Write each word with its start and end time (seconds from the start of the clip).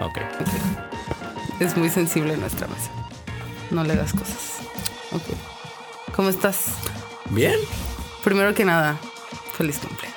Ok. 0.00 0.18
Es 1.60 1.76
muy 1.76 1.88
sensible 1.90 2.36
nuestra 2.36 2.66
mesa. 2.66 2.90
No 3.70 3.82
le 3.84 3.96
das 3.96 4.12
cosas. 4.12 4.58
Ok. 5.12 5.22
¿Cómo 6.14 6.28
estás? 6.28 6.64
Bien. 7.30 7.56
Primero 8.22 8.54
que 8.54 8.64
nada, 8.64 8.98
feliz 9.56 9.78
cumpleaños. 9.78 10.16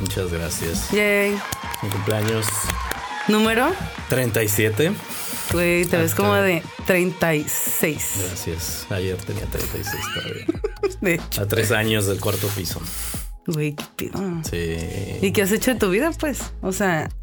Muchas 0.00 0.32
gracias. 0.32 0.90
Yay. 0.90 1.38
Mi 1.82 1.88
cumpleaños 1.88 2.46
Número, 3.28 3.72
37. 4.08 4.92
güey, 5.52 5.84
te 5.84 5.96
ves 5.98 6.10
Hasta- 6.12 6.16
como 6.16 6.34
de 6.34 6.62
36. 6.86 8.14
Gracias. 8.26 8.86
Ayer 8.90 9.16
tenía 9.18 9.46
36 9.46 10.02
todavía. 10.14 10.46
De 11.00 11.14
hecho, 11.14 11.42
A 11.42 11.46
tres 11.46 11.70
años 11.70 12.06
del 12.06 12.18
cuarto 12.20 12.48
piso. 12.48 12.80
güey, 13.46 13.74
qué 13.74 13.84
pido. 13.96 14.20
Sí. 14.50 15.18
¿Y 15.22 15.32
qué 15.32 15.42
has 15.42 15.52
hecho 15.52 15.72
de 15.74 15.78
tu 15.80 15.90
vida, 15.90 16.10
pues? 16.18 16.40
O 16.62 16.72
sea, 16.72 17.08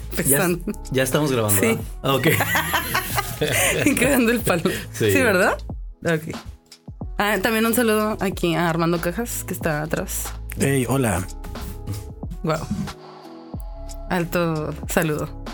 Ya, 0.92 1.02
estamos 1.02 1.32
grabando. 1.32 1.60
Sí. 1.60 1.78
¿verdad? 2.02 2.14
Ok. 2.14 2.26
y 3.86 3.94
quedando 3.94 4.32
el 4.32 4.40
palo. 4.40 4.70
Sí. 4.92 5.12
Sí. 5.12 5.22
¿verdad? 5.22 5.58
Ok. 6.04 6.36
Ah, 7.18 7.38
también 7.42 7.66
un 7.66 7.74
saludo 7.74 8.16
aquí 8.20 8.54
a 8.54 8.68
Armando 8.68 9.00
Cajas, 9.00 9.44
que 9.44 9.54
está 9.54 9.82
atrás. 9.82 10.24
Hey, 10.58 10.86
hola. 10.88 11.26
Wow. 12.42 12.66
Alto 14.10 14.74
saludo. 14.88 15.44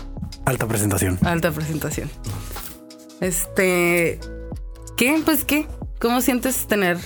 Alta 0.45 0.67
presentación. 0.67 1.19
Alta 1.23 1.51
presentación. 1.51 2.09
Este. 3.21 4.19
¿Qué? 4.97 5.21
Pues 5.23 5.45
qué. 5.45 5.67
¿Cómo 5.99 6.21
sientes 6.21 6.65
tener 6.67 6.97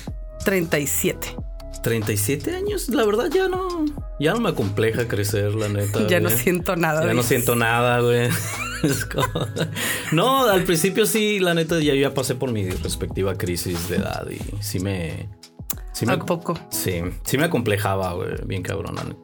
37? 0.45 1.35
37 1.83 2.55
años, 2.55 2.89
la 2.89 3.05
verdad 3.05 3.29
ya 3.31 3.47
no. 3.47 3.85
Ya 4.19 4.33
no 4.33 4.39
me 4.39 4.49
acompleja 4.49 5.07
crecer, 5.07 5.53
la 5.53 5.69
neta. 5.69 6.07
Ya 6.07 6.19
no 6.19 6.29
siento 6.29 6.75
nada. 6.75 7.05
Ya 7.05 7.13
no 7.13 7.21
siento 7.21 7.55
nada, 7.55 7.99
güey. 7.99 8.29
Como- 9.13 9.45
No, 10.11 10.47
al 10.47 10.63
principio 10.63 11.05
sí, 11.05 11.39
la 11.39 11.53
neta, 11.53 11.79
ya, 11.79 11.93
ya 11.93 12.13
pasé 12.13 12.35
por 12.35 12.51
mi 12.51 12.69
respectiva 12.69 13.35
crisis 13.35 13.89
de 13.89 13.97
edad 13.97 14.25
y 14.29 14.39
sí 14.63 14.79
me. 14.79 15.29
Sí 15.93 16.05
me 16.07 16.13
¿A 16.13 16.19
poco? 16.19 16.57
Sí, 16.71 17.01
sí 17.23 17.37
me 17.37 17.45
acomplejaba, 17.45 18.13
güey. 18.13 18.29
Bien 18.45 18.63
cabrón. 18.63 18.95
la 18.95 19.03
neta. 19.03 19.19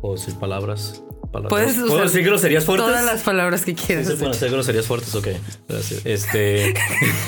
¿Puedo 0.00 0.14
decir 0.14 0.34
palabras? 0.38 1.02
Palabras? 1.32 1.50
Puedes 1.50 1.74
¿Puedo 1.76 1.94
usar 1.94 2.04
decir 2.06 2.24
groserías 2.24 2.64
fuertes? 2.64 2.86
Todas 2.86 3.04
las 3.04 3.22
palabras 3.22 3.64
que 3.64 3.74
¿Sí 3.76 3.82
quieras. 3.86 4.06
se 4.06 4.14
pueden 4.14 4.30
hacer 4.30 4.50
groserías 4.50 4.86
fuertes? 4.86 5.14
Ok, 5.14 5.28
gracias. 5.68 6.02
Este. 6.04 6.74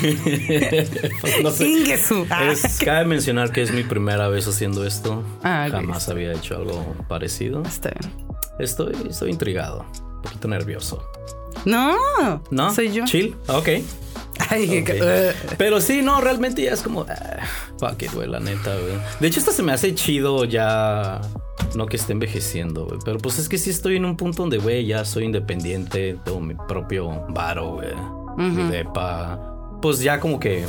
no 1.43 1.51
sé. 1.51 1.99
Ah, 2.29 2.51
Es, 2.51 2.77
cabe 2.83 3.05
mencionar 3.05 3.51
que 3.51 3.61
es 3.61 3.71
mi 3.71 3.83
primera 3.83 4.27
vez 4.29 4.47
haciendo 4.47 4.85
esto. 4.85 5.23
Ah, 5.43 5.65
ok. 5.67 5.73
Jamás 5.73 6.07
había 6.09 6.31
hecho 6.33 6.55
algo 6.55 6.95
parecido. 7.07 7.63
Está 7.63 7.89
bien. 7.99 8.13
Estoy, 8.59 8.93
estoy 9.09 9.31
intrigado, 9.31 9.85
un 10.15 10.21
poquito 10.21 10.47
nervioso. 10.47 11.03
No, 11.65 11.97
¿No? 12.51 12.73
Soy 12.73 12.93
yo. 12.93 13.05
Chill. 13.05 13.35
Ok. 13.47 13.69
Ay, 14.49 14.83
eh, 14.87 15.33
Pero 15.57 15.81
sí, 15.81 16.01
no, 16.01 16.21
realmente 16.21 16.61
ya 16.63 16.71
es 16.73 16.81
como. 16.81 17.05
ah, 17.09 17.39
fuck 17.79 18.01
it, 18.03 18.13
güey, 18.13 18.27
la 18.29 18.39
neta, 18.39 18.73
güey. 18.75 18.93
De 19.19 19.27
hecho, 19.27 19.39
esta 19.39 19.51
se 19.51 19.63
me 19.63 19.71
hace 19.71 19.93
chido 19.95 20.45
ya. 20.45 21.21
No 21.75 21.85
que 21.87 21.97
esté 21.97 22.13
envejeciendo, 22.13 22.85
güey. 22.85 22.99
Pero 23.03 23.17
pues 23.19 23.39
es 23.39 23.49
que 23.49 23.57
sí 23.57 23.69
estoy 23.69 23.97
en 23.97 24.05
un 24.05 24.15
punto 24.17 24.43
donde, 24.43 24.57
güey, 24.59 24.85
ya 24.85 25.03
soy 25.05 25.25
independiente. 25.25 26.17
Tengo 26.23 26.39
mi 26.39 26.53
propio 26.67 27.25
varo, 27.29 27.73
güey. 27.75 27.93
Mi 28.37 28.61
Ujú. 28.63 28.71
depa. 28.71 29.39
Pues 29.81 29.99
ya 30.01 30.19
como 30.19 30.39
que 30.39 30.65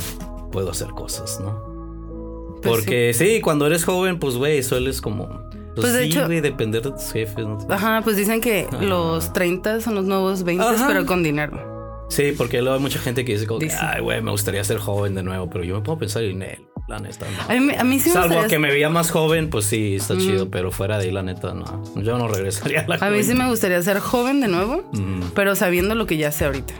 puedo 0.51 0.71
hacer 0.71 0.87
cosas, 0.89 1.39
¿no? 1.41 2.57
Pues 2.61 2.75
Porque 2.75 3.13
sí. 3.13 3.39
cuando 3.41 3.67
eres 3.67 3.85
joven, 3.85 4.19
pues, 4.19 4.35
güey, 4.35 4.63
sueles 4.63 5.01
como. 5.01 5.27
Pues, 5.27 5.91
Pues, 5.91 5.93
de 5.93 6.03
sí, 6.05 6.09
hecho- 6.09 6.25
güey, 6.25 6.41
depender 6.41 6.81
de 6.81 6.91
tus 6.91 7.11
jefes, 7.11 7.45
¿no? 7.45 7.59
Ajá, 7.69 8.01
pues 8.03 8.17
dicen 8.17 8.41
que 8.41 8.67
Ah. 8.71 8.77
los 8.81 9.31
30 9.31 9.79
son 9.79 9.93
los 9.95 10.05
nuevos 10.05 10.43
20, 10.43 10.63
Ajá. 10.65 10.87
pero 10.87 11.05
con 11.05 11.21
dinero. 11.21 11.76
Sí, 12.09 12.33
porque 12.37 12.61
luego 12.61 12.75
hay 12.77 12.81
mucha 12.81 12.99
gente 12.99 13.25
que 13.25 13.33
dice 13.33 13.45
como, 13.45 13.59
que, 13.59 13.65
Dice. 13.65 13.77
ay, 13.81 14.01
güey, 14.01 14.21
me 14.21 14.31
gustaría 14.31 14.63
ser 14.63 14.77
joven 14.77 15.13
de 15.13 15.23
nuevo, 15.23 15.49
pero 15.49 15.63
yo 15.65 15.75
me 15.75 15.81
puedo 15.81 15.99
pensar 15.99 16.23
en 16.23 16.41
él, 16.41 16.59
la 16.87 16.99
neta, 16.99 17.25
no. 17.29 17.53
A 17.53 17.59
mí, 17.59 17.73
a 17.77 17.83
mí 17.83 17.99
sí 17.99 18.09
me 18.09 18.13
Salvo 18.13 18.27
gustaría. 18.27 18.47
que 18.47 18.59
me 18.59 18.69
veía 18.71 18.89
más 18.89 19.11
joven, 19.11 19.49
pues 19.49 19.65
sí, 19.65 19.95
está 19.95 20.17
chido, 20.17 20.49
pero 20.49 20.71
fuera 20.71 20.97
de 20.97 21.05
ahí, 21.05 21.11
la 21.11 21.21
neta, 21.21 21.53
no. 21.53 21.83
Yo 22.01 22.17
no 22.17 22.27
regresaría 22.29 22.81
a 22.81 22.87
la 22.87 22.95
A 22.95 23.09
mí 23.09 23.17
sí 23.17 23.23
juventud. 23.23 23.43
me 23.43 23.49
gustaría 23.49 23.81
ser 23.83 23.99
joven 23.99 24.39
de 24.39 24.47
nuevo, 24.47 24.89
Mm. 24.93 25.31
pero 25.35 25.55
sabiendo 25.55 25.95
lo 25.95 26.05
que 26.05 26.15
ya 26.17 26.31
sé 26.31 26.45
ahorita. 26.45 26.73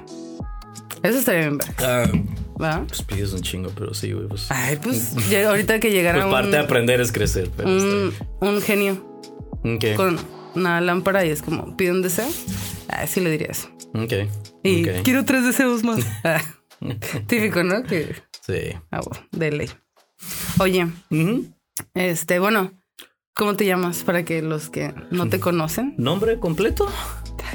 Eso 1.03 1.19
estaría 1.19 1.41
bien 1.41 1.57
ver. 1.57 1.67
Ah, 1.79 2.05
¿Va? 2.61 2.83
pues 2.87 3.01
pides 3.03 3.33
un 3.33 3.41
chingo, 3.41 3.69
pero 3.77 3.93
sí, 3.93 4.13
güey, 4.13 4.27
pues. 4.27 4.47
Ay, 4.49 4.77
pues 4.81 5.13
ya 5.29 5.47
ahorita 5.49 5.79
que 5.79 5.91
llegara 5.91 6.21
pues 6.21 6.31
parte 6.31 6.51
de 6.51 6.57
un, 6.57 6.63
aprender 6.63 7.01
es 7.01 7.11
crecer, 7.11 7.51
pero 7.55 7.69
un, 7.69 8.13
un 8.41 8.61
genio 8.61 9.05
bien. 9.63 9.75
Ok, 9.75 9.95
con 9.97 10.17
una 10.55 10.79
lámpara 10.81 11.25
y 11.25 11.29
es 11.29 11.41
como, 11.41 11.75
pide 11.77 11.91
un 11.91 12.01
deseo. 12.01 12.27
Ah, 12.87 13.05
sí 13.05 13.19
le 13.19 13.29
diría 13.29 13.47
eso. 13.51 13.67
Ok, 13.93 14.13
Y 14.63 14.87
ok. 14.89 15.03
quiero 15.03 15.25
tres 15.25 15.43
deseos 15.45 15.83
más. 15.83 15.99
Ah, 16.23 16.41
Típico, 17.25 17.63
¿no? 17.63 17.81
Que, 17.83 18.15
Sí. 18.41 18.73
ah, 18.91 19.01
bueno, 19.03 19.25
de 19.31 19.51
ley. 19.51 19.69
Oye, 20.59 20.87
este, 21.95 22.37
bueno, 22.39 22.71
¿cómo 23.33 23.55
te 23.55 23.65
llamas 23.65 24.03
para 24.03 24.23
que 24.23 24.41
los 24.43 24.69
que 24.69 24.93
no 25.09 25.27
te 25.27 25.39
conocen? 25.39 25.95
¿Nombre 25.97 26.39
completo? 26.39 26.87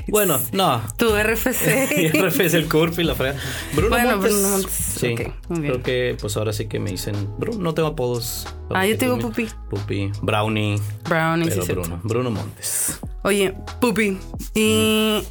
Bueno, 0.09 0.41
no. 0.53 0.83
Tu 0.99 1.07
RFC. 1.15 2.13
RF 2.15 2.41
es 2.41 2.55
el 2.55 2.69
CURP 2.69 2.99
y 3.01 3.05
la 3.05 3.15
frega. 3.15 3.37
Bruno 3.75 3.91
Bueno, 3.91 4.17
Montes. 4.17 4.33
Bruno 4.33 4.49
Montes. 4.49 4.73
Sí. 4.73 5.13
Ok, 5.13 5.21
muy 5.51 5.61
bien. 5.61 5.73
Creo 5.75 5.83
que 5.85 6.17
pues 6.21 6.37
ahora 6.37 6.53
sí 6.53 6.67
que 6.67 6.81
me 6.81 6.91
dicen 6.91 7.15
Bruno. 7.39 7.59
No 7.61 7.75
tengo 7.75 7.89
apodos. 7.91 8.49
Ah, 8.71 8.87
yo 8.87 8.99
tengo 8.99 9.19
Pupi. 9.19 9.49
Pupi. 9.71 10.11
Brownie. 10.23 10.81
Brownie, 11.09 11.45
sí, 11.45 11.51
Pero 11.51 11.63
cierto. 11.65 11.83
Bruno. 11.83 12.01
Bruno 12.03 12.31
Montes. 12.31 12.99
Oye, 13.25 13.55
Pupi, 13.81 14.19
y 14.55 15.23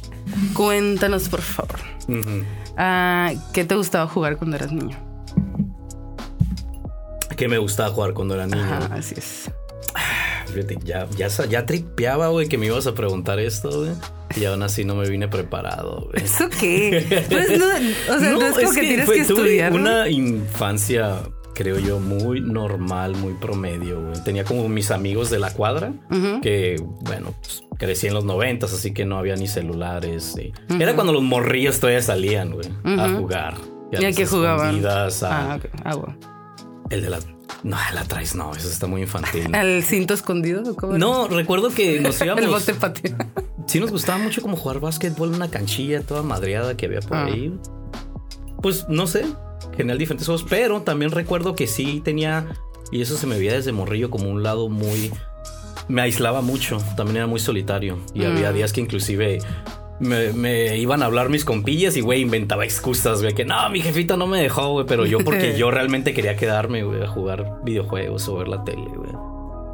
cuéntanos, 0.54 1.28
por 1.28 1.42
favor, 1.42 1.78
ah, 2.78 3.32
¿qué 3.52 3.64
te 3.64 3.74
gustaba 3.74 4.06
jugar 4.06 4.38
cuando 4.38 4.56
eras 4.56 4.72
niño? 4.72 4.96
Que 7.36 7.48
me 7.48 7.58
gustaba 7.58 7.90
jugar 7.90 8.14
cuando 8.14 8.34
era 8.34 8.46
niño. 8.46 8.62
Ajá, 8.62 8.88
así 8.94 9.14
es. 9.18 9.50
Ya, 10.84 11.08
ya, 11.16 11.28
ya 11.28 11.66
tripeaba, 11.66 12.28
güey, 12.28 12.46
que 12.46 12.58
me 12.58 12.66
ibas 12.66 12.86
a 12.86 12.94
preguntar 12.94 13.38
esto, 13.40 13.70
güey. 13.70 13.90
Y 14.36 14.44
aún 14.44 14.62
así 14.62 14.84
no 14.84 14.94
me 14.94 15.08
vine 15.08 15.26
preparado, 15.28 16.08
güey. 16.10 16.24
¿Eso 16.24 16.48
qué? 16.60 17.26
Pues 17.30 17.58
no, 17.58 17.66
o 18.14 18.18
sea, 18.18 18.30
no, 18.32 18.46
es 18.46 18.54
como 18.58 18.72
que, 18.72 18.80
tienes 18.80 19.06
fue- 19.06 19.14
que 19.16 19.20
estudiar. 19.22 19.72
una 19.72 20.08
infancia, 20.10 21.20
creo 21.54 21.78
yo, 21.78 21.98
muy 22.00 22.40
normal, 22.40 23.16
muy 23.16 23.34
promedio, 23.34 24.00
güey. 24.02 24.22
Tenía 24.24 24.44
como 24.44 24.68
mis 24.68 24.90
amigos 24.90 25.30
de 25.30 25.38
la 25.38 25.52
cuadra, 25.52 25.92
Ujú. 26.10 26.40
que, 26.40 26.82
bueno, 27.02 27.34
pues, 27.42 27.62
crecí 27.78 28.06
en 28.06 28.14
los 28.14 28.24
noventas, 28.24 28.72
así 28.72 28.92
que 28.92 29.04
no 29.04 29.18
había 29.18 29.36
ni 29.36 29.46
celulares. 29.48 30.34
y- 30.38 30.52
Era 30.82 30.94
cuando 30.94 31.12
los 31.12 31.22
morrillos 31.22 31.78
todavía 31.80 32.02
salían, 32.02 32.52
güey, 32.52 32.68
a 32.98 33.06
Ujú. 33.06 33.18
jugar. 33.18 33.54
¿Y 33.92 33.96
a 33.96 34.00
las 34.00 34.16
qué 34.16 34.26
jugaban? 34.26 34.84
a- 34.86 35.08
Ah, 35.22 35.56
ok. 35.58 35.64
Ah, 35.84 35.94
bueno. 35.96 36.16
El 36.90 37.02
de 37.02 37.10
la... 37.10 37.18
No, 37.62 37.76
la 37.94 38.04
traes, 38.04 38.34
no, 38.34 38.52
eso 38.54 38.68
está 38.68 38.86
muy 38.86 39.02
infantil. 39.02 39.48
¿El 39.54 39.82
cinto 39.84 40.14
escondido? 40.14 40.74
cómo? 40.76 40.98
No, 40.98 41.28
recuerdo 41.28 41.70
que 41.70 42.00
nos 42.00 42.20
íbamos... 42.24 42.42
El 42.44 42.50
bote 42.50 42.74
patio. 42.74 43.14
Sí 43.66 43.78
nos 43.78 43.90
gustaba 43.92 44.18
mucho 44.18 44.42
como 44.42 44.56
jugar 44.56 44.80
básquetbol 44.80 45.28
en 45.30 45.36
una 45.36 45.48
canchilla 45.48 46.02
toda 46.02 46.22
madreada 46.22 46.76
que 46.76 46.86
había 46.86 47.00
por 47.00 47.16
Ah. 47.16 47.24
ahí. 47.26 47.54
Pues 48.60 48.86
no 48.88 49.06
sé, 49.06 49.24
genial 49.76 49.98
diferentes 49.98 50.26
juegos, 50.26 50.44
pero 50.48 50.82
también 50.82 51.10
recuerdo 51.10 51.54
que 51.54 51.66
sí 51.66 52.00
tenía, 52.04 52.46
y 52.90 53.00
eso 53.02 53.16
se 53.16 53.26
me 53.26 53.38
veía 53.38 53.54
desde 53.54 53.72
morrillo 53.72 54.10
como 54.10 54.30
un 54.30 54.42
lado 54.42 54.68
muy... 54.68 55.10
Me 55.88 56.02
aislaba 56.02 56.42
mucho, 56.42 56.78
también 56.96 57.16
era 57.18 57.26
muy 57.26 57.40
solitario 57.40 57.98
y 58.14 58.24
había 58.24 58.50
Mm. 58.52 58.54
días 58.54 58.72
que 58.72 58.80
inclusive 58.80 59.38
me, 59.98 60.32
me 60.32 60.78
iban 60.78 61.02
a 61.02 61.06
hablar 61.06 61.28
mis 61.28 61.44
compillas 61.44 61.96
y 61.96 62.00
güey 62.00 62.20
inventaba 62.22 62.64
excusas, 62.64 63.20
güey, 63.20 63.34
que 63.34 63.44
no, 63.44 63.68
mi 63.70 63.80
jefita 63.82 64.16
no 64.16 64.26
me 64.28 64.40
dejó, 64.40 64.70
güey, 64.72 64.86
pero 64.86 65.06
yo 65.06 65.18
porque 65.18 65.56
yo 65.58 65.70
realmente 65.70 66.14
quería 66.14 66.36
quedarme, 66.36 66.84
güey, 66.84 67.02
a 67.02 67.08
jugar 67.08 67.60
videojuegos 67.64 68.28
o 68.28 68.36
ver 68.36 68.48
la 68.48 68.62
tele, 68.64 68.84
güey. 68.94 69.10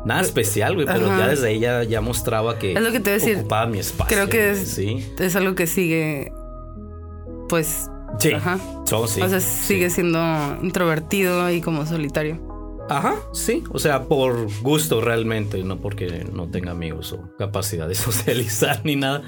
Nada 0.07 0.23
especial, 0.23 0.75
güey, 0.77 0.87
pero 0.87 1.07
Ajá. 1.07 1.19
ya 1.19 1.29
desde 1.29 1.51
ella 1.53 1.83
ya 1.85 2.01
mostraba 2.01 2.59
que 2.59 2.73
Es 2.73 2.81
lo 2.81 2.91
que 2.93 3.01
te 3.01 3.11
iba 3.11 3.17
a 3.17 3.19
decir. 3.21 3.37
ocupaba 3.39 3.67
mi 3.67 3.79
espacio. 3.79 4.17
Creo 4.17 4.29
que 4.29 4.51
es- 4.53 4.69
Sí. 4.69 5.05
Es 5.19 5.37
algo 5.37 5.55
que 5.55 5.67
sigue, 5.67 6.33
pues, 7.49 7.91
Sí. 8.19 8.33
ajá. 8.33 8.59
So, 8.85 9.07
sí. 9.07 9.21
o 9.21 9.29
sea, 9.29 9.41
sí. 9.41 9.67
sigue 9.67 9.91
siendo 9.91 10.19
introvertido 10.63 11.51
y 11.51 11.61
como 11.61 11.87
solitario. 11.87 12.47
Ajá, 12.91 13.17
sí. 13.35 13.65
O 13.71 13.79
sea, 13.79 14.05
por 14.05 14.49
gusto 14.63 15.03
realmente, 15.03 15.63
no 15.63 15.79
porque 15.79 16.27
no 16.33 16.49
tenga 16.49 16.71
amigos 16.71 17.13
o 17.13 17.37
capacidad 17.37 17.87
de 17.87 17.95
socializar 17.95 18.81
ni 18.85 18.97
nada. 18.97 19.23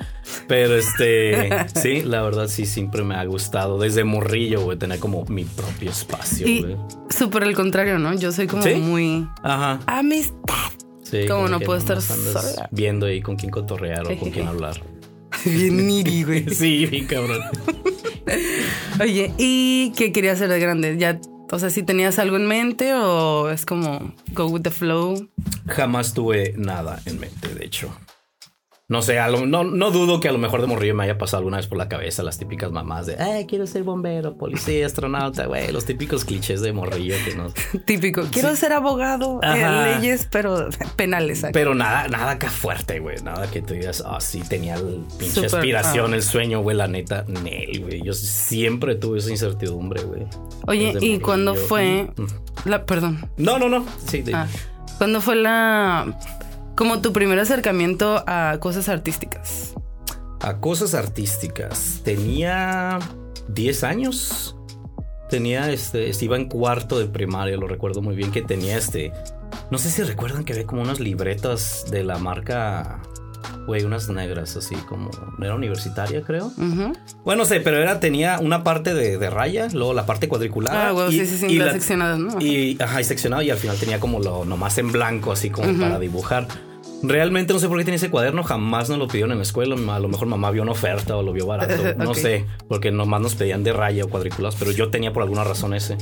Pero 0.48 0.76
este, 0.76 1.50
sí, 1.74 2.00
la 2.02 2.22
verdad 2.22 2.48
sí 2.48 2.64
siempre 2.64 3.02
me 3.04 3.16
ha 3.16 3.24
gustado. 3.24 3.78
Desde 3.78 4.02
morrillo, 4.04 4.62
güey, 4.62 4.78
tener 4.78 4.98
como 4.98 5.24
mi 5.26 5.44
propio 5.44 5.90
espacio, 5.90 6.46
güey. 6.46 6.76
súper 7.10 7.42
el 7.42 7.54
contrario, 7.54 7.98
¿no? 7.98 8.14
Yo 8.14 8.32
soy 8.32 8.46
como 8.46 8.62
¿Sí? 8.62 8.74
muy 8.76 9.28
Ajá. 9.42 9.80
amistad. 9.86 10.54
Sí, 11.02 11.26
Como 11.26 11.48
no 11.48 11.58
puedo 11.58 11.76
estar 11.76 12.00
sola. 12.00 12.68
Viendo 12.70 13.06
ahí 13.06 13.20
con 13.20 13.34
quién 13.36 13.50
cotorrear 13.50 14.06
o 14.06 14.16
con 14.18 14.30
quién 14.30 14.46
hablar. 14.46 14.80
Bien 15.44 15.86
niri, 15.86 16.24
güey. 16.24 16.48
Sí, 16.50 16.86
bien 16.86 17.06
cabrón. 17.06 17.40
Oye, 19.00 19.32
¿y 19.38 19.92
qué 19.96 20.12
querías 20.12 20.36
hacer 20.36 20.48
de 20.48 20.60
grande? 20.60 20.96
¿Ya, 20.98 21.20
o 21.50 21.58
sea, 21.58 21.70
si 21.70 21.82
tenías 21.82 22.18
algo 22.18 22.36
en 22.36 22.46
mente 22.46 22.94
o 22.94 23.50
es 23.50 23.64
como 23.64 24.14
go 24.32 24.46
with 24.46 24.62
the 24.62 24.70
flow? 24.70 25.28
Jamás 25.66 26.14
tuve 26.14 26.54
nada 26.56 27.00
en 27.06 27.18
mente, 27.18 27.54
de 27.54 27.64
hecho. 27.64 27.90
No 28.90 29.02
sé, 29.02 29.20
a 29.20 29.28
lo- 29.28 29.46
no, 29.46 29.62
no 29.62 29.90
dudo 29.92 30.18
que 30.20 30.28
a 30.28 30.32
lo 30.32 30.38
mejor 30.38 30.60
de 30.60 30.66
morrillo 30.66 30.94
me 30.96 31.04
haya 31.04 31.16
pasado 31.16 31.38
alguna 31.38 31.58
vez 31.58 31.68
por 31.68 31.78
la 31.78 31.88
cabeza 31.88 32.24
las 32.24 32.38
típicas 32.38 32.72
mamás 32.72 33.06
de, 33.06 33.16
ay, 33.18 33.46
quiero 33.46 33.66
ser 33.68 33.84
bombero, 33.84 34.34
policía, 34.36 34.84
astronauta, 34.84 35.46
güey, 35.46 35.70
los 35.70 35.84
típicos 35.86 36.24
clichés 36.24 36.60
de 36.60 36.72
morrillo 36.72 37.14
que 37.24 37.36
no. 37.36 37.52
Típico. 37.84 38.22
Quiero 38.32 38.54
ser 38.56 38.72
abogado 38.72 39.38
en 39.44 39.84
leyes, 39.84 40.26
pero 40.30 40.68
penales. 40.96 41.44
aquí. 41.44 41.52
Pero 41.52 41.74
nada, 41.74 42.08
nada 42.08 42.32
acá 42.32 42.50
fuerte, 42.50 42.98
güey. 42.98 43.16
Nada 43.22 43.48
que 43.48 43.62
te 43.62 43.74
digas, 43.74 44.02
ah, 44.04 44.20
sí, 44.20 44.40
tenía 44.40 44.74
el 44.74 45.04
pinche 45.18 45.46
aspiración, 45.46 46.12
ah. 46.12 46.16
el 46.16 46.22
sueño, 46.24 46.60
güey, 46.60 46.76
la 46.76 46.88
neta, 46.88 47.24
Nel, 47.28 47.80
güey. 47.82 48.02
Yo 48.02 48.12
siempre 48.12 48.96
tuve 48.96 49.20
esa 49.20 49.30
incertidumbre, 49.30 50.02
güey. 50.02 50.26
Oye, 50.66 50.94
¿y 51.00 51.20
cuándo 51.20 51.54
fue 51.54 52.10
Mm. 52.16 52.68
la, 52.68 52.84
perdón, 52.84 53.30
No, 53.36 53.56
no, 53.58 53.68
no. 53.68 53.84
Sí, 54.04 54.24
ah, 54.34 54.48
cuándo 54.98 55.20
fue 55.20 55.36
la, 55.36 56.18
como 56.80 57.02
tu 57.02 57.12
primer 57.12 57.38
acercamiento 57.38 58.24
a 58.26 58.56
cosas 58.58 58.88
artísticas? 58.88 59.74
A 60.40 60.56
cosas 60.60 60.94
artísticas. 60.94 62.00
Tenía 62.04 62.98
10 63.48 63.84
años. 63.84 64.56
Tenía 65.28 65.70
este. 65.70 66.10
Iba 66.22 66.36
en 66.36 66.46
cuarto 66.48 66.98
de 66.98 67.04
primaria, 67.04 67.58
lo 67.58 67.68
recuerdo 67.68 68.00
muy 68.00 68.16
bien. 68.16 68.32
Que 68.32 68.40
tenía 68.40 68.78
este. 68.78 69.12
No 69.70 69.76
sé 69.76 69.90
si 69.90 70.02
recuerdan 70.04 70.42
que 70.44 70.54
había 70.54 70.64
como 70.66 70.80
unas 70.80 71.00
libretas 71.00 71.84
de 71.90 72.02
la 72.02 72.16
marca. 72.16 73.02
Güey, 73.66 73.84
unas 73.84 74.08
negras 74.08 74.56
así 74.56 74.74
como. 74.88 75.10
Era 75.38 75.54
universitaria, 75.54 76.22
creo. 76.22 76.46
Ujú. 76.46 76.94
Bueno, 77.26 77.42
no 77.42 77.44
sé, 77.44 77.60
pero 77.60 77.76
era, 77.76 78.00
tenía 78.00 78.38
una 78.40 78.64
parte 78.64 78.94
de, 78.94 79.18
de 79.18 79.28
raya, 79.28 79.68
luego 79.74 79.92
la 79.92 80.06
parte 80.06 80.28
cuadricular. 80.28 80.74
Ah, 80.74 80.90
güey, 80.92 81.10
sí, 81.12 81.26
sí, 81.26 81.36
sí, 81.36 81.46
y 81.48 81.58
la- 81.58 81.72
seccionadas, 81.72 82.18
¿no? 82.18 82.40
Y, 82.40 82.78
ajá, 82.80 83.02
y 83.02 83.04
seccionado 83.04 83.42
y 83.42 83.50
al 83.50 83.58
final 83.58 83.76
tenía 83.76 84.00
como 84.00 84.18
lo 84.20 84.46
nomás 84.46 84.78
en 84.78 84.90
blanco, 84.90 85.30
así 85.32 85.50
como 85.50 85.68
Ujú. 85.70 85.78
para 85.78 85.98
dibujar. 85.98 86.48
Realmente 87.02 87.52
no 87.54 87.58
sé 87.58 87.68
por 87.68 87.78
qué 87.78 87.84
tenía 87.84 87.96
ese 87.96 88.10
cuaderno, 88.10 88.42
jamás 88.42 88.90
nos 88.90 88.98
lo 88.98 89.06
pidieron 89.08 89.32
en 89.32 89.38
la 89.38 89.42
escuela. 89.44 89.74
A 89.94 89.98
lo 90.00 90.08
mejor 90.08 90.28
mamá 90.28 90.50
vio 90.50 90.62
una 90.62 90.72
oferta 90.72 91.16
o 91.16 91.22
lo 91.22 91.32
vio 91.32 91.46
barato, 91.46 91.74
no 91.98 92.10
Ok. 92.10 92.16
sé, 92.16 92.44
porque 92.68 92.90
nomás 92.90 93.20
nos 93.22 93.34
pedían 93.34 93.64
de 93.64 93.72
raya 93.72 94.04
o 94.04 94.08
cuadriculados, 94.08 94.56
pero 94.58 94.70
yo 94.70 94.90
tenía 94.90 95.12
por 95.12 95.22
alguna 95.22 95.44
razón 95.44 95.72
ese. 95.74 95.96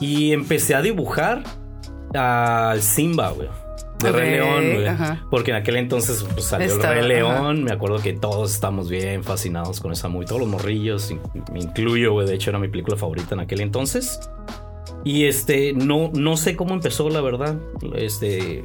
Y 0.00 0.32
empecé 0.32 0.74
a 0.76 0.82
dibujar 0.82 1.42
al 2.14 2.82
Simba, 2.82 3.30
güey. 3.30 3.48
De 4.00 4.10
Ok, 4.10 4.16
Rey 4.16 4.30
León, 4.32 4.72
güey. 4.74 4.86
ajá. 4.88 5.26
Porque 5.30 5.52
en 5.52 5.56
aquel 5.58 5.76
entonces 5.76 6.24
pues, 6.34 6.44
salió 6.46 6.66
Estaba, 6.66 6.98
el 6.98 7.06
Rey 7.08 7.20
ajá. 7.20 7.40
León. 7.42 7.64
Me 7.64 7.72
acuerdo 7.72 7.98
que 8.00 8.12
todos 8.12 8.52
estamos 8.52 8.88
bien 8.90 9.22
fascinados 9.22 9.80
con 9.80 9.92
esa 9.92 10.08
movie. 10.08 10.26
Todos 10.26 10.40
los 10.40 10.50
morrillos, 10.50 11.12
me 11.52 11.60
incluyo, 11.60 12.12
güey. 12.12 12.26
De 12.26 12.34
hecho, 12.34 12.50
era 12.50 12.58
mi 12.58 12.66
película 12.68 12.96
favorita 12.96 13.34
en 13.34 13.40
aquel 13.40 13.60
entonces. 13.60 14.20
Y 15.04 15.24
este, 15.26 15.72
no, 15.72 16.10
no 16.14 16.36
sé 16.36 16.56
cómo 16.56 16.74
empezó, 16.74 17.08
la 17.10 17.20
verdad. 17.20 17.56
Este, 17.94 18.64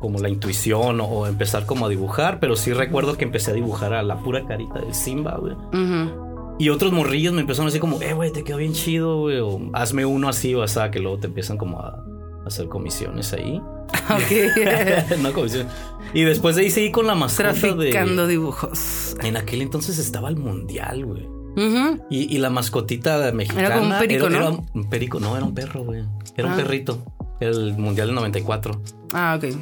como 0.00 0.18
la 0.18 0.28
intuición 0.28 1.00
o, 1.00 1.04
o 1.06 1.26
empezar 1.26 1.66
como 1.66 1.86
a 1.86 1.88
dibujar. 1.88 2.38
Pero 2.40 2.56
sí 2.56 2.72
recuerdo 2.72 3.16
que 3.16 3.24
empecé 3.24 3.50
a 3.52 3.54
dibujar 3.54 3.92
a 3.94 4.02
la 4.02 4.18
pura 4.18 4.44
carita 4.46 4.80
del 4.80 4.94
Simba, 4.94 5.36
güey. 5.40 5.54
Ujú. 5.54 6.56
Y 6.58 6.70
otros 6.70 6.90
morrillos 6.92 7.34
me 7.34 7.42
empezaron 7.42 7.66
a 7.66 7.68
decir 7.68 7.80
como, 7.82 8.00
eh, 8.00 8.14
güey, 8.14 8.32
te 8.32 8.42
quedó 8.42 8.56
bien 8.56 8.72
chido, 8.72 9.18
güey. 9.20 9.38
O 9.40 9.60
hazme 9.74 10.06
uno 10.06 10.28
así, 10.28 10.54
o 10.54 10.66
sea, 10.68 10.90
que 10.90 11.00
luego 11.00 11.18
te 11.18 11.26
empiezan 11.26 11.58
como 11.58 11.80
a 11.80 12.02
hacer 12.46 12.68
comisiones 12.68 13.32
ahí. 13.32 13.60
Ok. 14.10 15.18
no 15.22 15.32
comisiones. 15.32 15.72
Y 16.14 16.22
después 16.22 16.56
de 16.56 16.62
ahí 16.62 16.70
seguí 16.70 16.90
con 16.90 17.06
la 17.06 17.14
mascota 17.14 17.52
Traficando 17.52 18.22
de... 18.26 18.28
dibujos. 18.32 19.16
En 19.22 19.36
aquel 19.36 19.62
entonces 19.62 19.98
estaba 19.98 20.28
el 20.28 20.36
mundial, 20.36 21.04
güey. 21.04 21.24
Ujú. 21.26 22.02
Y, 22.10 22.34
y 22.34 22.38
la 22.38 22.50
mascotita 22.50 23.30
mexicana. 23.32 23.66
Era 23.68 23.78
como 23.78 23.92
un 23.94 23.98
perico, 23.98 24.26
era- 24.26 24.38
¿no? 24.38 24.46
era 24.48 24.62
un 24.74 24.90
perico, 24.90 25.20
no, 25.20 25.36
era 25.36 25.44
un 25.46 25.54
perro, 25.54 25.84
güey. 25.84 26.04
Era 26.36 26.48
Ah. 26.48 26.50
un 26.52 26.56
perrito. 26.56 26.98
El 27.40 27.76
mundial 27.76 28.08
del 28.08 28.16
94. 28.16 28.80
Ah, 29.12 29.38
ok. 29.38 29.54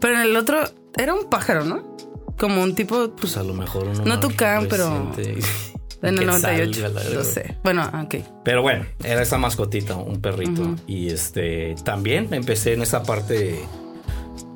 Pero 0.00 0.14
en 0.14 0.20
el 0.22 0.36
otro 0.36 0.62
era 0.96 1.14
un 1.14 1.28
pájaro, 1.30 1.64
¿no? 1.64 1.96
Como 2.38 2.62
un 2.62 2.74
tipo 2.74 3.10
Pues 3.16 3.36
a 3.36 3.42
lo 3.42 3.54
mejor 3.54 3.88
uno. 3.88 4.04
No 4.04 4.20
tucán, 4.20 4.66
pero- 4.68 5.12
en 6.02 6.18
el 6.18 6.18
Quetzal, 6.26 6.42
98. 6.42 6.84
a 6.84 6.88
la 6.88 6.94
verga, 6.94 7.10
Lo 7.10 7.20
güey. 7.20 7.32
sé. 7.32 7.56
Bueno, 7.62 7.82
ah, 7.92 8.02
ok. 8.04 8.14
Pero 8.44 8.62
bueno, 8.62 8.84
era 9.04 9.22
esa 9.22 9.38
mascotita, 9.38 9.94
un 9.96 10.20
perrito. 10.20 10.74
Y 10.86 11.10
este 11.10 11.76
también 11.84 12.28
empecé 12.32 12.72
en 12.74 12.82
esa 12.82 13.02
parte 13.04 13.60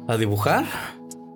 a 0.08 0.16
dibujar. 0.16 0.64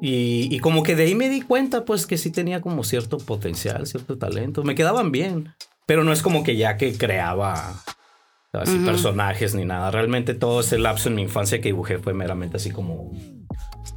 Y, 0.02 0.48
y 0.54 0.58
como 0.60 0.82
que 0.82 0.96
de 0.96 1.04
ahí 1.04 1.14
me 1.14 1.28
di 1.28 1.42
cuenta, 1.42 1.84
pues 1.84 2.06
que 2.06 2.16
sí 2.16 2.30
tenía 2.30 2.60
como 2.60 2.82
cierto 2.84 3.18
potencial, 3.18 3.86
cierto 3.86 4.16
talento. 4.18 4.62
Me 4.64 4.74
quedaban 4.74 5.12
bien. 5.12 5.54
Pero 5.86 6.04
no 6.04 6.12
es 6.12 6.22
como 6.22 6.42
que 6.42 6.56
ya 6.56 6.76
que 6.76 6.96
creaba 6.96 7.74
así 8.52 8.78
personajes 8.78 9.54
ni 9.54 9.64
nada. 9.64 9.90
Realmente 9.90 10.34
todo 10.34 10.60
ese 10.60 10.78
lapso 10.78 11.08
en 11.08 11.14
mi 11.16 11.22
infancia 11.22 11.60
que 11.60 11.68
dibujé 11.68 11.98
fue 11.98 12.14
meramente 12.14 12.56
así 12.56 12.70
como 12.70 13.12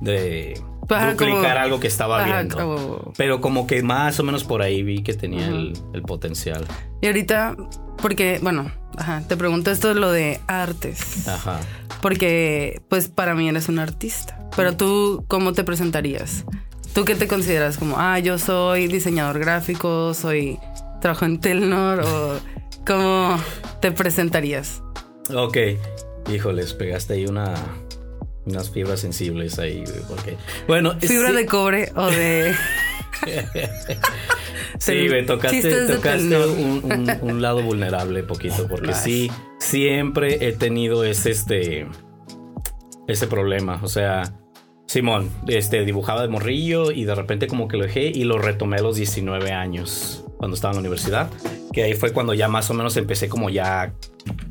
de 0.02 0.60
Ajá, 0.90 1.12
duplicar 1.12 1.42
como- 1.42 1.60
algo 1.64 1.80
que 1.80 1.88
estaba 1.88 2.24
Ajá, 2.24 2.36
viendo. 2.42 2.58
como- 2.58 3.14
Pero 3.18 3.42
como 3.42 3.68
que 3.68 3.82
más 3.84 4.20
o 4.20 4.24
menos 4.24 4.44
por 4.44 4.62
ahí 4.62 4.84
vi 4.84 5.02
que 5.04 5.14
tenía 5.14 5.48
el 5.48 6.02
potencial. 6.06 6.66
Y 7.02 7.08
ahorita, 7.08 7.56
porque, 8.02 8.40
bueno, 8.42 8.72
ajá, 8.98 9.22
te 9.28 9.38
pregunto 9.38 9.72
esto 9.72 9.90
de 9.90 9.96
lo 9.96 10.12
de 10.12 10.40
artes. 10.48 11.28
Ajá. 11.28 11.60
Porque, 12.02 12.82
pues, 12.90 13.08
para 13.08 13.34
mí 13.36 13.48
eres 13.48 13.70
un 13.70 13.80
artista. 13.80 14.38
Pero 14.56 14.76
tú, 14.76 15.24
¿cómo 15.28 15.54
te 15.54 15.64
presentarías? 15.64 16.44
¿Tú 16.94 17.06
qué 17.06 17.16
te 17.16 17.28
consideras? 17.28 17.78
Como, 17.78 17.96
ah, 17.98 18.20
yo 18.20 18.38
soy 18.38 18.88
diseñador 18.88 19.40
gráfico, 19.40 20.14
soy, 20.14 20.60
trabajo 21.02 21.26
en 21.26 21.40
Telnor, 21.40 22.02
o 22.02 22.40
cómo 22.86 23.38
te 23.82 23.92
presentarías? 23.92 24.82
Ok. 25.34 25.58
Híjoles, 26.32 26.74
pegaste 26.74 27.14
ahí 27.16 27.26
una. 27.26 27.54
Unas 28.46 28.70
fibras 28.70 29.00
sensibles 29.00 29.58
ahí, 29.60 29.84
porque. 30.10 30.36
Bueno, 30.68 30.96
¿Fibra 31.00 31.30
sí, 31.30 31.36
de 31.36 31.46
cobre 31.46 31.92
o 31.96 32.08
de...? 32.08 32.54
Sí, 34.80 35.08
güey, 35.08 35.26
tocaste, 35.26 35.88
tocaste 35.88 36.46
un, 36.46 36.84
un- 36.84 37.18
un 37.22 37.42
lado 37.42 37.62
vulnerable 37.62 38.24
poquito, 38.24 38.68
porque 38.70 38.94
sí, 38.94 39.32
siempre 39.60 40.46
he 40.48 40.52
tenido 40.54 41.04
ese, 41.06 41.32
este, 41.32 41.88
ese 43.08 43.28
problema. 43.28 43.80
O 43.84 43.88
sea, 43.88 44.34
Simón, 44.88 45.30
este, 45.48 45.86
dibujaba 45.86 46.24
de 46.24 46.28
morrillo 46.28 46.92
y 46.92 47.06
de 47.06 47.16
repente 47.16 47.48
como 47.48 47.68
que 47.68 47.78
lo 47.78 47.84
dejé 47.84 48.08
y 48.08 48.24
lo 48.26 48.40
retomé 48.40 48.78
a 48.78 48.82
los 48.82 48.96
19 48.98 49.52
años, 49.52 50.23
cuando 50.44 50.56
estaba 50.56 50.74
en 50.74 50.76
la 50.76 50.80
universidad, 50.82 51.30
que 51.72 51.84
ahí 51.84 51.94
fue 51.94 52.12
cuando 52.12 52.34
ya 52.34 52.50
más 52.50 52.70
o 52.70 52.74
menos 52.74 52.98
empecé 52.98 53.30
como 53.30 53.50
ya 53.50 53.82
a 53.84 53.94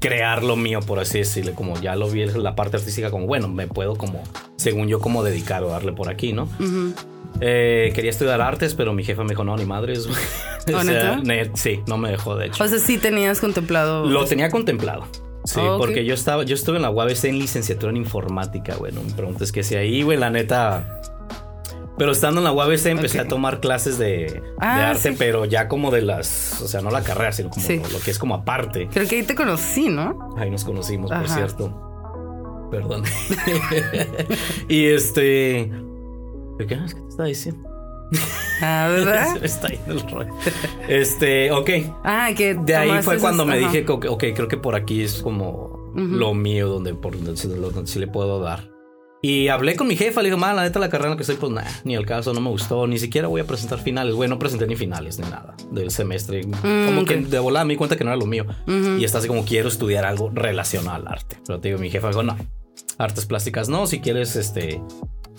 crear 0.00 0.42
lo 0.42 0.56
mío, 0.56 0.80
por 0.80 0.98
así 0.98 1.18
decirlo, 1.18 1.54
como 1.54 1.78
ya 1.82 1.96
lo 1.96 2.08
vi 2.08 2.22
en 2.22 2.42
la 2.42 2.54
parte 2.56 2.78
artística, 2.78 3.10
como 3.10 3.26
bueno, 3.26 3.46
me 3.48 3.66
puedo 3.66 3.94
como, 3.96 4.22
según 4.56 4.88
yo, 4.88 5.00
como 5.00 5.22
dedicar 5.22 5.62
o 5.64 5.68
darle 5.68 5.92
por 5.92 6.08
aquí, 6.08 6.32
¿no? 6.32 6.44
Ujú. 6.44 6.94
Eh, 7.42 7.92
quería 7.94 8.10
estudiar 8.10 8.40
artes, 8.40 8.74
pero 8.74 8.94
mi 8.94 9.04
jefa 9.04 9.22
me 9.22 9.30
dijo, 9.30 9.44
no, 9.44 9.54
ni 9.56 9.66
madres. 9.66 10.06
güey". 10.06 10.18
¿Oh, 10.74 10.78
o 10.78 10.82
sea, 10.82 11.20
sí, 11.54 11.80
no 11.86 11.98
me 11.98 12.08
dejó, 12.10 12.36
de 12.36 12.46
hecho. 12.46 12.64
O 12.64 12.68
sea, 12.68 12.78
sí 12.78 12.96
tenías 12.96 13.38
contemplado... 13.40 14.06
Lo 14.06 14.24
tenía 14.24 14.48
contemplado. 14.48 15.06
Sí, 15.44 15.58
Ah, 15.60 15.72
ok. 15.74 15.78
porque 15.78 16.04
yo 16.06 16.14
estaba, 16.14 16.44
yo 16.44 16.54
estuve 16.54 16.76
en 16.76 16.82
la 16.82 16.90
UABC 16.90 17.24
en 17.24 17.38
licenciatura 17.38 17.90
en 17.90 17.96
informática, 17.98 18.76
güey. 18.76 18.92
No 18.92 19.02
me 19.02 19.12
preguntes 19.12 19.50
qué 19.52 19.60
hacía 19.60 19.80
ahí, 19.80 20.02
güey, 20.02 20.16
la 20.16 20.30
neta. 20.30 21.00
Pero 21.98 22.12
estando 22.12 22.40
en 22.40 22.44
la 22.44 22.52
UABC 22.52 22.86
empecé 22.86 23.20
a 23.20 23.28
tomar 23.28 23.60
clases 23.60 23.98
de, 23.98 24.42
Ah, 24.58 24.78
de 24.78 24.84
arte, 24.84 25.10
sí. 25.10 25.16
pero 25.18 25.44
ya 25.44 25.68
como 25.68 25.90
de 25.90 26.02
las, 26.02 26.60
o 26.62 26.66
sea, 26.68 26.80
no 26.80 26.90
la 26.90 27.02
carrera, 27.02 27.32
sino 27.32 27.50
como 27.50 27.64
Sí. 27.66 27.78
lo, 27.82 27.88
lo 27.90 28.00
que 28.00 28.10
es 28.10 28.18
como 28.18 28.34
aparte. 28.34 28.88
Creo 28.92 29.06
que 29.06 29.16
ahí 29.16 29.22
te 29.24 29.34
conocí, 29.34 29.88
¿no? 29.88 30.34
Ahí 30.38 30.50
nos 30.50 30.64
conocimos, 30.64 31.10
por 31.10 31.28
cierto. 31.28 32.68
Perdón. 32.70 33.02
y 34.68 34.86
este. 34.86 35.70
¿Qué 36.58 36.74
es 36.74 36.94
que 36.94 37.00
te 37.00 37.08
estaba 37.08 37.28
diciendo? 37.28 37.68
Ah, 38.62 38.88
Se 38.94 39.04
¿verdad? 39.04 39.40
me 39.40 39.46
está 39.46 39.68
yendo 39.68 39.92
el 39.92 40.10
rollo. 40.10 40.34
Este, 40.88 41.50
ok. 41.52 41.70
ah, 42.04 42.30
que 42.36 42.54
De 42.54 42.74
ahí 42.76 43.02
fue 43.02 43.18
cuando 43.18 43.44
me 43.44 43.58
dije 43.58 43.84
que, 43.84 43.92
ok, 43.92 44.24
creo 44.34 44.48
que 44.48 44.56
por 44.56 44.74
aquí 44.74 45.02
es 45.02 45.22
como 45.22 45.92
lo 45.94 46.32
mío, 46.32 46.68
donde, 46.68 46.94
por 46.94 47.12
donde, 47.22 47.34
donde 47.58 47.86
sí 47.86 47.98
le 47.98 48.06
puedo 48.06 48.40
dar. 48.40 48.70
Y 49.24 49.46
hablé 49.46 49.76
con 49.76 49.86
mi 49.86 49.94
jefa, 49.94 50.20
le 50.20 50.28
digo, 50.30 50.36
ma, 50.36 50.52
la 50.52 50.62
neta, 50.62 50.80
la 50.80 50.88
carrera 50.88 51.06
en 51.06 51.10
la 51.12 51.16
que 51.16 51.22
estoy, 51.22 51.36
pues 51.36 51.52
nada, 51.52 51.70
ni 51.84 51.94
al 51.94 52.04
caso, 52.04 52.34
no 52.34 52.40
me 52.40 52.50
gustó, 52.50 52.88
ni 52.88 52.98
siquiera 52.98 53.28
voy 53.28 53.40
a 53.40 53.44
presentar 53.44 53.78
finales. 53.78 54.16
Güey, 54.16 54.28
no 54.28 54.36
presenté 54.36 54.66
ni 54.66 54.74
finales 54.74 55.20
ni 55.20 55.24
nada 55.30 55.54
del 55.70 55.92
semestre. 55.92 56.42
como 56.42 57.02
ok. 57.02 57.06
que 57.06 57.16
de 57.18 57.38
volada 57.38 57.64
me 57.64 57.74
di 57.74 57.76
cuenta 57.76 57.94
que 57.96 58.02
no 58.02 58.10
era 58.10 58.16
lo 58.16 58.26
mío. 58.26 58.46
Ujú. 58.66 58.98
Y 58.98 59.04
está 59.04 59.18
así 59.18 59.28
como 59.28 59.44
quiero 59.44 59.68
estudiar 59.68 60.04
algo 60.04 60.30
relacionado 60.34 60.96
al 60.96 61.06
arte. 61.06 61.36
Pero 61.46 61.60
te 61.60 61.68
digo, 61.68 61.80
mi 61.80 61.88
jefa 61.88 62.08
dijo, 62.08 62.24
no, 62.24 62.36
artes 62.98 63.24
plásticas 63.26 63.68
no, 63.68 63.86
si 63.86 64.00
quieres, 64.00 64.34
este, 64.34 64.80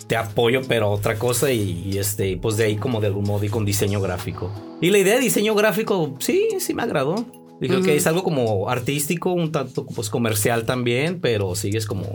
te 0.07 0.15
apoyo, 0.15 0.61
pero 0.65 0.89
otra 0.89 1.19
cosa 1.19 1.51
y, 1.51 1.83
y, 1.85 1.97
este, 1.97 2.37
pues 2.37 2.55
de 2.55 2.63
ahí 2.63 2.77
como 2.77 3.01
de 3.01 3.07
algún 3.07 3.25
modo 3.25 3.41
di 3.41 3.49
con 3.49 3.65
diseño 3.65 3.99
gráfico. 3.99 4.49
Y 4.79 4.91
la 4.91 4.99
idea 4.99 5.15
de 5.15 5.19
diseño 5.19 5.55
gráfico, 5.55 6.15
sí, 6.19 6.47
sí 6.59 6.73
me 6.73 6.83
agradó. 6.83 7.25
Dije, 7.59 7.75
ok, 7.75 7.81
Ujú. 7.81 7.91
es 7.91 8.07
algo 8.07 8.23
como 8.23 8.69
artístico, 8.69 9.33
un 9.33 9.51
tanto 9.51 9.85
pues 9.85 10.09
comercial 10.09 10.65
también, 10.65 11.19
pero 11.19 11.53
sigues 11.55 11.85
como 11.85 12.07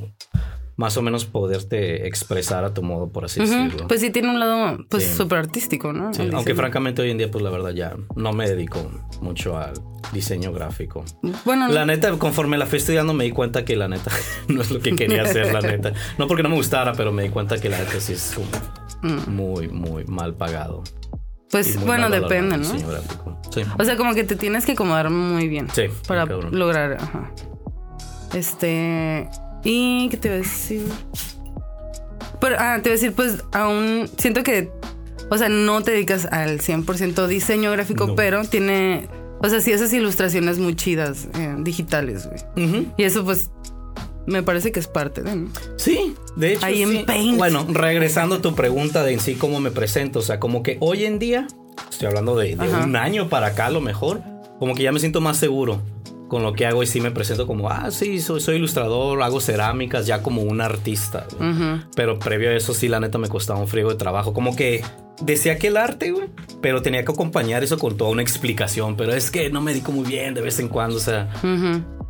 más 0.78 0.96
o 0.96 1.02
menos 1.02 1.24
poderte 1.26 2.06
expresar 2.06 2.64
a 2.64 2.72
tu 2.72 2.82
modo, 2.82 3.10
por 3.10 3.24
así 3.24 3.40
decirlo. 3.40 3.88
Pues 3.88 4.00
sí 4.00 4.10
tiene 4.10 4.30
un 4.30 4.38
lado 4.40 4.78
pues 4.88 5.04
Sí. 5.04 5.14
súper 5.16 5.38
artístico, 5.40 5.92
¿no? 5.92 6.14
Sí, 6.14 6.22
aunque 6.32 6.54
francamente 6.54 7.02
hoy 7.02 7.10
en 7.10 7.18
día, 7.18 7.30
pues 7.30 7.42
la 7.44 7.50
verdad 7.50 7.70
ya 7.72 7.96
no 8.14 8.32
me 8.32 8.48
dedico 8.48 8.88
mucho 9.20 9.58
al 9.58 9.72
diseño 10.12 10.52
gráfico. 10.52 11.04
Bueno, 11.44 11.68
La 11.68 11.84
neta, 11.84 12.12
conforme 12.12 12.56
la 12.58 12.64
fui 12.66 12.78
estudiando, 12.78 13.12
me 13.12 13.24
di 13.24 13.32
cuenta 13.32 13.64
que 13.64 13.74
la 13.76 13.88
neta 13.88 14.10
no 14.48 14.62
es 14.62 14.70
lo 14.70 14.78
que 14.80 14.94
quería 14.94 15.22
hacer, 15.24 15.52
la 15.52 15.60
neta. 15.68 15.92
No 16.16 16.28
porque 16.28 16.44
no 16.44 16.48
me 16.48 16.54
gustara, 16.54 16.92
pero 16.92 17.10
me 17.12 17.24
di 17.24 17.28
cuenta 17.30 17.58
que 17.60 17.68
la 17.68 17.78
neta 17.78 18.00
sí 18.00 18.12
es 18.14 18.38
Mm. 19.02 19.30
muy, 19.30 19.68
muy 19.68 20.04
mal 20.06 20.34
pagado. 20.34 20.82
Pues 21.50 21.80
bueno, 21.84 22.08
depende, 22.10 22.56
¿no? 22.56 22.64
el 22.64 22.72
diseño 22.72 22.88
gráfico. 22.88 23.40
Sí. 23.52 23.62
O 23.78 23.84
sea, 23.84 23.96
como 23.96 24.14
que 24.14 24.22
te 24.24 24.36
tienes 24.36 24.64
que 24.66 24.72
acomodar 24.72 25.08
muy 25.10 25.48
bien. 25.48 25.68
Sí, 25.72 25.84
Para 26.06 26.24
lograr. 26.26 26.98
Ajá. 27.00 27.32
Este. 28.34 29.28
¿Y 29.70 30.08
qué 30.08 30.16
te 30.16 30.28
iba 30.28 30.34
a 30.36 30.38
decir? 30.38 30.82
Pero, 32.40 32.56
ah, 32.58 32.78
te 32.82 32.88
iba 32.88 32.94
a 32.94 32.98
decir, 32.98 33.12
pues 33.12 33.44
aún 33.52 34.08
siento 34.16 34.42
que. 34.42 34.70
O 35.30 35.36
sea, 35.36 35.50
no 35.50 35.82
te 35.82 35.90
dedicas 35.90 36.24
al 36.24 36.60
100% 36.60 37.26
diseño 37.26 37.70
gráfico, 37.72 38.06
No. 38.06 38.14
pero 38.14 38.44
tiene. 38.44 39.08
O 39.42 39.48
sea, 39.50 39.60
sí, 39.60 39.70
esas 39.72 39.92
ilustraciones 39.92 40.58
muy 40.58 40.74
chidas, 40.74 41.28
eh, 41.38 41.54
digitales, 41.58 42.26
güey. 42.54 42.86
Y 42.96 43.02
eso, 43.04 43.24
pues. 43.24 43.50
Me 44.26 44.42
parece 44.42 44.72
que 44.72 44.80
es 44.80 44.88
parte 44.88 45.22
de. 45.22 45.36
¿no? 45.36 45.48
Sí, 45.76 46.14
de 46.36 46.54
hecho. 46.54 46.64
Ahí 46.64 46.82
en. 46.82 47.04
Paint. 47.04 47.36
Bueno, 47.36 47.66
regresando 47.68 48.36
a 48.36 48.42
tu 48.42 48.54
pregunta 48.54 49.02
de 49.02 49.12
en 49.12 49.20
sí 49.20 49.34
cómo 49.34 49.60
me 49.60 49.70
presento, 49.70 50.20
o 50.20 50.22
sea, 50.22 50.40
como 50.40 50.62
que 50.62 50.78
hoy 50.80 51.04
en 51.04 51.18
día, 51.18 51.46
estoy 51.90 52.08
hablando 52.08 52.36
de, 52.36 52.56
de 52.56 52.68
un 52.68 52.96
año 52.96 53.28
para 53.28 53.48
acá 53.48 53.66
a 53.66 53.70
lo 53.70 53.80
mejor, 53.82 54.22
como 54.58 54.74
que 54.74 54.82
ya 54.82 54.92
me 54.92 55.00
siento 55.00 55.20
más 55.20 55.36
seguro 55.38 55.82
con 56.28 56.42
lo 56.42 56.52
que 56.52 56.66
hago 56.66 56.82
y 56.82 56.86
sí 56.86 57.00
me 57.00 57.10
presento 57.10 57.46
como, 57.46 57.70
ah, 57.70 57.90
sí, 57.90 58.20
soy, 58.20 58.40
soy 58.40 58.56
ilustrador, 58.56 59.22
hago 59.22 59.40
cerámicas, 59.40 60.06
ya 60.06 60.22
como 60.22 60.42
un 60.42 60.60
artista. 60.60 61.26
Pero 61.96 62.18
previo 62.18 62.50
a 62.50 62.52
eso 62.54 62.74
sí, 62.74 62.86
la 62.88 63.00
neta 63.00 63.16
me 63.18 63.28
costaba 63.28 63.58
un 63.58 63.66
friego 63.68 63.88
de 63.90 63.96
trabajo. 63.96 64.32
Como 64.34 64.54
que 64.54 64.82
decía 65.22 65.56
que 65.58 65.68
el 65.68 65.76
arte, 65.78 66.10
güey, 66.12 66.28
pero 66.60 66.82
tenía 66.82 67.04
que 67.04 67.12
acompañar 67.12 67.64
eso 67.64 67.78
con 67.78 67.96
toda 67.96 68.10
una 68.10 68.22
explicación. 68.22 68.96
Pero 68.96 69.14
es 69.14 69.30
que 69.30 69.48
no 69.50 69.60
me 69.62 69.72
dedico 69.72 69.90
muy 69.90 70.06
bien 70.06 70.34
de 70.34 70.42
vez 70.42 70.58
en 70.60 70.68
cuando, 70.68 70.96
o 70.96 71.00
sea, 71.00 71.30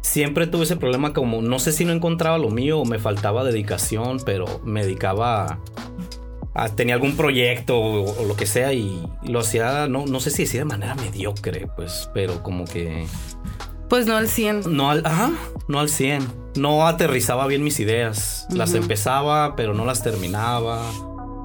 siempre 0.03 0.47
tuve 0.47 0.65
ese 0.65 0.77
problema 0.77 1.13
como 1.13 1.41
no 1.43 1.59
sé 1.59 1.73
si 1.73 1.85
no 1.85 1.93
encontraba 1.93 2.39
lo 2.39 2.51
mío 2.51 2.81
o 2.81 2.85
me 2.85 2.99
faltaba 2.99 3.45
dedicación, 3.45 4.19
pero 4.27 4.61
me 4.65 4.83
dedicaba 4.85 5.45
a, 5.47 5.59
a- 6.65 6.69
tenía 6.75 6.95
algún 6.95 7.17
proyecto 7.17 7.79
o, 7.79 8.21
o 8.23 8.25
lo 8.27 8.37
que 8.37 8.47
sea 8.47 8.73
y 8.73 9.01
lo 9.25 9.41
hacía 9.41 9.87
no 9.89 10.07
no 10.07 10.21
sé 10.21 10.31
si 10.31 10.43
decía 10.43 10.61
de 10.61 10.65
manera 10.67 10.95
mediocre, 10.95 11.69
pues, 11.77 12.09
pero 12.15 12.43
como 12.43 12.65
que 12.65 13.07
Pues 13.89 14.07
no 14.07 14.17
al 14.17 14.29
100. 14.29 14.77
no 14.77 14.91
al 14.91 15.05
ajá, 15.07 15.31
no 15.67 15.79
al 15.81 15.89
100. 15.89 16.27
No 16.57 16.87
aterrizaba 16.87 17.47
bien 17.47 17.63
mis 17.63 17.79
ideas. 17.81 18.47
Las 18.51 18.75
empezaba, 18.75 19.55
pero 19.57 19.75
no 19.75 19.85
las 19.85 20.03
terminaba. 20.03 20.83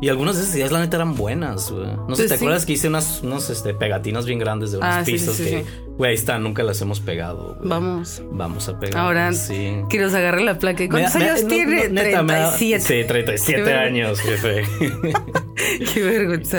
Y 0.02 0.10
algunas 0.10 0.36
de 0.36 0.44
esas 0.44 0.56
ideas, 0.56 0.72
la 0.74 0.80
neta, 0.82 0.98
eran 0.98 1.16
buenas, 1.16 1.72
güey. 1.72 1.86
No 1.86 1.94
sé, 1.94 2.04
Pues 2.08 2.18
¿te 2.24 2.28
sí. 2.30 2.34
acuerdas 2.34 2.66
que 2.66 2.74
hice 2.74 2.90
unas, 2.90 3.22
unos 3.22 3.50
este, 3.50 3.74
pegatinas 3.74 4.26
bien 4.26 4.38
grandes 4.40 4.72
de 4.72 4.80
unas 4.80 4.98
Ah, 4.98 5.06
sí, 5.06 5.18
sí, 5.18 5.30
sí, 5.32 5.44
que, 5.46 5.66
güey, 5.98 6.10
ahí 6.10 6.16
está, 6.16 6.40
nunca 6.40 6.62
las 6.64 6.82
hemos 6.82 7.00
pegado. 7.00 7.56
güey. 7.60 7.70
Vamos. 7.70 8.22
Vamos 8.32 8.68
a 8.68 8.78
pegar. 8.80 8.98
Ahora 8.98 9.32
sí. 9.32 9.76
que 9.90 10.00
nos 10.00 10.14
agarre 10.14 10.44
la 10.44 10.60
placa. 10.60 10.84
¿Y 10.84 10.90
¿Cuántos 10.90 11.14
Me 11.14 11.20
me 11.22 11.30
años 11.30 11.44
no, 11.44 11.48
tiene? 11.50 11.88
no, 11.88 11.94
neta, 12.04 12.24
me 12.24 12.34
da- 12.34 12.58
37. 12.58 12.82
Sí, 13.04 13.08
37 13.08 13.54
Qué 13.56 13.62
ver- 13.66 13.78
años, 13.78 14.20
jefe. 14.20 14.64
Qué 15.94 16.02
vergüenza. 16.02 16.58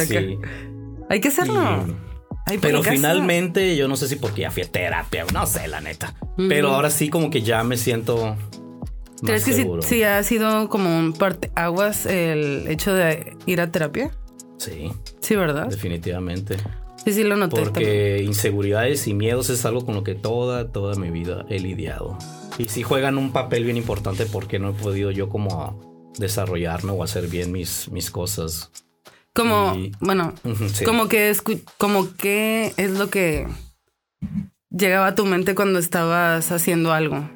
Hay 1.10 1.20
que 1.20 1.28
hacerlo. 1.28 1.84
Y- 1.86 2.03
Ay, 2.46 2.58
Pero 2.58 2.82
finalmente, 2.82 3.74
yo 3.76 3.88
no 3.88 3.96
sé 3.96 4.06
si 4.08 4.16
porque 4.16 4.42
ya 4.42 4.50
fui 4.50 4.62
a 4.62 4.70
terapia, 4.70 5.24
no 5.32 5.46
sé, 5.46 5.66
la 5.66 5.80
neta. 5.80 6.14
Ujú. 6.36 6.48
Pero 6.48 6.72
ahora 6.72 6.90
sí, 6.90 7.08
como 7.08 7.30
que 7.30 7.42
ya 7.42 7.64
me 7.64 7.76
siento. 7.76 8.36
¿Crees 9.22 9.44
que 9.44 9.66
sí, 9.80 10.02
ha 10.02 10.22
sido 10.22 10.68
como 10.68 10.98
un 10.98 11.14
parte 11.14 11.50
aguas 11.54 12.04
el 12.04 12.66
hecho 12.68 12.92
de 12.92 13.36
ir 13.46 13.60
a 13.60 13.70
terapia? 13.72 14.10
Sí, 14.58 14.92
Sí, 15.20 15.36
¿verdad? 15.36 15.68
definitivamente. 15.68 16.56
Sí, 17.04 17.12
sí 17.12 17.22
lo 17.22 17.36
noté 17.36 17.56
también. 17.56 17.72
Porque 17.72 18.22
inseguridades 18.22 19.06
y 19.08 19.14
miedos 19.14 19.48
es 19.50 19.64
algo 19.64 19.84
con 19.86 19.94
lo 19.94 20.04
que 20.04 20.14
toda, 20.14 20.70
toda 20.70 20.96
mi 20.96 21.10
vida 21.10 21.46
he 21.48 21.58
lidiado. 21.60 22.18
Y 22.58 22.66
sí 22.66 22.82
juegan 22.82 23.16
un 23.18 23.32
papel 23.32 23.64
bien 23.64 23.76
importante 23.76 24.26
porque 24.26 24.58
no 24.58 24.70
he 24.70 24.72
podido 24.72 25.10
yo 25.10 25.28
como 25.28 26.12
desarrollarme 26.18 26.92
o 26.92 27.02
hacer 27.02 27.26
bien 27.28 27.52
mis, 27.52 27.90
mis 27.90 28.10
cosas. 28.10 28.70
Como, 29.34 29.74
y- 29.76 29.92
bueno, 30.00 30.32
sí. 30.72 30.84
como 30.84 31.08
que 31.08 31.30
escu- 31.30 31.62
como 31.78 32.14
que 32.16 32.72
es 32.76 32.90
lo 32.92 33.10
que 33.10 33.46
llegaba 34.70 35.08
a 35.08 35.14
tu 35.14 35.26
mente 35.26 35.54
cuando 35.54 35.78
estabas 35.78 36.52
haciendo 36.52 36.92
algo. 36.92 37.28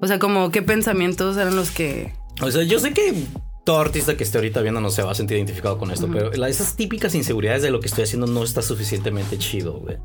O 0.00 0.06
sea, 0.06 0.18
como 0.18 0.50
qué 0.50 0.62
pensamientos 0.62 1.36
eran 1.36 1.54
los 1.54 1.70
que 1.70 2.12
O 2.40 2.50
sea, 2.50 2.62
yo 2.62 2.78
sé 2.80 2.92
que 2.92 3.14
todo 3.64 3.78
artista 3.80 4.16
que 4.16 4.24
esté 4.24 4.38
ahorita 4.38 4.60
viendo 4.62 4.80
no 4.80 4.90
se 4.90 5.02
va 5.02 5.12
a 5.12 5.14
sentir 5.14 5.36
identificado 5.36 5.78
con 5.78 5.92
esto, 5.92 6.08
pero 6.12 6.32
esas 6.46 6.74
típicas 6.74 7.14
inseguridades 7.14 7.62
de 7.62 7.70
lo 7.70 7.78
que 7.78 7.86
estoy 7.86 8.02
haciendo 8.04 8.26
no 8.26 8.42
está 8.42 8.60
suficientemente 8.62 9.38
chido, 9.38 9.74
güey. 9.74 9.98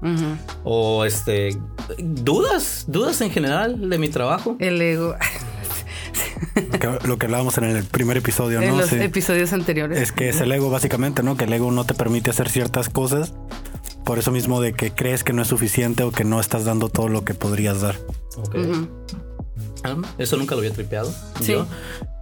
O 0.64 1.06
este, 1.06 1.58
dudas, 1.98 2.86
dudas 2.88 3.20
en 3.22 3.32
general 3.32 3.90
de 3.90 3.98
mi 3.98 4.10
trabajo. 4.10 4.56
el 4.60 4.80
ego 4.82 5.16
lo 7.06 7.18
que 7.18 7.26
hablábamos 7.26 7.58
en 7.58 7.66
el 7.66 7.84
primer 7.86 8.18
episodio, 8.18 8.62
en 8.62 8.70
¿no? 8.70 8.78
los 8.78 8.90
Sí. 8.90 8.96
episodios 9.00 9.54
anteriores. 9.54 10.00
Es 10.02 10.12
que 10.12 10.30
es 10.30 10.40
el 10.42 10.52
ego 10.52 10.70
básicamente, 10.70 11.24
¿no? 11.24 11.38
Que 11.38 11.46
el 11.46 11.54
ego 11.54 11.72
no 11.72 11.86
te 11.86 11.94
permite 11.94 12.30
hacer 12.30 12.50
ciertas 12.50 12.90
cosas. 12.90 13.34
Por 14.04 14.20
eso 14.20 14.32
mismo 14.32 14.62
de 14.62 14.74
que 14.74 14.92
crees 14.92 15.24
que 15.24 15.34
no 15.34 15.42
es 15.42 15.48
suficiente 15.50 16.04
o 16.04 16.12
que 16.12 16.24
no 16.24 16.40
estás 16.40 16.64
dando 16.66 16.88
todo 16.90 17.10
lo 17.10 17.26
que 17.26 17.34
podrías 17.34 17.82
dar. 17.82 17.96
Ah, 19.84 19.96
Eso 20.18 20.38
nunca 20.38 20.56
lo 20.56 20.60
había 20.60 20.72
tripeado. 20.74 21.14
Sí. 21.42 21.54
yo. 21.54 21.68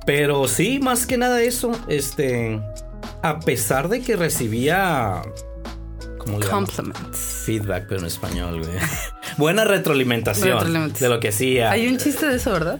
Pero 0.05 0.47
sí, 0.47 0.79
más 0.79 1.07
que 1.07 1.17
nada 1.17 1.41
eso, 1.41 1.71
este, 1.87 2.59
a 3.23 3.39
pesar 3.39 3.89
de 3.89 4.01
que 4.01 4.15
recibía, 4.15 5.21
¿cómo 6.19 6.39
le 6.39 6.45
llaman? 6.45 6.65
Compliments. 6.65 7.17
Feedback, 7.45 7.85
pero 7.87 8.01
en 8.01 8.07
español, 8.07 8.59
güey. 8.59 8.77
Buena 9.37 9.63
retroalimentación, 9.65 10.49
Retroalimentación. 10.49 11.09
de 11.09 11.15
lo 11.15 11.19
que 11.19 11.29
hacía. 11.29 11.71
Hay 11.71 11.87
un 11.87 11.97
chiste 11.97 12.27
de 12.27 12.35
eso, 12.35 12.51
¿verdad? 12.51 12.79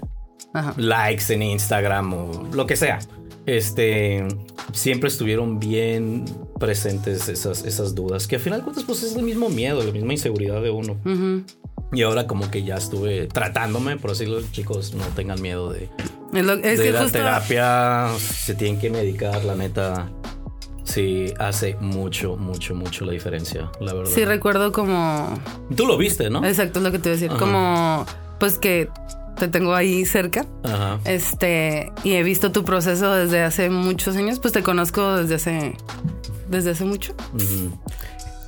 Ajá. 0.55 0.73
likes 0.77 1.31
en 1.33 1.43
Instagram 1.43 2.13
o 2.13 2.47
lo 2.53 2.65
que 2.65 2.75
sea. 2.75 2.99
Este 3.45 4.25
siempre 4.73 5.07
estuvieron 5.09 5.59
bien 5.59 6.25
presentes 6.59 7.29
esas, 7.29 7.63
esas 7.63 7.93
dudas, 7.93 8.27
que 8.27 8.37
al 8.37 8.41
final 8.41 8.63
cuentas, 8.63 8.83
pues 8.85 9.03
es 9.03 9.15
el 9.15 9.23
mismo 9.23 9.49
miedo, 9.49 9.83
la 9.83 9.91
misma 9.91 10.13
inseguridad 10.13 10.61
de 10.61 10.71
uno. 10.71 10.97
Ujú. 11.05 11.43
Y 11.93 12.01
ahora, 12.01 12.25
como 12.25 12.49
que 12.49 12.63
ya 12.63 12.75
estuve 12.75 13.27
tratándome, 13.27 13.97
por 13.97 14.09
decirlo, 14.11 14.41
chicos, 14.51 14.93
no 14.95 15.03
tengan 15.15 15.39
miedo 15.41 15.71
de, 15.71 15.89
Es, 16.33 16.43
lo- 16.45 16.53
es 16.53 16.77
de 16.79 16.83
que 16.85 16.89
ir 16.89 16.97
a 16.97 17.01
justo 17.03 17.19
terapia, 17.19 18.07
se 18.17 18.55
tienen 18.55 18.79
que 18.81 18.89
medicar, 18.89 19.45
la 19.45 19.55
neta. 19.55 20.09
Sí, 20.83 21.33
hace 21.39 21.75
mucho, 21.79 22.37
mucho, 22.37 22.73
mucho 22.75 23.05
la 23.05 23.11
diferencia, 23.11 23.71
la 23.79 23.93
verdad. 23.93 24.11
sí 24.13 24.23
recuerdo 24.25 24.71
como 24.71 25.29
Tú 25.75 25.85
lo 25.87 25.97
viste, 25.97 26.29
¿no? 26.29 26.45
exacto 26.45 26.79
es 26.79 26.83
lo 26.85 26.91
que 26.91 26.99
te 26.99 27.09
iba 27.09 27.13
a 27.13 27.19
decir, 27.19 27.29
Ajá. 27.31 27.39
como 27.39 28.05
pues 28.39 28.57
que 28.59 28.87
te 29.37 29.47
tengo 29.47 29.73
ahí 29.75 30.05
cerca. 30.05 30.45
Ajá. 30.63 30.99
Este, 31.05 31.91
y 32.03 32.13
he 32.13 32.23
visto 32.23 32.51
tu 32.51 32.63
proceso 32.63 33.13
desde 33.13 33.43
hace 33.43 33.69
muchos 33.69 34.15
años, 34.15 34.39
pues 34.39 34.53
te 34.53 34.63
conozco 34.63 35.17
desde 35.17 35.35
hace 35.35 35.77
desde 36.49 36.71
hace 36.71 36.85
mucho. 36.85 37.13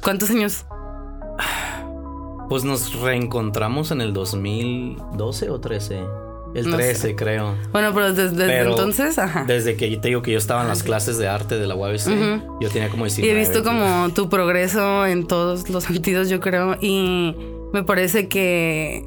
¿Cuántos 0.01 0.29
años? 0.29 0.65
Pues 2.49 2.63
nos 2.63 2.99
reencontramos 3.01 3.91
en 3.91 4.01
el 4.01 4.13
2012 4.13 5.49
o 5.49 5.59
13. 5.59 5.99
El 6.55 6.69
No 6.69 6.77
13, 6.77 7.15
creo. 7.15 7.55
Bueno, 7.73 7.91
pero 7.93 8.13
desde, 8.13 8.29
desde 8.29 8.47
Pero 8.47 8.69
entonces, 8.71 9.19
ajá. 9.19 9.43
Desde 9.45 9.75
que 9.75 9.95
te 9.97 10.07
digo 10.07 10.21
que 10.21 10.31
yo 10.31 10.37
estaba 10.37 10.61
en 10.61 10.69
las 10.69 10.81
clases 10.81 11.17
de 11.17 11.27
arte 11.27 11.59
de 11.59 11.67
la 11.67 11.75
UABC, 11.75 12.41
yo 12.61 12.69
tenía 12.69 12.89
como 12.89 13.05
Y 13.05 13.09
19. 13.09 13.31
he 13.31 13.35
visto 13.37 13.61
20. 13.63 13.69
como 13.69 14.09
tu 14.13 14.29
progreso 14.29 15.05
en 15.05 15.27
todos 15.27 15.69
los 15.69 15.83
sentidos, 15.83 16.29
yo 16.29 16.39
creo. 16.39 16.77
Y 16.81 17.35
me 17.73 17.83
parece 17.83 18.29
que 18.29 19.05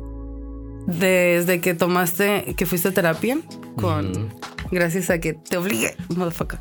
desde 0.87 1.61
que 1.61 1.75
tomaste, 1.75 2.55
que 2.57 2.67
fuiste 2.67 2.89
a 2.89 2.93
terapia, 2.93 3.39
con 3.77 4.29
gracias 4.71 5.11
a 5.11 5.19
que 5.21 5.35
te 5.35 5.57
obligué, 5.57 5.95
motherfucker. 6.15 6.59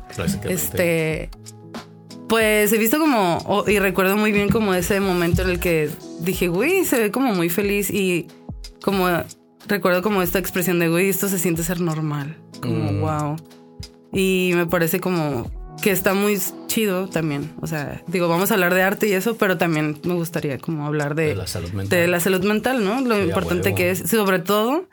Este, 0.48 1.30
pues 2.28 2.72
he 2.72 2.78
visto 2.78 2.98
como, 2.98 3.38
o- 3.38 3.68
y 3.68 3.78
recuerdo 3.78 4.16
muy 4.16 4.32
bien 4.32 4.48
como 4.50 4.74
ese 4.74 5.00
momento 5.00 5.42
en 5.42 5.50
el 5.50 5.58
que 5.60 5.90
dije, 6.20 6.48
güey, 6.48 6.84
se 6.84 6.98
ve 7.00 7.10
como 7.10 7.34
muy 7.34 7.48
feliz 7.48 7.90
y 7.90 8.26
como 8.82 9.06
recuerdo 9.66 10.02
como 10.02 10.22
esta 10.22 10.38
expresión 10.38 10.78
de, 10.78 10.88
güey, 10.88 11.08
esto 11.08 11.28
se 11.28 11.38
siente 11.38 11.62
ser 11.64 11.80
normal, 11.80 12.36
como 12.62 12.92
Mm. 12.92 13.00
wow. 13.00 13.36
Y 14.12 14.52
me 14.54 14.66
parece 14.66 15.00
como 15.00 15.50
que 15.82 15.90
está 15.90 16.14
muy 16.14 16.38
chido 16.66 17.08
también. 17.08 17.52
O 17.60 17.66
sea, 17.66 18.02
digo, 18.06 18.28
vamos 18.28 18.50
a 18.50 18.54
hablar 18.54 18.74
de 18.74 18.82
arte 18.82 19.08
y 19.08 19.12
eso, 19.12 19.36
pero 19.36 19.58
también 19.58 19.98
me 20.04 20.14
gustaría 20.14 20.58
como 20.58 20.86
hablar 20.86 21.14
de, 21.14 21.28
de 21.28 21.34
la 21.36 21.46
salud 21.46 21.70
mental. 21.70 21.98
de 21.98 22.06
la 22.06 22.20
salud 22.20 22.44
mental, 22.44 22.84
¿no? 22.84 23.00
Lo 23.00 23.16
Sí, 23.16 23.22
importante 23.22 23.74
que 23.74 23.90
es, 23.90 23.98
sobre 24.10 24.38
todo 24.38 24.86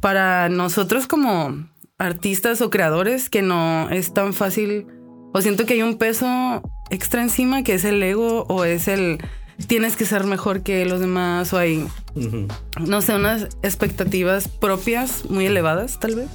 para 0.00 0.48
nosotros 0.48 1.06
como 1.06 1.68
artistas 1.98 2.60
o 2.60 2.70
creadores, 2.70 3.28
que 3.30 3.42
no 3.42 3.88
es 3.90 4.14
tan 4.14 4.32
fácil, 4.32 4.86
o 5.34 5.40
siento 5.40 5.66
que 5.66 5.74
hay 5.74 5.82
un 5.82 5.98
peso 5.98 6.62
extra 6.90 7.22
encima, 7.22 7.62
que 7.64 7.74
es 7.74 7.84
el 7.84 8.02
ego 8.02 8.44
o 8.48 8.64
es 8.64 8.86
el 8.88 9.18
tienes 9.66 9.96
que 9.96 10.04
ser 10.04 10.22
mejor 10.22 10.62
que 10.62 10.86
los 10.86 11.00
demás, 11.00 11.52
o 11.52 11.58
hay, 11.58 11.84
no 12.78 13.02
sé, 13.02 13.16
unas 13.16 13.48
expectativas 13.62 14.46
propias 14.46 15.28
muy 15.28 15.46
elevadas, 15.46 15.98
tal 15.98 16.14
vez. 16.14 16.28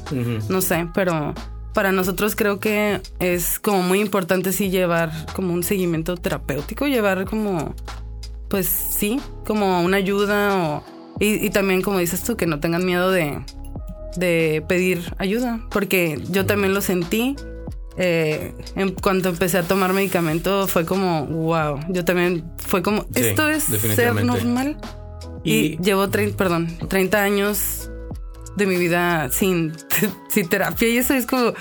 No 0.49 0.59
sé, 0.59 0.89
pero 0.93 1.33
para 1.73 1.91
nosotros 1.91 2.35
creo 2.35 2.59
que 2.59 3.01
es 3.19 3.59
como 3.59 3.81
muy 3.81 3.99
importante 3.99 4.51
sí 4.53 4.69
llevar 4.69 5.11
como 5.33 5.53
un 5.53 5.63
seguimiento 5.63 6.15
terapéutico, 6.17 6.87
llevar 6.87 7.25
como, 7.25 7.75
pues 8.49 8.67
sí, 8.67 9.19
como 9.45 9.81
una 9.81 9.97
ayuda 9.97 10.55
o, 10.55 10.83
y, 11.19 11.45
y 11.45 11.49
también 11.49 11.81
como 11.81 11.99
dices 11.99 12.23
tú, 12.23 12.35
que 12.37 12.45
no 12.45 12.59
tengan 12.59 12.85
miedo 12.85 13.11
de, 13.11 13.39
de 14.15 14.63
pedir 14.67 15.13
ayuda, 15.17 15.59
porque 15.71 16.21
yo 16.29 16.45
también 16.45 16.73
lo 16.73 16.81
sentí 16.81 17.35
eh, 17.97 18.53
en 18.75 18.91
cuanto 18.93 19.29
empecé 19.29 19.59
a 19.59 19.63
tomar 19.63 19.93
medicamento 19.93 20.67
fue 20.67 20.83
como, 20.85 21.25
wow, 21.27 21.79
yo 21.89 22.03
también 22.05 22.43
fue 22.57 22.81
como, 22.81 23.03
Sí, 23.15 23.21
esto 23.21 23.49
es 23.49 23.63
ser 23.63 24.23
normal. 24.25 24.77
Y, 25.43 25.53
Y- 25.53 25.77
llevo 25.77 26.09
30, 26.09 26.37
perdón, 26.37 26.75
30 26.87 27.21
años 27.21 27.91
de 28.55 28.65
mi 28.65 28.77
vida 28.77 29.29
sin, 29.31 29.73
sin 30.29 30.47
terapia 30.47 30.87
y 30.87 30.97
eso 30.97 31.13
es 31.13 31.25
como, 31.25 31.43
no 31.43 31.53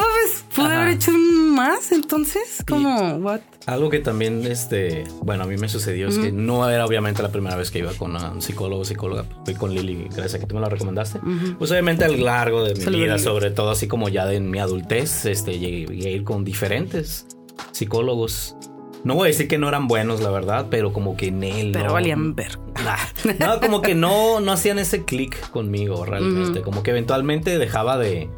mames, 0.00 0.44
pude 0.54 0.66
Ajá. 0.66 0.82
haber 0.82 0.94
hecho 0.94 1.12
más 1.12 1.92
entonces, 1.92 2.62
como, 2.68 3.16
what? 3.16 3.40
Algo 3.66 3.90
que 3.90 4.00
también, 4.00 4.44
este, 4.46 5.04
bueno, 5.22 5.44
a 5.44 5.46
mí 5.46 5.56
me 5.56 5.68
sucedió 5.68 6.08
es 6.08 6.18
que 6.18 6.32
no 6.32 6.68
era 6.68 6.86
obviamente 6.86 7.22
la 7.22 7.30
primera 7.30 7.56
vez 7.56 7.70
que 7.70 7.80
iba 7.80 7.92
con 7.92 8.16
un 8.16 8.40
psicólogo 8.40 8.84
psicóloga. 8.84 9.24
Fui 9.44 9.54
con 9.54 9.74
Lili, 9.74 10.04
gracias 10.04 10.36
a 10.36 10.38
que 10.40 10.46
tú 10.46 10.54
me 10.54 10.62
la 10.62 10.70
recomendaste. 10.70 11.20
Pues 11.58 11.70
obviamente 11.70 12.04
a 12.04 12.08
lo 12.08 12.16
largo 12.16 12.64
de 12.64 12.74
mi 12.74 12.80
vida, 12.80 13.14
Lili. 13.14 13.18
sobre 13.18 13.50
todo 13.50 13.70
así 13.70 13.86
como 13.86 14.08
ya 14.08 14.24
de 14.26 14.36
en 14.36 14.50
mi 14.50 14.58
adultez, 14.58 15.26
este, 15.26 15.58
llegué, 15.58 15.86
llegué 15.86 16.08
a 16.08 16.10
ir 16.10 16.24
con 16.24 16.42
diferentes 16.44 17.26
psicólogos. 17.72 18.56
No 19.02 19.14
voy 19.14 19.26
a 19.26 19.28
decir 19.28 19.48
que 19.48 19.58
no 19.58 19.68
eran 19.68 19.88
buenos, 19.88 20.20
la 20.20 20.30
verdad, 20.30 20.66
pero 20.70 20.92
como 20.92 21.16
que 21.16 21.28
en 21.28 21.42
él. 21.42 21.70
Pero 21.72 21.86
no, 21.86 21.92
valían 21.94 22.34
ver. 22.34 22.58
Nah, 22.84 22.96
no, 23.38 23.60
como 23.60 23.80
que 23.82 23.94
no, 23.94 24.40
no 24.40 24.52
hacían 24.52 24.78
ese 24.78 25.04
clic 25.04 25.50
conmigo 25.50 26.04
realmente. 26.04 26.60
Como 26.62 26.82
que 26.82 26.90
eventualmente 26.90 27.58
dejaba 27.58 27.96
de, 27.98 28.28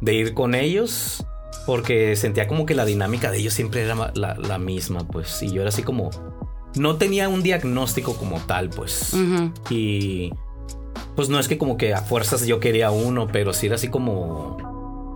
de 0.00 0.14
ir 0.14 0.34
con 0.34 0.54
ellos 0.54 1.24
porque 1.66 2.16
sentía 2.16 2.46
como 2.46 2.66
que 2.66 2.74
la 2.74 2.84
dinámica 2.84 3.30
de 3.30 3.38
ellos 3.38 3.54
siempre 3.54 3.82
era 3.82 4.12
la, 4.14 4.34
la 4.34 4.58
misma, 4.58 5.06
pues. 5.06 5.42
Y 5.42 5.52
yo 5.52 5.62
era 5.62 5.68
así 5.68 5.82
como... 5.82 6.10
No 6.76 6.96
tenía 6.96 7.28
un 7.28 7.42
diagnóstico 7.42 8.14
como 8.16 8.38
tal, 8.40 8.70
pues. 8.70 9.14
Y 9.70 10.32
pues 11.16 11.28
no 11.28 11.38
es 11.40 11.48
que 11.48 11.58
como 11.58 11.76
que 11.76 11.94
a 11.94 12.00
fuerzas 12.00 12.46
yo 12.46 12.60
quería 12.60 12.90
uno, 12.90 13.26
pero 13.26 13.52
sí 13.52 13.66
era 13.66 13.74
así 13.74 13.88
como 13.88 14.69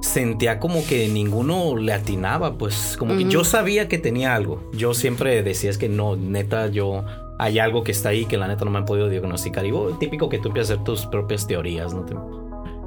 sentía 0.04 0.58
como 0.58 0.84
que 0.86 1.08
ninguno 1.08 1.76
le 1.76 1.92
atinaba, 1.92 2.56
pues 2.58 2.96
como 2.98 3.16
que 3.16 3.24
yo 3.24 3.44
sabía 3.44 3.88
que 3.88 3.98
tenía 3.98 4.34
algo. 4.34 4.70
Yo 4.72 4.94
siempre 4.94 5.42
decía 5.42 5.70
es 5.70 5.78
que 5.78 5.88
no, 5.88 6.16
neta, 6.16 6.68
yo 6.68 7.04
hay 7.38 7.58
algo 7.58 7.82
que 7.82 7.92
está 7.92 8.10
ahí 8.10 8.26
que 8.26 8.36
la 8.36 8.46
neta 8.46 8.64
no 8.64 8.70
me 8.70 8.78
han 8.78 8.84
podido 8.84 9.08
diagnosticar. 9.08 9.64
Y 9.66 9.72
oh, 9.72 9.96
típico 9.98 10.28
que 10.28 10.38
tú 10.38 10.48
empiezas 10.48 10.70
a 10.70 10.74
hacer 10.74 10.84
tus 10.84 11.06
propias 11.06 11.46
teorías, 11.46 11.94
¿no? 11.94 12.04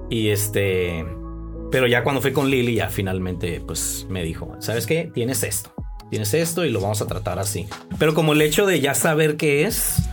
Y 0.09 0.29
este, 0.29 1.05
pero 1.71 1.87
ya 1.87 2.03
cuando 2.03 2.21
fui 2.21 2.31
con 2.31 2.49
Lily, 2.49 2.75
ya 2.75 2.89
finalmente 2.89 3.61
pues 3.65 4.05
me 4.09 4.23
dijo, 4.23 4.55
¿sabes 4.59 4.85
qué? 4.87 5.11
Tienes 5.13 5.43
esto. 5.43 5.71
Tienes 6.09 6.33
esto 6.33 6.63
y 6.63 6.69
lo 6.69 6.79
vamos 6.79 7.01
a 7.01 7.07
tratar 7.07 7.39
así. 7.39 7.67
Pero 7.99 8.13
como 8.13 8.31
el 8.33 8.41
hecho 8.41 8.65
de 8.65 8.79
ya 8.79 8.93
saber 8.93 9.35
qué 9.35 9.65
es, 9.65 10.07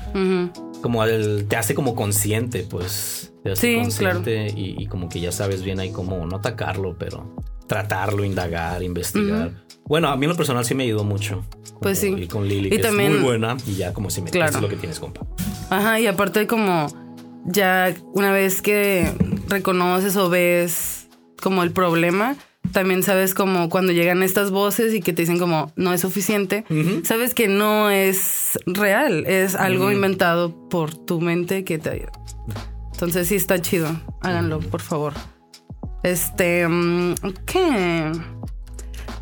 como 0.83 1.05
el- 1.05 1.47
te 1.49 1.57
hace 1.57 1.75
como 1.75 1.95
consciente, 1.95 2.65
pues. 2.69 3.33
Te 3.45 3.53
hace 3.53 3.69
Sí, 3.69 3.77
consciente 3.77 4.47
y, 4.57 4.75
y 4.83 4.87
como 4.87 5.09
que 5.09 5.21
ya 5.21 5.31
sabes 5.31 5.63
bien 5.63 5.79
ahí 5.79 5.93
cómo 5.93 6.25
no 6.27 6.37
atacarlo, 6.37 6.97
pero 6.99 7.37
tratarlo, 7.69 8.25
indagar, 8.25 8.83
investigar. 8.83 9.53
Bueno, 9.85 10.09
a 10.09 10.17
mí 10.17 10.25
en 10.25 10.31
lo 10.31 10.37
personal 10.37 10.65
sí 10.65 10.75
me 10.75 10.85
ayudó 10.85 11.05
mucho. 11.05 11.45
Pues 11.81 11.99
sí. 11.99 12.09
ir 12.09 12.27
con 12.29 12.49
Lili, 12.49 12.69
Y 12.69 12.71
que 12.71 12.79
también- 12.79 13.13
es 13.13 13.19
muy 13.19 13.25
buena 13.29 13.57
y 13.67 13.75
ya 13.75 13.93
como 13.93 14.09
si 14.09 14.23
me 14.23 14.31
Claro. 14.31 14.61
lo 14.63 14.69
que 14.71 14.77
tienes, 14.77 14.99
compa. 14.99 15.27
Ajá, 15.71 16.01
y 16.01 16.07
aparte 16.07 16.47
como 16.47 16.87
ya 17.45 17.95
una 18.15 18.33
vez 18.33 18.63
que 18.63 19.13
reconoces 19.49 20.17
o 20.17 20.31
ves 20.31 21.09
como 21.43 21.63
el 21.63 21.71
problema, 21.73 22.37
también 22.73 23.03
sabes 23.03 23.35
como 23.35 23.69
cuando 23.69 23.93
llegan 23.93 24.23
estas 24.23 24.51
voces 24.51 24.95
y 24.95 25.01
que 25.03 25.13
te 25.13 25.21
dicen 25.23 25.39
como 25.39 25.71
no 25.77 25.93
es 25.93 26.01
suficiente, 26.01 26.65
sabes 27.05 27.35
que 27.35 27.47
no 27.49 27.91
es 27.91 28.59
real, 28.65 29.27
es 29.27 29.55
algo 29.55 29.93
inventado 29.93 30.69
por 30.71 30.95
tu 30.95 31.21
mente 31.21 31.63
que 31.65 31.79
te 31.79 31.91
ayuda. 31.91 32.13
Entonces 32.95 33.29
sí 33.29 33.35
está 33.35 33.61
chido, 33.61 33.89
háganlo, 34.23 34.61
por 34.61 34.81
favor. 34.81 35.15
Este, 36.05 36.67
mm, 36.69 37.15
¿qué? 37.45 38.13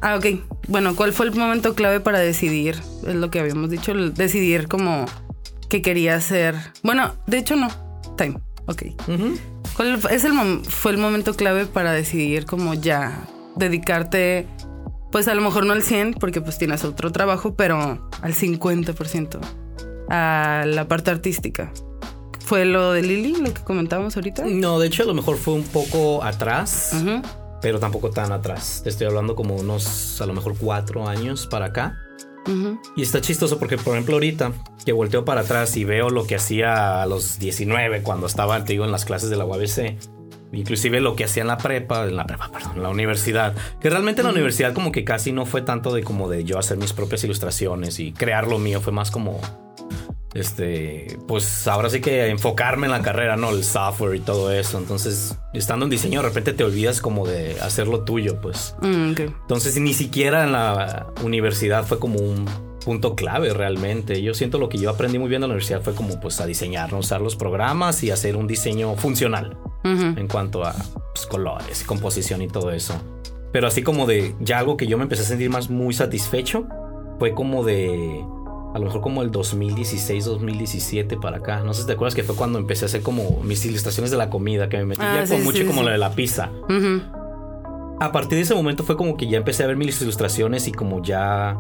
Ah, 0.03 0.17
ok. 0.17 0.27
Bueno, 0.69 0.95
¿cuál 0.95 1.13
fue 1.13 1.27
el 1.27 1.35
momento 1.35 1.75
clave 1.75 2.01
para 2.01 2.19
decidir? 2.19 2.77
Es 3.07 3.15
lo 3.15 3.31
que 3.31 3.41
habíamos 3.41 3.71
dicho, 3.71 3.95
decidir 3.95 4.69
como 4.69 5.07
que 5.71 5.81
quería 5.81 6.17
hacer. 6.17 6.55
Bueno, 6.83 7.15
de 7.27 7.39
hecho 7.39 7.57
no. 7.57 7.69
Time. 8.17 8.39
Ok. 8.67 8.83
¿Cuál 9.75 10.01
es 10.11 10.25
el 10.25 10.61
fue 10.69 10.93
el 10.93 10.99
momento 10.99 11.35
clave 11.35 11.67
para 11.67 11.93
decidir 11.93 12.45
como 12.45 12.75
ya 12.75 13.27
dedicarte, 13.57 14.47
pues 15.11 15.29
a 15.29 15.35
lo 15.35 15.41
mejor 15.41 15.65
no 15.65 15.73
al 15.73 15.83
100 15.83 16.15
porque 16.15 16.41
pues 16.41 16.59
tienes 16.59 16.85
otro 16.85 17.11
trabajo, 17.11 17.55
pero 17.55 18.09
al 18.21 18.35
50% 18.35 19.41
a 20.11 20.65
la 20.67 20.89
parte 20.89 21.11
artística? 21.11 21.73
¿Fue 22.45 22.65
lo 22.65 22.93
de 22.93 23.03
Lili, 23.03 23.37
lo 23.37 23.55
que 23.55 23.63
comentábamos 23.63 24.17
ahorita? 24.17 24.45
No, 24.47 24.79
de 24.79 24.89
hecho 24.89 25.03
a 25.03 25.07
lo 25.07 25.15
mejor 25.15 25.37
fue 25.37 25.55
un 25.55 25.65
poco 25.65 26.23
atrás, 26.23 27.03
pero 27.61 27.79
tampoco 27.79 28.11
tan 28.11 28.33
atrás. 28.33 28.81
Te 28.83 28.91
estoy 28.91 29.07
hablando 29.07 29.35
como 29.35 29.55
unos, 29.55 30.21
a 30.21 30.27
lo 30.27 30.35
mejor 30.35 30.57
cuatro 30.59 31.09
años 31.09 31.47
para 31.47 31.67
acá. 31.67 31.97
Ujú. 32.47 32.81
Y 32.97 33.03
está 33.03 33.21
chistoso 33.21 33.59
porque, 33.59 33.79
por 33.79 33.95
ejemplo, 33.95 34.15
ahorita 34.15 34.53
que 34.85 34.93
volteo 34.93 35.25
para 35.25 35.43
atrás 35.43 35.77
y 35.77 35.85
veo 35.85 36.11
lo 36.11 36.27
que 36.27 36.35
hacía 36.35 37.01
a 37.03 37.07
los 37.07 37.39
19 37.39 38.03
cuando 38.03 38.27
estaba, 38.27 38.65
te 38.65 38.73
digo, 38.73 38.85
en 38.85 38.91
las 38.91 39.05
clases 39.05 39.31
de 39.31 39.37
la 39.37 39.45
UABC, 39.45 39.97
inclusive 40.53 41.01
lo 41.01 41.17
que 41.17 41.25
hacía 41.25 41.43
en 41.43 41.49
la 41.49 41.59
prepa, 41.59 42.05
en 42.05 42.17
la 42.17 42.27
prepa, 42.27 42.51
perdón, 42.51 42.73
en 42.77 42.83
la 42.83 42.89
universidad, 42.89 43.55
que 43.81 43.91
realmente 43.91 44.21
en 44.21 44.27
la 44.27 44.33
universidad 44.33 44.75
como 44.75 44.93
que 44.93 45.05
casi 45.05 45.33
no 45.33 45.47
fue 45.47 45.63
tanto 45.63 45.95
de 45.95 46.03
como 46.03 46.29
de 46.29 46.45
yo 46.45 46.59
hacer 46.59 46.79
mis 46.79 46.93
propias 46.93 47.23
ilustraciones 47.25 48.01
y 48.01 48.13
crear 48.13 48.49
lo 48.49 48.59
mío, 48.59 48.81
fue 48.81 48.93
más 48.93 49.11
como, 49.13 49.41
este, 50.35 51.19
pues 51.29 51.67
ahora 51.69 51.91
sí 51.91 52.01
que 52.01 52.29
enfocarme 52.29 52.87
en 52.87 52.93
la 52.93 53.03
carrera, 53.03 53.37
¿no? 53.37 53.51
El 53.51 53.65
software 53.65 54.17
y 54.17 54.21
todo 54.21 54.53
eso. 54.53 54.79
Entonces, 54.79 55.39
estando 55.53 55.85
en 55.85 55.91
diseño, 55.91 56.23
de 56.23 56.29
repente 56.29 56.53
te 56.53 56.65
olvidas 56.65 57.01
como 57.01 57.27
de 57.27 57.61
hacer 57.61 57.89
lo 57.89 58.05
tuyo, 58.05 58.41
pues. 58.41 58.75
Mm. 58.81 59.15
Entonces 59.19 59.79
ni 59.79 59.95
siquiera 59.95 60.45
en 60.45 60.53
la 60.53 61.07
universidad 61.23 61.85
fue 61.85 61.99
como 61.99 62.19
un 62.19 62.47
punto 62.85 63.15
clave 63.15 63.53
realmente. 63.53 64.23
Yo 64.23 64.35
siento 64.35 64.59
lo 64.59 64.69
que 64.69 64.79
yo 64.79 64.91
aprendí 64.91 65.19
muy 65.19 65.29
bien 65.29 65.43
en 65.43 65.49
la 65.49 65.55
universidad 65.55 65.83
fue 65.83 65.95
como 65.95 66.21
pues 66.21 66.41
a 66.41 66.47
diseñar, 66.47 66.93
¿no? 66.93 66.99
usar 66.99 67.21
los 67.21 67.37
programas 67.37 68.03
y 68.03 68.11
hacer 68.11 68.37
un 68.37 68.47
diseño 68.47 68.95
funcional 68.97 69.57
en 69.85 70.29
cuanto 70.29 70.65
a 70.65 70.75
pues, 71.15 71.27
colores 71.27 71.83
y 71.83 71.85
composición 71.85 72.43
y 72.43 72.49
todo 72.49 72.71
eso. 72.71 72.95
Pero 73.53 73.67
así 73.67 73.83
como 73.83 74.07
de 74.07 74.35
ya 74.41 74.59
algo 74.59 74.77
que 74.77 74.87
yo 74.87 74.97
me 74.97 75.05
empecé 75.05 75.23
a 75.23 75.27
sentir 75.27 75.51
más 75.51 75.71
muy 75.71 75.93
satisfecho 75.93 76.67
fue 77.19 77.35
como 77.35 77.65
de 77.65 78.25
a 78.75 78.79
lo 78.79 78.87
mejor 78.87 79.01
como 79.03 79.23
el 79.23 79.31
2016, 79.31 80.25
2017 80.25 81.17
para 81.19 81.39
acá. 81.39 81.61
No 81.63 81.75
sé 81.75 81.83
si 81.83 81.87
te 81.87 81.93
acuerdas 81.93 82.15
que 82.15 82.23
fue 82.23 82.35
cuando 82.35 82.59
empecé 82.59 82.85
a 82.85 82.87
hacer 82.87 83.03
como 83.03 83.41
mis 83.43 83.65
ilustraciones 83.67 84.11
de 84.11 84.17
la 84.17 84.31
comida 84.31 84.69
que 84.69 84.79
me 84.79 84.87
metí 84.87 85.03
Ah, 85.03 85.17
ya 85.21 85.27
sí, 85.27 85.35
con 85.35 85.45
mucho 85.45 85.59
sí, 85.59 85.65
como 85.67 85.83
lo 85.83 85.91
de 85.91 85.99
la 85.99 86.15
pizza. 86.15 86.51
A 88.01 88.13
partir 88.13 88.37
de 88.37 88.43
ese 88.43 88.55
momento 88.55 88.83
fue 88.83 88.97
como 88.97 89.17
que 89.17 89.29
ya 89.29 89.39
empecé 89.39 89.65
a 89.65 89.67
ver 89.67 89.77
mis 89.77 90.01
ilustraciones 90.01 90.67
y 90.69 90.73
como 90.73 91.03
ya 91.03 91.57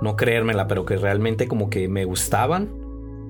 no 0.00 0.16
creérmela, 0.16 0.68
pero 0.68 0.84
que 0.84 0.96
realmente 0.96 1.48
como 1.48 1.68
que 1.70 1.88
me 1.88 2.04
gustaban. 2.04 2.70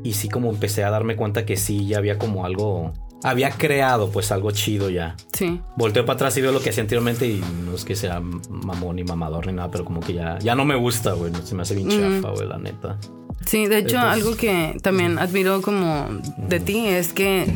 Y 0.03 0.13
sí 0.13 0.29
como 0.29 0.51
empecé 0.51 0.85
a 0.85 0.91
darme 0.91 1.17
cuenta 1.17 1.47
que 1.47 1.57
sí, 1.57 1.87
ya 1.87 1.99
había 1.99 2.19
como 2.19 2.45
algo... 2.45 2.93
Había 3.25 3.51
creado 3.51 4.11
pues 4.11 4.31
algo 4.31 4.51
chido 4.53 4.91
ya. 4.91 5.17
Sí. 5.33 5.61
Volteo 5.77 6.05
para 6.05 6.15
atrás 6.15 6.37
y 6.37 6.43
veo 6.43 6.53
lo 6.53 6.61
que 6.61 6.71
hacía 6.71 6.83
anteriormente 6.83 7.27
y 7.27 7.43
no 7.65 7.75
es 7.75 7.85
que 7.85 7.97
sea 7.97 8.21
mamón 8.21 8.97
ni 8.97 9.05
mamador 9.05 9.47
ni 9.47 9.55
nada, 9.55 9.71
pero 9.71 9.85
como 9.85 10.01
que 10.01 10.13
ya, 10.15 10.39
ya 10.39 10.55
no 10.55 10.65
me 10.65 10.77
gusta, 10.77 11.13
güey. 11.15 11.33
Se 11.45 11.55
me 11.55 11.63
hace 11.63 11.75
bien 11.75 11.89
chafa, 11.89 12.35
güey, 12.35 12.47
la 12.49 12.59
neta. 12.59 12.99
Sí, 13.47 13.67
de 13.67 13.79
hecho, 13.79 13.97
Entonces- 13.97 14.23
algo 14.25 14.37
que 14.37 14.77
también 14.83 15.19
admiro 15.19 15.61
como 15.63 16.07
de 16.39 16.61
ti 16.61 16.87
es 16.87 17.13
que 17.13 17.47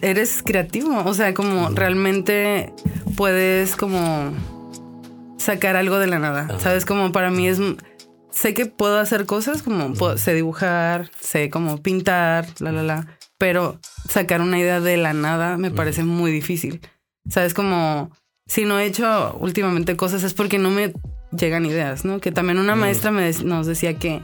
eres 0.00 0.42
creativo. 0.44 1.02
O 1.04 1.14
sea, 1.14 1.34
como 1.34 1.68
realmente 1.70 2.72
puedes 3.16 3.76
como 3.76 4.32
sacar 5.36 5.76
algo 5.76 5.98
de 5.98 6.06
la 6.06 6.18
nada. 6.18 6.42
Ajá. 6.50 6.58
Sabes, 6.60 6.84
como 6.84 7.12
para 7.12 7.30
mí 7.30 7.48
es. 7.48 7.60
Sé 8.30 8.54
que 8.54 8.66
puedo 8.66 8.98
hacer 8.98 9.26
cosas 9.26 9.62
como 9.62 9.94
puedo- 9.94 10.18
sé 10.18 10.34
dibujar, 10.34 11.10
sé 11.20 11.50
como 11.50 11.78
pintar, 11.82 12.46
la, 12.60 12.70
la, 12.72 12.82
la. 12.82 13.17
Pero 13.38 13.78
sacar 14.08 14.40
una 14.40 14.58
idea 14.58 14.80
de 14.80 14.96
la 14.96 15.12
nada 15.12 15.56
me 15.56 15.70
parece 15.70 16.02
muy 16.04 16.30
difícil. 16.32 16.80
Sabes, 17.28 17.54
como 17.54 18.10
si 18.46 18.64
no 18.64 18.78
he 18.78 18.86
hecho 18.86 19.36
últimamente 19.40 19.96
cosas 19.96 20.24
es 20.24 20.34
porque 20.34 20.58
no 20.58 20.70
me 20.70 20.92
llegan 21.30 21.66
ideas, 21.66 22.04
¿no? 22.04 22.20
Que 22.20 22.32
también 22.32 22.58
una 22.58 22.74
maestra 22.74 23.10
me 23.10 23.30
nos 23.44 23.66
decía 23.66 23.94
que 23.94 24.22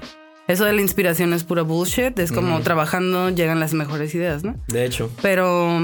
eso 0.48 0.64
de 0.64 0.72
la 0.72 0.81
inspiración 0.81 1.33
es 1.33 1.44
pura 1.44 1.62
bullshit, 1.62 2.18
es 2.18 2.33
como 2.33 2.61
trabajando 2.61 3.31
llegan 3.31 3.61
las 3.61 3.72
mejores 3.74 4.14
ideas, 4.14 4.42
¿no? 4.44 4.57
De 4.68 4.85
hecho. 4.85 5.11
Pero 5.22 5.79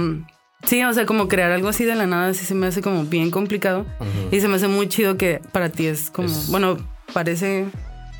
sí, 0.66 0.82
o 0.82 0.92
sea, 0.92 1.06
como 1.06 1.28
crear 1.28 1.52
algo 1.52 1.68
así 1.68 1.84
de 1.84 1.94
la 1.94 2.06
nada 2.06 2.34
sí 2.34 2.44
se 2.44 2.54
me 2.54 2.66
hace 2.66 2.82
como 2.82 3.04
bien 3.04 3.30
complicado 3.30 3.86
y 4.32 4.40
se 4.40 4.48
me 4.48 4.56
hace 4.56 4.68
muy 4.68 4.88
chido 4.88 5.16
que 5.16 5.40
para 5.52 5.68
ti 5.68 5.86
es 5.86 6.10
como, 6.10 6.28
Es- 6.28 6.48
bueno, 6.50 6.78
parece 7.12 7.66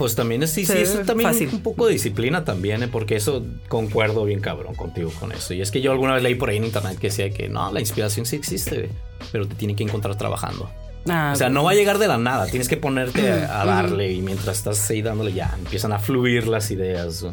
Pues 0.01 0.15
también 0.17 0.43
es, 0.43 0.51
sí, 0.51 0.65
sí, 0.65 0.73
Se 0.73 0.81
es 0.83 0.97
ve 0.97 1.05
también 1.05 1.31
fácil. 1.31 1.51
un 1.53 1.61
poco 1.63 1.87
de 1.87 1.93
disciplina 1.93 2.43
también, 2.43 2.83
¿eh? 2.83 2.89
porque 2.89 3.17
eso 3.17 3.45
concuerdo 3.69 4.25
bien 4.25 4.41
cabrón 4.41 4.75
contigo 4.75 5.13
con 5.21 5.31
eso. 5.31 5.53
Y 5.53 5.61
es 5.61 5.71
que 5.71 5.83
yo 5.83 5.93
alguna 5.93 6.15
vez 6.15 6.23
leí 6.23 6.37
por 6.37 6.49
ahí 6.49 6.57
en 6.57 6.65
internet 6.65 6.99
que 6.99 7.09
decía 7.09 7.29
que 7.31 7.51
no, 7.51 7.71
la 7.71 7.81
inspiración 7.81 8.25
sí 8.25 8.35
existe, 8.37 8.89
pero 9.31 9.47
te 9.47 9.55
tiene 9.57 9.77
que 9.77 9.83
encontrar 9.85 10.17
trabajando. 10.17 10.71
ah, 11.07 11.33
O 11.35 11.37
sea, 11.37 11.51
no 11.51 11.65
va 11.65 11.73
a 11.73 11.75
llegar 11.75 11.99
de 11.99 12.09
la 12.09 12.17
nada, 12.17 12.47
tienes 12.47 12.67
que 12.67 12.79
ponerte 12.79 13.31
a, 13.31 13.61
a 13.61 13.67
darle 13.67 14.11
y 14.11 14.23
mientras 14.23 14.57
estás 14.57 14.89
ahí 14.91 15.03
dándole 15.03 15.35
ya, 15.35 15.55
empiezan 15.59 15.93
a 15.93 15.99
fluir 15.99 16.49
las 16.49 16.71
ideas. 16.71 17.27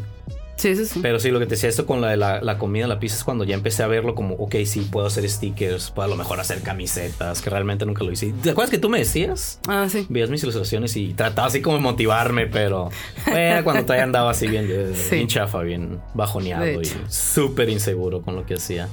Sí, 0.58 0.70
eso 0.70 0.86
sí. 0.86 1.00
Pero 1.04 1.20
sí, 1.20 1.30
lo 1.30 1.38
que 1.39 1.46
te 1.46 1.52
decía 1.52 1.70
esto 1.70 1.86
con 1.86 2.02
la 2.02 2.10
de 2.10 2.17
la, 2.17 2.41
la 2.41 2.58
comida, 2.58 2.88
la 2.88 3.00
pizza, 3.00 3.15
es 3.15 3.24
cuando 3.24 3.43
ya 3.43 3.54
empecé 3.54 3.84
a 3.84 3.88
verlo 3.88 4.15
como, 4.15 4.34
ok, 4.36 4.56
sí, 4.65 4.88
puedo 4.91 5.06
hacer 5.06 5.30
stickers, 5.30 5.91
puedo 5.91 6.08
a 6.08 6.10
lo 6.10 6.15
mejor 6.15 6.39
hacer 6.39 6.62
camisetas, 6.63 7.41
que 7.43 7.50
realmente 7.52 7.86
nunca 7.86 8.04
lo 8.04 8.12
hice. 8.12 8.34
¿Te 8.41 8.50
acuerdas 8.50 8.72
que 8.72 8.80
tú 8.80 8.89
me 8.89 8.98
decías? 9.00 9.60
Ah, 9.67 9.88
sí. 9.89 10.08
Veías 10.10 10.30
mis 10.32 10.41
ilustraciones 10.41 10.96
y 10.98 11.13
trataba 11.13 11.48
así 11.48 11.62
como 11.62 11.78
de 11.78 11.84
motivarme, 11.84 12.48
pero 12.48 12.89
era 13.28 13.63
cuando 13.63 13.84
todavía 13.84 14.04
andaba 14.04 14.32
así 14.32 14.48
bien, 14.48 14.67
Sí. 14.96 15.15
bien 15.15 15.28
chafa, 15.28 15.62
bien 15.62 16.00
bajoneado 16.15 16.82
y 16.82 16.89
súper 17.08 17.70
inseguro 17.70 18.22
con 18.24 18.36
lo 18.36 18.46
que 18.46 18.56
hacía. 18.56 18.89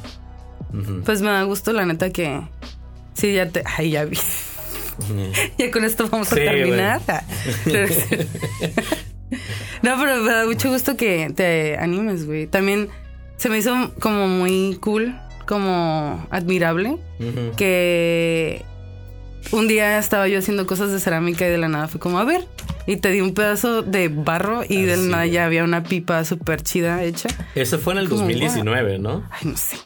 Pues 1.04 1.22
me 1.22 1.30
da 1.30 1.42
gusto, 1.44 1.72
la 1.72 1.86
neta, 1.86 2.10
que. 2.10 2.42
Sí, 3.14 3.32
ya 3.32 3.48
te. 3.48 3.62
Ay, 3.78 3.90
ya 3.92 4.04
vi. 4.04 4.18
ya 5.58 5.70
con 5.70 5.84
esto 5.84 6.08
vamos 6.10 6.30
a 6.30 6.34
Sí, 6.34 6.42
terminar. 6.42 7.00
Ah, 9.32 9.36
no, 9.82 9.96
pero 10.00 10.22
me 10.22 10.32
da 10.32 10.46
mucho 10.46 10.70
gusto 10.70 10.96
que 10.96 11.32
te 11.34 11.76
animes, 11.76 12.26
güey. 12.26 12.46
También 12.46 12.88
se 13.36 13.48
me 13.48 13.58
hizo 13.58 13.92
como 14.00 14.28
muy 14.28 14.78
cool, 14.80 15.14
como 15.46 16.26
admirable, 16.30 16.96
que 17.56 18.62
un 19.52 19.68
día 19.68 19.98
estaba 19.98 20.28
yo 20.28 20.38
haciendo 20.38 20.66
cosas 20.66 20.90
de 20.92 21.00
cerámica 21.00 21.46
y 21.46 21.50
de 21.50 21.58
la 21.58 21.68
nada 21.68 21.88
fue 21.88 22.00
como, 22.00 22.18
a 22.18 22.24
ver, 22.24 22.46
y 22.86 22.96
te 22.96 23.10
di 23.10 23.20
un 23.20 23.34
pedazo 23.34 23.82
de 23.82 24.08
barro 24.08 24.62
y 24.68 24.82
de 24.82 24.96
la 24.96 25.02
Así 25.02 25.10
nada 25.10 25.26
ya 25.26 25.44
había 25.46 25.64
una 25.64 25.82
pipa 25.82 26.24
súper 26.24 26.62
chida 26.62 27.02
hecha. 27.02 27.28
Eso 27.54 27.78
fue 27.78 27.94
en 27.94 28.00
el 28.00 28.08
Como, 28.08 28.20
2019, 28.22 28.98
¿no? 28.98 29.28
Ay, 29.30 29.48
no 29.50 29.56
sé. 29.56 29.76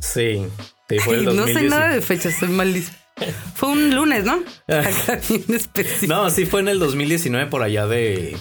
Sí. 0.00 0.46
Sí, 0.88 0.98
fue 0.98 1.14
el 1.14 1.20
Ay, 1.20 1.26
no 1.26 1.32
2019. 1.42 1.60
sé 1.60 1.68
nada 1.68 1.92
de 1.94 2.00
fechas, 2.00 2.34
soy 2.38 2.48
malísimo. 2.50 2.96
Fue 3.54 3.68
un 3.70 3.94
lunes, 3.94 4.24
¿no? 4.24 4.32
Acá 4.68 5.20
bien 5.28 5.44
específico. 5.48 6.12
No, 6.12 6.28
sí 6.30 6.44
fue 6.46 6.60
en 6.60 6.68
el 6.68 6.78
2019 6.78 7.46
por 7.50 7.62
allá 7.62 7.86
de 7.86 8.36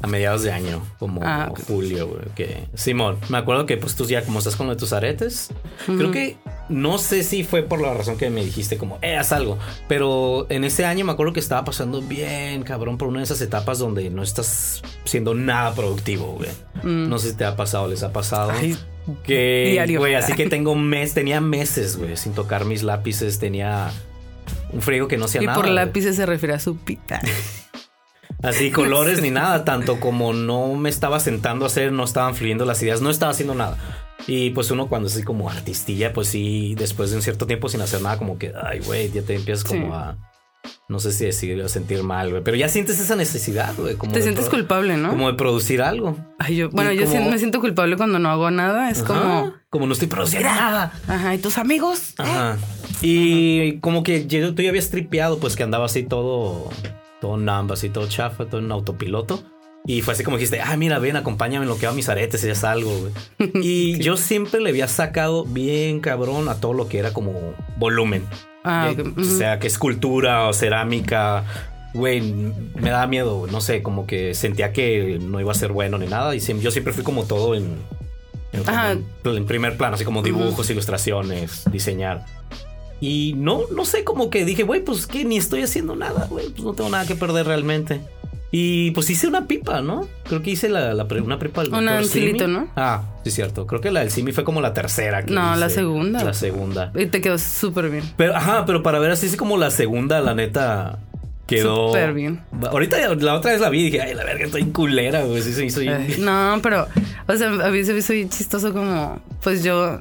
a 0.00 0.06
mediados 0.06 0.42
de 0.42 0.52
año, 0.52 0.82
como 0.98 1.20
Ah, 1.24 1.52
julio, 1.66 2.08
güey, 2.08 2.24
que 2.34 2.64
Simón, 2.74 3.18
me 3.28 3.38
acuerdo 3.38 3.66
que 3.66 3.76
pues 3.76 3.94
tú 3.94 4.04
ya 4.06 4.22
como 4.24 4.38
estás 4.38 4.56
con 4.56 4.66
lo 4.66 4.74
de 4.74 4.78
tus 4.78 4.92
aretes, 4.92 5.50
creo 5.86 6.10
que 6.10 6.36
no 6.68 6.98
sé 6.98 7.22
si 7.22 7.44
fue 7.44 7.62
por 7.62 7.80
la 7.80 7.94
razón 7.94 8.16
que 8.16 8.30
me 8.30 8.44
dijiste 8.44 8.78
como, 8.78 8.98
eh, 9.02 9.16
haz 9.16 9.32
algo, 9.32 9.58
pero 9.88 10.46
en 10.50 10.64
ese 10.64 10.84
año 10.84 11.04
me 11.04 11.12
acuerdo 11.12 11.32
que 11.32 11.40
estaba 11.40 11.64
pasando 11.64 12.00
bien, 12.02 12.62
cabrón, 12.62 12.98
por 12.98 13.08
una 13.08 13.18
de 13.20 13.24
esas 13.24 13.40
etapas 13.40 13.78
donde 13.78 14.10
no 14.10 14.22
estás 14.22 14.82
siendo 15.04 15.34
nada 15.34 15.74
productivo, 15.74 16.26
güey. 16.38 16.50
No 16.82 17.18
sé 17.18 17.30
si 17.30 17.36
te 17.36 17.44
ha 17.44 17.56
pasado, 17.56 17.88
les 17.88 18.02
ha 18.02 18.12
pasado. 18.12 18.50
Mm. 18.52 18.56
Ay, 18.56 18.76
que, 19.22 19.70
diario. 19.72 20.00
güey, 20.00 20.14
así 20.14 20.32
que 20.34 20.48
tengo 20.50 20.72
un 20.72 20.86
mes, 20.88 21.14
tenía 21.14 21.40
meses, 21.40 21.96
güey, 21.96 22.16
sin 22.16 22.32
tocar 22.32 22.64
mis 22.64 22.82
lápices, 22.82 23.38
tenía 23.38 23.90
un 24.72 24.82
friego 24.82 25.08
que 25.08 25.16
no 25.16 25.26
hacía 25.26 25.42
y 25.42 25.46
nada. 25.46 25.56
por 25.56 25.66
güey. 25.66 25.74
lápices 25.74 26.16
se 26.16 26.26
refiere 26.26 26.54
a 26.54 26.60
su 26.60 26.76
pita. 26.76 27.20
Así 28.42 28.70
colores 28.70 29.22
ni 29.22 29.30
nada, 29.30 29.64
tanto 29.64 30.00
como 30.00 30.32
no 30.34 30.74
me 30.74 30.88
estaba 30.90 31.18
sentando 31.20 31.64
a 31.64 31.68
hacer, 31.68 31.92
no 31.92 32.04
estaban 32.04 32.34
fluyendo 32.34 32.64
las 32.64 32.82
ideas, 32.82 33.00
no 33.00 33.10
estaba 33.10 33.32
haciendo 33.32 33.54
nada. 33.54 33.78
Y 34.26 34.50
pues 34.50 34.70
uno 34.70 34.88
cuando 34.88 35.08
es 35.08 35.14
así 35.14 35.22
como 35.22 35.48
artistilla, 35.50 36.12
pues 36.12 36.28
sí, 36.28 36.74
después 36.76 37.10
de 37.10 37.16
un 37.16 37.22
cierto 37.22 37.46
tiempo 37.46 37.68
sin 37.68 37.80
hacer 37.80 38.02
nada, 38.02 38.18
como 38.18 38.38
que, 38.38 38.52
ay, 38.62 38.80
güey, 38.80 39.10
ya 39.10 39.22
te 39.22 39.34
empiezas 39.34 39.64
como 39.64 39.86
Sí. 39.86 39.92
a, 39.92 40.16
no 40.88 40.98
sé 41.00 41.12
si 41.12 41.24
decir, 41.24 41.60
a 41.62 41.68
sentir 41.68 42.02
mal, 42.02 42.30
güey, 42.30 42.42
pero 42.42 42.56
ya 42.56 42.68
sientes 42.68 43.00
esa 43.00 43.16
necesidad, 43.16 43.74
güey, 43.76 43.96
como 43.96 44.12
Te 44.12 44.22
sientes 44.22 44.48
culpable, 44.48 44.96
¿no? 44.96 45.10
Como 45.10 45.30
de 45.30 45.36
producir 45.36 45.80
algo. 45.82 46.16
Ay, 46.38 46.56
yo, 46.56 46.70
bueno, 46.70 46.92
y 46.92 46.96
yo 46.98 47.06
como- 47.06 47.30
me 47.30 47.38
siento 47.38 47.60
culpable 47.60 47.96
cuando 47.96 48.18
no 48.18 48.28
hago 48.30 48.50
nada. 48.50 48.90
Es 48.90 49.02
como, 49.02 49.20
Ajá, 49.20 49.52
como 49.70 49.86
no 49.86 49.92
estoy 49.94 50.08
produciendo 50.08 50.48
nada. 50.48 50.92
ajá, 51.08 51.34
¿y 51.34 51.38
tus 51.38 51.56
amigos? 51.58 52.14
Ajá. 52.18 52.58
Y 53.02 53.78
como 53.80 54.02
que 54.02 54.26
yo- 54.26 54.54
tú 54.54 54.62
ya 54.62 54.70
habías 54.70 54.90
tripeado, 54.90 55.38
pues 55.38 55.56
que 55.56 55.62
andaba 55.62 55.86
así 55.86 56.02
todo, 56.02 56.70
todo 57.24 57.38
namba, 57.38 57.72
así 57.72 57.88
todo 57.88 58.06
chafa, 58.06 58.44
todo 58.44 58.60
en 58.60 58.70
autopiloto. 58.70 59.42
Y 59.86 60.02
fue 60.02 60.12
así 60.12 60.24
como 60.24 60.36
dijiste, 60.36 60.60
ah, 60.60 60.76
mira, 60.76 60.98
ven, 60.98 61.16
acompáñame 61.16 61.64
en 61.64 61.70
lo 61.70 61.78
que 61.78 61.86
hago 61.86 61.96
mis 61.96 62.10
aretes 62.10 62.44
y 62.44 62.48
ya 62.48 62.54
salgo, 62.54 62.90
güey. 62.90 63.12
Y 63.62 63.98
yo 64.00 64.18
siempre 64.18 64.60
le 64.60 64.68
había 64.68 64.88
sacado 64.88 65.46
bien 65.46 66.00
cabrón 66.00 66.50
a 66.50 66.56
todo 66.56 66.74
lo 66.74 66.86
que 66.86 66.98
era 66.98 67.14
como 67.14 67.54
volumen. 67.78 68.26
Ah, 68.62 68.92
Eh, 68.94 69.00
ok, 69.00 69.18
O 69.18 69.24
sea, 69.24 69.58
que 69.58 69.66
escultura 69.68 70.46
o 70.48 70.52
cerámica. 70.52 71.44
Güey, 71.94 72.20
me 72.20 72.90
daba 72.90 73.06
miedo, 73.06 73.46
no 73.50 73.62
sé, 73.62 73.82
como 73.82 74.06
que 74.06 74.34
sentía 74.34 74.74
que 74.74 75.18
no 75.18 75.40
iba 75.40 75.52
a 75.52 75.54
ser 75.54 75.72
bueno 75.72 75.96
ni 75.96 76.06
nada. 76.06 76.34
Y 76.36 76.40
yo 76.40 76.70
siempre 76.70 76.92
fui 76.92 77.04
como 77.04 77.24
todo 77.24 77.54
en, 77.54 77.78
en, 78.52 79.04
en 79.24 79.46
primer 79.46 79.78
plano, 79.78 79.94
así 79.94 80.04
como 80.04 80.20
dibujos, 80.20 80.68
ilustraciones, 80.68 81.62
diseñar. 81.72 82.26
Y 83.00 83.34
no, 83.36 83.62
no 83.74 83.84
sé, 83.84 84.04
como 84.04 84.30
que 84.30 84.44
dije, 84.44 84.62
güey, 84.62 84.82
pues 84.82 85.06
que 85.06 85.24
ni 85.24 85.36
estoy 85.36 85.62
haciendo 85.62 85.94
nada, 85.96 86.26
güey, 86.30 86.48
pues 86.50 86.62
no 86.64 86.72
tengo 86.74 86.90
nada 86.90 87.06
que 87.06 87.14
perder 87.16 87.46
realmente. 87.46 88.00
Y 88.56 88.92
pues 88.92 89.10
hice 89.10 89.26
una 89.26 89.48
pipa, 89.48 89.80
¿no? 89.80 90.06
Creo 90.28 90.40
que 90.40 90.50
hice 90.52 90.68
la, 90.68 90.94
la 90.94 91.08
pre- 91.08 91.20
una 91.20 91.40
pipa 91.40 91.62
del 91.64 91.74
Una 91.74 92.00
Simi. 92.04 92.38
¿no? 92.38 92.68
Ah, 92.76 93.02
sí, 93.24 93.32
cierto. 93.32 93.66
Creo 93.66 93.80
que 93.80 93.90
la 93.90 93.98
del 94.00 94.10
Simi 94.12 94.30
fue 94.30 94.44
como 94.44 94.60
la 94.60 94.72
tercera. 94.72 95.24
que 95.24 95.32
No, 95.34 95.56
la 95.56 95.68
segunda. 95.68 96.22
La 96.22 96.34
segunda. 96.34 96.92
Y 96.94 97.06
te 97.06 97.20
quedó 97.20 97.36
súper 97.36 97.90
bien. 97.90 98.04
Pero, 98.16 98.36
ajá, 98.36 98.64
pero 98.64 98.82
para 98.84 99.00
ver 99.00 99.10
así 99.10 99.26
es 99.26 99.36
como 99.36 99.56
la 99.56 99.72
segunda, 99.72 100.20
la 100.20 100.36
neta, 100.36 101.00
quedó. 101.48 101.88
Súper 101.88 102.12
bien. 102.14 102.42
Ahorita 102.70 102.96
la 103.16 103.34
otra 103.34 103.50
vez 103.50 103.60
la 103.60 103.70
vi 103.70 103.80
y 103.80 103.84
dije, 103.86 104.00
ay, 104.02 104.14
la 104.14 104.22
verga, 104.24 104.44
estoy 104.44 104.62
en 104.62 104.70
culera, 104.70 105.24
güey. 105.24 105.42
Sí, 105.42 105.52
se 105.52 105.66
hizo 105.66 105.80
bien. 105.80 106.06
Ay, 106.08 106.16
No, 106.20 106.60
pero, 106.62 106.86
o 107.26 107.36
sea, 107.36 107.48
a 107.48 107.70
mí 107.70 107.84
se 107.84 107.92
me 107.92 107.98
hizo 107.98 108.12
bien 108.12 108.28
chistoso 108.30 108.72
como, 108.72 109.20
pues 109.42 109.64
yo, 109.64 109.98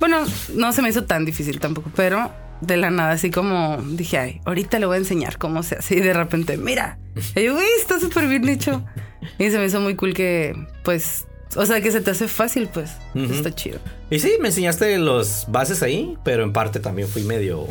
bueno, 0.00 0.18
no 0.54 0.72
se 0.72 0.82
me 0.82 0.88
hizo 0.88 1.04
tan 1.04 1.24
difícil 1.24 1.60
tampoco, 1.60 1.90
pero 1.94 2.32
de 2.60 2.76
la 2.76 2.90
nada, 2.90 3.12
así 3.12 3.30
como 3.30 3.76
dije, 3.82 4.18
ay, 4.18 4.40
ahorita 4.44 4.78
le 4.78 4.86
voy 4.86 4.94
a 4.96 4.98
enseñar 4.98 5.38
cómo 5.38 5.62
se 5.62 5.76
hace 5.76 5.96
y 5.96 6.00
de 6.00 6.12
repente, 6.12 6.56
mira, 6.56 6.98
y 7.34 7.44
yo, 7.44 7.54
güey, 7.54 7.66
está 7.78 8.00
súper 8.00 8.28
bien 8.28 8.48
hecho. 8.48 8.84
Y 9.38 9.50
se 9.50 9.58
me 9.58 9.66
hizo 9.66 9.80
muy 9.80 9.96
cool 9.96 10.14
que, 10.14 10.54
pues, 10.84 11.26
o 11.56 11.66
sea, 11.66 11.80
que 11.80 11.90
se 11.90 12.00
te 12.00 12.10
hace 12.10 12.28
fácil, 12.28 12.68
pues, 12.72 12.92
Ujú. 13.14 13.32
está 13.32 13.54
chido. 13.54 13.78
Y 14.10 14.18
sí, 14.20 14.34
me 14.40 14.48
enseñaste 14.48 14.96
los 14.98 15.44
bases 15.48 15.82
ahí, 15.82 16.16
pero 16.24 16.44
en 16.44 16.52
parte 16.52 16.80
también 16.80 17.08
fui 17.08 17.22
medio. 17.24 17.66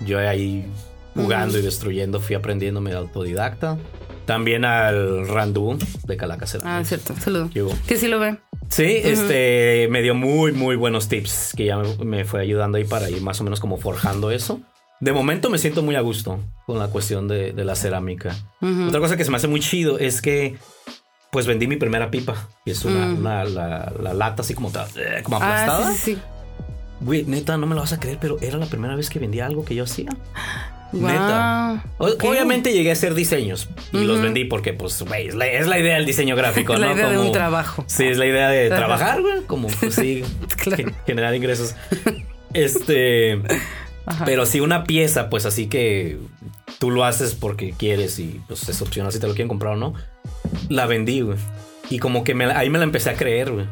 Yo 0.00 0.18
ahí 0.18 0.66
jugando 1.14 1.58
y 1.58 1.62
destruyendo, 1.62 2.20
fui 2.20 2.36
aprendiendo 2.36 2.80
medio 2.80 2.98
autodidacta. 2.98 3.76
También 4.24 4.64
al 4.64 5.26
Randu 5.26 5.78
de 6.06 6.16
Calaca 6.16 6.46
Ah, 6.62 6.82
cierto, 6.84 7.14
saludo. 7.18 7.50
Que 7.86 7.96
sí 7.96 8.06
lo 8.06 8.20
ve. 8.20 8.38
Sí, 8.68 8.84
este 9.02 9.88
me 9.90 10.00
dio 10.02 10.14
muy, 10.14 10.52
muy 10.52 10.76
buenos 10.76 11.08
tips 11.08 11.52
que 11.56 11.64
ya 11.66 11.78
me, 12.04 12.24
fue 12.24 12.40
ayudando 12.42 12.78
ahí 12.78 12.84
para 12.84 13.10
ir 13.10 13.20
más 13.20 13.40
o 13.40 13.44
menos 13.44 13.58
como 13.60 13.78
forjando 13.78 14.30
eso. 14.30 14.60
De 15.00 15.12
momento 15.12 15.48
me 15.50 15.58
siento 15.58 15.82
muy 15.82 15.96
a 15.96 16.00
gusto 16.02 16.38
con 16.66 16.78
la 16.78 16.88
cuestión 16.88 17.26
de, 17.26 17.52
de 17.52 17.64
la 17.64 17.74
cerámica. 17.74 18.36
Otra 18.86 19.00
cosa 19.00 19.16
que 19.16 19.24
se 19.24 19.30
me 19.30 19.38
hace 19.38 19.48
muy 19.48 19.60
chido 19.60 19.98
es 19.98 20.20
que 20.22 20.56
pues 21.32 21.46
vendí 21.46 21.66
mi 21.66 21.76
primera 21.76 22.10
pipa, 22.10 22.48
que 22.64 22.72
es 22.72 22.84
una, 22.84 23.06
Mm. 23.06 23.18
una- 23.18 23.44
la, 23.44 23.92
la 24.02 24.14
lata 24.14 24.42
así 24.42 24.52
como, 24.54 24.68
eh, 24.68 25.22
como 25.22 25.36
Ah, 25.36 25.62
aplastada. 25.62 25.92
sí, 25.94 26.14
sí. 26.14 26.18
Güey, 27.00 27.24
neta, 27.24 27.56
no 27.56 27.66
me 27.66 27.74
lo 27.74 27.80
vas 27.80 27.92
a 27.94 28.00
creer, 28.00 28.18
pero 28.20 28.36
era 28.40 28.58
la 28.58 28.66
primera 28.66 28.94
vez 28.94 29.08
que 29.08 29.18
vendía 29.18 29.46
algo 29.46 29.64
que 29.64 29.74
yo 29.74 29.84
hacía. 29.84 30.10
Neta. 30.92 31.84
Obviamente 31.98 32.72
llegué 32.72 32.90
a 32.90 32.92
hacer 32.94 33.14
diseños 33.14 33.68
y 33.92 34.04
los 34.04 34.20
vendí 34.20 34.44
porque, 34.44 34.72
pues, 34.72 35.00
güey, 35.02 35.28
es 35.28 35.34
la, 35.34 35.46
es 35.46 35.66
la 35.66 35.78
idea 35.78 35.94
del 35.96 36.06
diseño 36.06 36.36
gráfico, 36.36 36.74
Es 36.74 36.80
la 36.80 36.86
¿no? 36.88 36.94
idea 36.94 37.08
de 37.10 37.18
un 37.18 37.32
trabajo. 37.32 37.84
Sí, 37.86 38.04
es 38.06 38.18
la 38.18 38.26
idea 38.26 38.48
de 38.48 38.68
trabajar, 38.68 39.20
güey. 39.22 39.42
Como, 39.46 39.68
pues 39.68 39.94
sí, 39.94 40.22
Claro. 40.62 40.92
generar 41.06 41.34
ingresos. 41.34 41.74
Este. 42.54 43.40
Ajá. 44.06 44.24
Pero 44.24 44.44
sí, 44.46 44.58
una 44.60 44.82
pieza, 44.84 45.30
pues 45.30 45.46
así 45.46 45.66
que 45.68 46.18
tú 46.80 46.90
lo 46.90 47.04
haces 47.04 47.34
porque 47.34 47.72
quieres 47.78 48.18
y 48.18 48.40
pues 48.48 48.68
es 48.68 48.82
opcional 48.82 49.12
si 49.12 49.20
te 49.20 49.26
lo 49.28 49.34
quieren 49.34 49.48
comprar 49.48 49.74
o 49.74 49.76
no. 49.76 49.94
La 50.68 50.86
vendí, 50.86 51.20
güey. 51.20 51.38
Y 51.90 51.98
como 51.98 52.24
que 52.24 52.34
me 52.34 52.46
ahí 52.46 52.70
me 52.70 52.78
la 52.78 52.84
empecé 52.84 53.10
a 53.10 53.14
creer, 53.14 53.52
güey. 53.52 53.66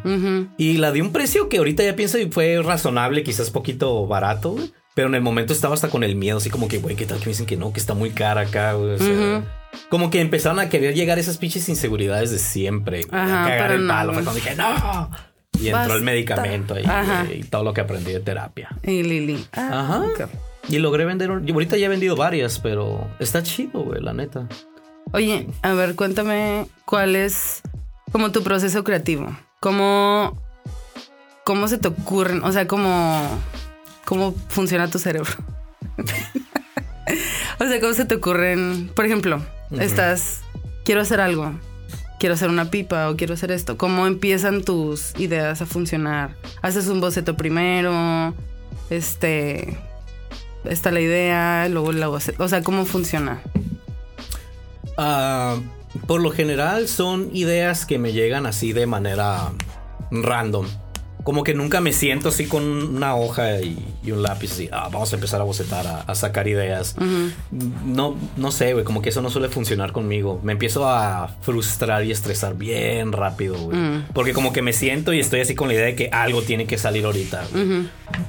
Y 0.59 0.77
la 0.77 0.93
di 0.93 1.01
un 1.01 1.13
precio 1.13 1.49
que 1.49 1.59
ahorita 1.59 1.83
ya 1.83 1.97
pienso 1.97 2.19
y 2.19 2.31
fue 2.31 2.61
razonable, 2.63 3.23
quizás 3.25 3.51
poquito 3.51 4.07
barato, 4.07 4.51
güey. 4.53 4.73
Pero 4.99 5.07
en 5.07 5.15
el 5.15 5.21
momento 5.21 5.53
estaba 5.53 5.75
hasta 5.75 5.91
con 5.91 6.03
el 6.03 6.17
miedo, 6.17 6.39
así 6.39 6.51
como 6.51 6.67
que, 6.67 6.79
güey, 6.79 6.97
¿qué 6.97 7.07
tal 7.07 7.19
que 7.21 7.27
me 7.27 7.31
dicen 7.31 7.47
que 7.47 7.57
no, 7.57 7.73
que 7.73 7.79
está 7.79 7.95
muy 7.95 8.11
cara 8.11 8.41
acá, 8.41 8.73
güey? 8.73 8.95
O 8.95 8.99
sea, 8.99 9.07
Ujú. 9.07 9.45
Como 9.91 10.11
que 10.11 10.21
empezaron 10.21 10.59
a 10.59 10.69
querer 10.69 10.93
llegar 10.97 11.21
esas 11.21 11.37
pinches 11.39 11.69
inseguridades 11.69 12.33
de 12.33 12.39
siempre. 12.41 13.03
Ajá, 13.13 13.45
a 13.45 13.49
cagar 13.49 13.71
el 13.71 13.87
no, 13.87 13.93
palo. 13.93 14.13
Fue 14.13 14.23
güey. 14.23 14.25
cuando 14.25 14.41
dije, 14.45 14.57
no. 14.57 15.11
Y 15.61 15.67
entró 15.69 15.79
Basta. 15.79 15.95
el 15.95 16.03
medicamento 16.03 16.75
ahí, 16.75 16.83
güey, 17.27 17.41
y 17.43 17.45
todo 17.45 17.63
lo 17.63 17.73
que 17.75 17.81
aprendí 17.81 18.11
de 18.13 18.19
terapia. 18.19 18.71
Y 18.83 19.05
Lili. 19.05 19.47
Ah, 19.53 20.03
Ajá. 20.19 20.29
Y 20.69 20.79
logré 20.81 21.05
vender. 21.05 21.31
un- 21.31 21.47
yo 21.47 21.55
ahorita 21.55 21.77
ya 21.77 21.87
he 21.87 21.89
vendido 21.89 22.17
varias, 22.17 22.59
pero 22.59 23.07
está 23.21 23.45
chido, 23.45 23.79
güey, 23.85 24.01
la 24.03 24.13
neta. 24.15 24.49
Oye, 25.13 25.47
a 25.63 25.75
ver, 25.75 25.95
cuéntame 25.95 26.67
cuál 26.87 27.15
es 27.15 27.63
como 28.11 28.33
tu 28.33 28.43
proceso 28.43 28.83
creativo. 28.83 29.29
¿Cómo, 29.61 30.43
cómo 31.45 31.69
se 31.69 31.79
te 31.79 31.87
ocurren? 31.87 32.43
O 32.43 32.51
sea, 32.51 32.67
cómo, 32.67 33.23
cómo 34.09 34.35
funciona 34.49 34.89
tu 34.89 34.99
cerebro. 34.99 35.31
o 37.61 37.65
sea, 37.65 37.79
cómo 37.79 37.93
se 37.93 38.07
te 38.07 38.15
ocurren. 38.15 38.91
Por 38.95 39.05
ejemplo, 39.05 39.43
estás, 39.79 40.41
quiero 40.83 41.03
hacer 41.03 41.21
algo, 41.21 41.53
quiero 42.19 42.35
hacer 42.35 42.49
una 42.49 42.71
pipa 42.71 43.11
o 43.11 43.17
quiero 43.17 43.35
hacer 43.35 43.53
esto. 43.53 43.77
¿Cómo 43.77 44.07
empiezan 44.07 44.65
tus 44.65 45.15
ideas 45.19 45.61
a 45.61 45.67
funcionar? 45.67 46.37
¿Haces 46.63 46.89
un 46.89 47.03
boceto 47.03 47.37
primero? 47.37 48.35
Este, 48.89 49.77
está 50.65 50.91
la 50.91 51.01
idea, 51.01 51.69
luego 51.69 51.93
la 51.93 52.09
boceto. 52.09 52.43
O 52.43 52.49
sea, 52.49 52.63
¿cómo 52.63 52.87
funciona? 52.87 53.43
Ah, 54.97 55.59
Por 56.07 56.23
lo 56.23 56.31
general 56.31 56.89
son 56.89 57.29
ideas 57.35 57.85
que 57.85 57.99
me 57.99 58.15
llegan 58.15 58.47
así 58.47 58.73
de 58.73 58.87
manera 58.87 59.53
random. 60.11 60.67
Como 61.29 61.45
que 61.45 61.53
nunca 61.53 61.83
me 61.83 61.93
siento 61.93 62.31
así 62.31 62.47
con 62.47 62.63
una 62.65 63.15
hoja 63.15 63.61
y, 63.61 63.77
y 64.03 64.13
un 64.13 64.23
lápiz 64.23 64.51
así, 64.51 64.71
ah, 64.73 64.89
vamos 64.91 65.13
a 65.13 65.17
empezar 65.17 65.43
a 65.43 65.45
bocetar, 65.45 65.87
a, 65.87 66.01
a 66.01 66.15
sacar 66.15 66.49
ideas. 66.49 66.97
No, 67.85 68.17
no 68.39 68.51
sé, 68.51 68.73
güey, 68.73 68.83
como 68.83 69.03
que 69.03 69.11
eso 69.11 69.21
no 69.21 69.29
suele 69.29 69.51
funcionar 69.51 69.93
conmigo. 69.93 70.41
Me 70.43 70.53
empiezo 70.53 70.89
a 70.89 71.29
frustrar 71.43 72.03
y 72.07 72.13
estresar 72.13 72.57
bien 72.57 73.13
rápido, 73.13 73.59
güey. 73.59 73.79
Porque 74.15 74.33
como 74.33 74.55
que 74.55 74.63
me 74.63 74.73
siento 74.73 75.13
y 75.13 75.21
estoy 75.21 75.41
así 75.41 75.55
con 75.55 75.69
la 75.69 75.75
idea 75.75 75.85
de 75.85 75.97
que 75.97 76.09
algo 76.09 76.41
tiene 76.41 76.67
que 76.67 76.79
salir 76.79 77.05
ahorita. 77.05 77.45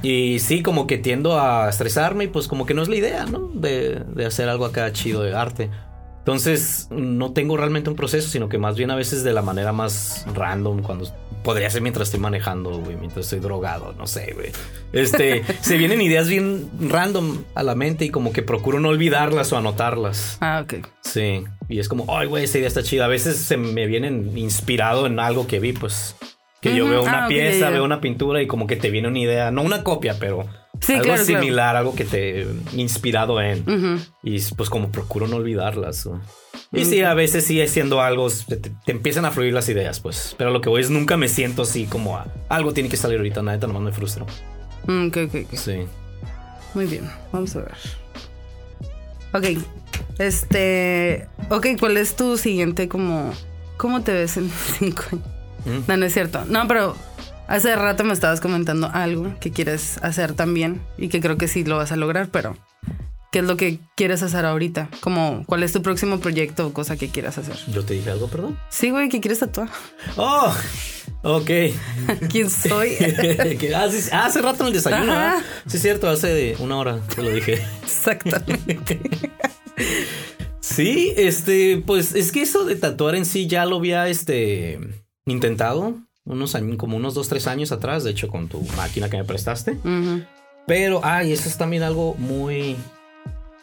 Y 0.01 0.39
sí, 0.39 0.61
como 0.61 0.85
que 0.85 0.97
tiendo 0.97 1.39
a 1.39 1.69
estresarme 1.69 2.25
y 2.25 2.27
pues 2.27 2.49
como 2.49 2.65
que 2.65 2.73
no 2.73 2.81
es 2.81 2.89
la 2.89 2.97
idea, 2.97 3.25
¿no? 3.25 3.49
De, 3.53 4.03
de 4.13 4.25
hacer 4.25 4.49
algo 4.49 4.65
acá 4.65 4.91
chido 4.91 5.23
de 5.23 5.33
arte. 5.33 5.69
Entonces, 6.17 6.89
no 6.91 7.31
tengo 7.31 7.55
realmente 7.55 7.89
un 7.89 7.95
proceso, 7.95 8.27
sino 8.27 8.49
que 8.49 8.57
más 8.57 8.75
bien 8.75 8.91
a 8.91 8.95
veces 8.95 9.23
de 9.23 9.31
la 9.31 9.41
manera 9.41 9.71
más 9.71 10.25
random, 10.35 10.81
cuando 10.81 11.05
podría 11.43 11.69
ser 11.69 11.81
mientras 11.81 12.07
estoy 12.07 12.19
manejando, 12.19 12.71
güey, 12.79 12.95
mientras 12.95 13.25
estoy 13.25 13.39
drogado, 13.39 13.93
no 13.97 14.07
sé, 14.07 14.33
güey. 14.33 14.51
Este, 14.93 15.43
se 15.61 15.77
vienen 15.77 16.01
ideas 16.01 16.27
bien 16.27 16.69
random 16.79 17.43
a 17.55 17.63
la 17.63 17.75
mente 17.75 18.05
y 18.05 18.09
como 18.09 18.31
que 18.31 18.41
procuro 18.41 18.79
no 18.79 18.89
olvidarlas 18.89 19.51
o 19.53 19.57
anotarlas. 19.57 20.37
Ah, 20.41 20.61
ok. 20.63 20.85
Sí, 21.01 21.43
y 21.67 21.79
es 21.79 21.89
como, 21.89 22.17
ay, 22.17 22.27
güey, 22.27 22.43
esa 22.43 22.57
idea 22.57 22.67
está 22.67 22.83
chida. 22.83 23.05
A 23.05 23.09
veces 23.09 23.37
se 23.37 23.57
me 23.57 23.85
vienen 23.87 24.37
inspirado 24.37 25.07
en 25.07 25.19
algo 25.19 25.47
que 25.47 25.59
vi, 25.59 25.73
pues. 25.73 26.15
Que 26.61 26.75
yo 26.75 26.89
veo 26.89 27.03
una 27.03 27.25
ah, 27.25 27.27
pieza, 27.29 27.69
veo 27.69 27.85
una 27.85 28.01
pintura 28.01 28.41
y 28.41 28.47
como 28.47 28.67
que 28.67 28.75
te 28.75 28.89
viene 28.89 29.07
una 29.07 29.19
idea, 29.19 29.49
no 29.49 29.61
una 29.61 29.81
copia, 29.85 30.17
pero 30.19 30.45
Sí, 30.81 30.93
algo 30.93 31.05
claro, 31.05 31.25
claro. 31.25 31.39
similar, 31.41 31.75
algo 31.75 31.95
que 31.95 32.05
te 32.05 32.47
inspirado 32.73 33.41
en. 33.41 34.01
Y 34.23 34.39
pues 34.55 34.69
como 34.69 34.91
procuro 34.91 35.27
no 35.27 35.37
olvidarlas. 35.37 36.05
güey. 36.05 36.19
Y 36.71 36.85
sí, 36.85 37.01
a 37.01 37.15
veces 37.15 37.45
sí 37.45 37.59
haciendo 37.61 38.01
algo, 38.01 38.29
te, 38.29 38.57
te 38.57 38.91
empiezan 38.91 39.25
a 39.25 39.31
fluir 39.31 39.53
las 39.53 39.67
ideas, 39.69 39.99
pues. 39.99 40.35
Pero 40.37 40.51
lo 40.51 40.61
que 40.61 40.69
voy 40.69 40.81
es 40.81 40.91
nunca 40.91 41.17
me 41.17 41.27
siento 41.27 41.63
así 41.63 41.85
como 41.85 42.17
a, 42.17 42.27
algo 42.47 42.73
tiene 42.73 42.89
que 42.89 42.97
salir 42.97 43.17
ahorita, 43.17 43.41
nada, 43.41 43.65
nomás 43.65 43.81
me 43.81 43.91
frustro. 43.91 44.27
Mm, 44.85 45.07
ok, 45.07 45.17
ok, 45.27 45.35
ok. 45.45 45.55
Sí. 45.55 45.85
Muy 46.75 46.85
bien, 46.85 47.09
vamos 47.31 47.55
a 47.55 47.61
ver. 47.61 47.75
Ok, 49.33 49.61
este. 50.19 51.27
Ok, 51.49 51.67
¿cuál 51.79 51.97
es 51.97 52.15
tu 52.15 52.37
siguiente 52.37 52.87
como. 52.87 53.33
¿Cómo 53.77 54.01
te 54.01 54.13
ves 54.13 54.37
en 54.37 54.51
cinco 54.79 55.03
años? 55.11 55.25
Mm. 55.65 55.87
No, 55.87 55.97
no 55.97 56.05
es 56.05 56.13
cierto. 56.13 56.45
No, 56.45 56.67
pero 56.67 56.95
hace 57.47 57.75
rato 57.75 58.03
me 58.03 58.13
estabas 58.13 58.41
comentando 58.41 58.89
algo 58.93 59.33
que 59.39 59.51
quieres 59.51 59.97
hacer 60.03 60.33
también 60.33 60.81
y 60.97 61.09
que 61.09 61.19
creo 61.19 61.37
que 61.37 61.47
sí 61.47 61.63
lo 61.63 61.77
vas 61.77 61.91
a 61.91 61.95
lograr, 61.95 62.29
pero. 62.29 62.55
¿Qué 63.31 63.39
es 63.39 63.45
lo 63.45 63.57
que 63.57 63.79
quieres 63.95 64.23
hacer 64.23 64.45
ahorita? 64.45 64.89
Como, 65.01 65.43
¿cuál 65.45 65.61
es 65.61 65.71
tu 65.71 65.83
próximo 65.83 66.19
proyecto 66.19 66.67
o 66.67 66.73
cosa 66.73 66.97
que 66.97 67.09
quieras 67.09 67.37
hacer? 67.37 67.55
Yo 67.71 67.85
te 67.85 67.93
dije 67.93 68.09
algo, 68.09 68.27
perdón. 68.27 68.59
Sí, 68.69 68.89
güey, 68.89 69.07
que 69.07 69.21
quieres 69.21 69.39
tatuar. 69.39 69.69
Oh, 70.17 70.51
ok. 71.23 71.49
¿Quién 72.29 72.49
soy? 72.49 72.97
Ah, 73.75 73.87
sí, 73.91 74.09
ah, 74.11 74.25
hace 74.25 74.41
rato 74.41 74.63
en 74.63 74.67
el 74.67 74.73
desayuno. 74.73 75.05
¿verdad? 75.05 75.43
Sí, 75.67 75.77
es 75.77 75.81
cierto, 75.83 76.09
hace 76.09 76.55
una 76.59 76.77
hora 76.77 76.99
te 77.15 77.21
lo 77.21 77.29
dije. 77.29 77.61
Exactamente. 77.83 78.99
Sí, 80.59 81.13
este, 81.15 81.83
pues 81.85 82.15
es 82.15 82.31
que 82.31 82.41
eso 82.41 82.65
de 82.65 82.75
tatuar 82.75 83.15
en 83.15 83.25
sí 83.25 83.47
ya 83.47 83.65
lo 83.65 83.77
había 83.77 84.07
este 84.07 84.79
intentado 85.25 85.95
unos 86.25 86.55
años, 86.55 86.77
como 86.77 86.97
unos 86.97 87.13
dos, 87.13 87.27
tres 87.27 87.47
años 87.47 87.71
atrás, 87.71 88.03
de 88.03 88.11
hecho, 88.11 88.27
con 88.27 88.47
tu 88.47 88.61
máquina 88.77 89.09
que 89.09 89.17
me 89.17 89.23
prestaste. 89.23 89.77
Pero, 90.67 91.01
ay, 91.03 91.31
eso 91.31 91.49
es 91.49 91.57
también 91.57 91.83
algo 91.83 92.15
muy, 92.15 92.75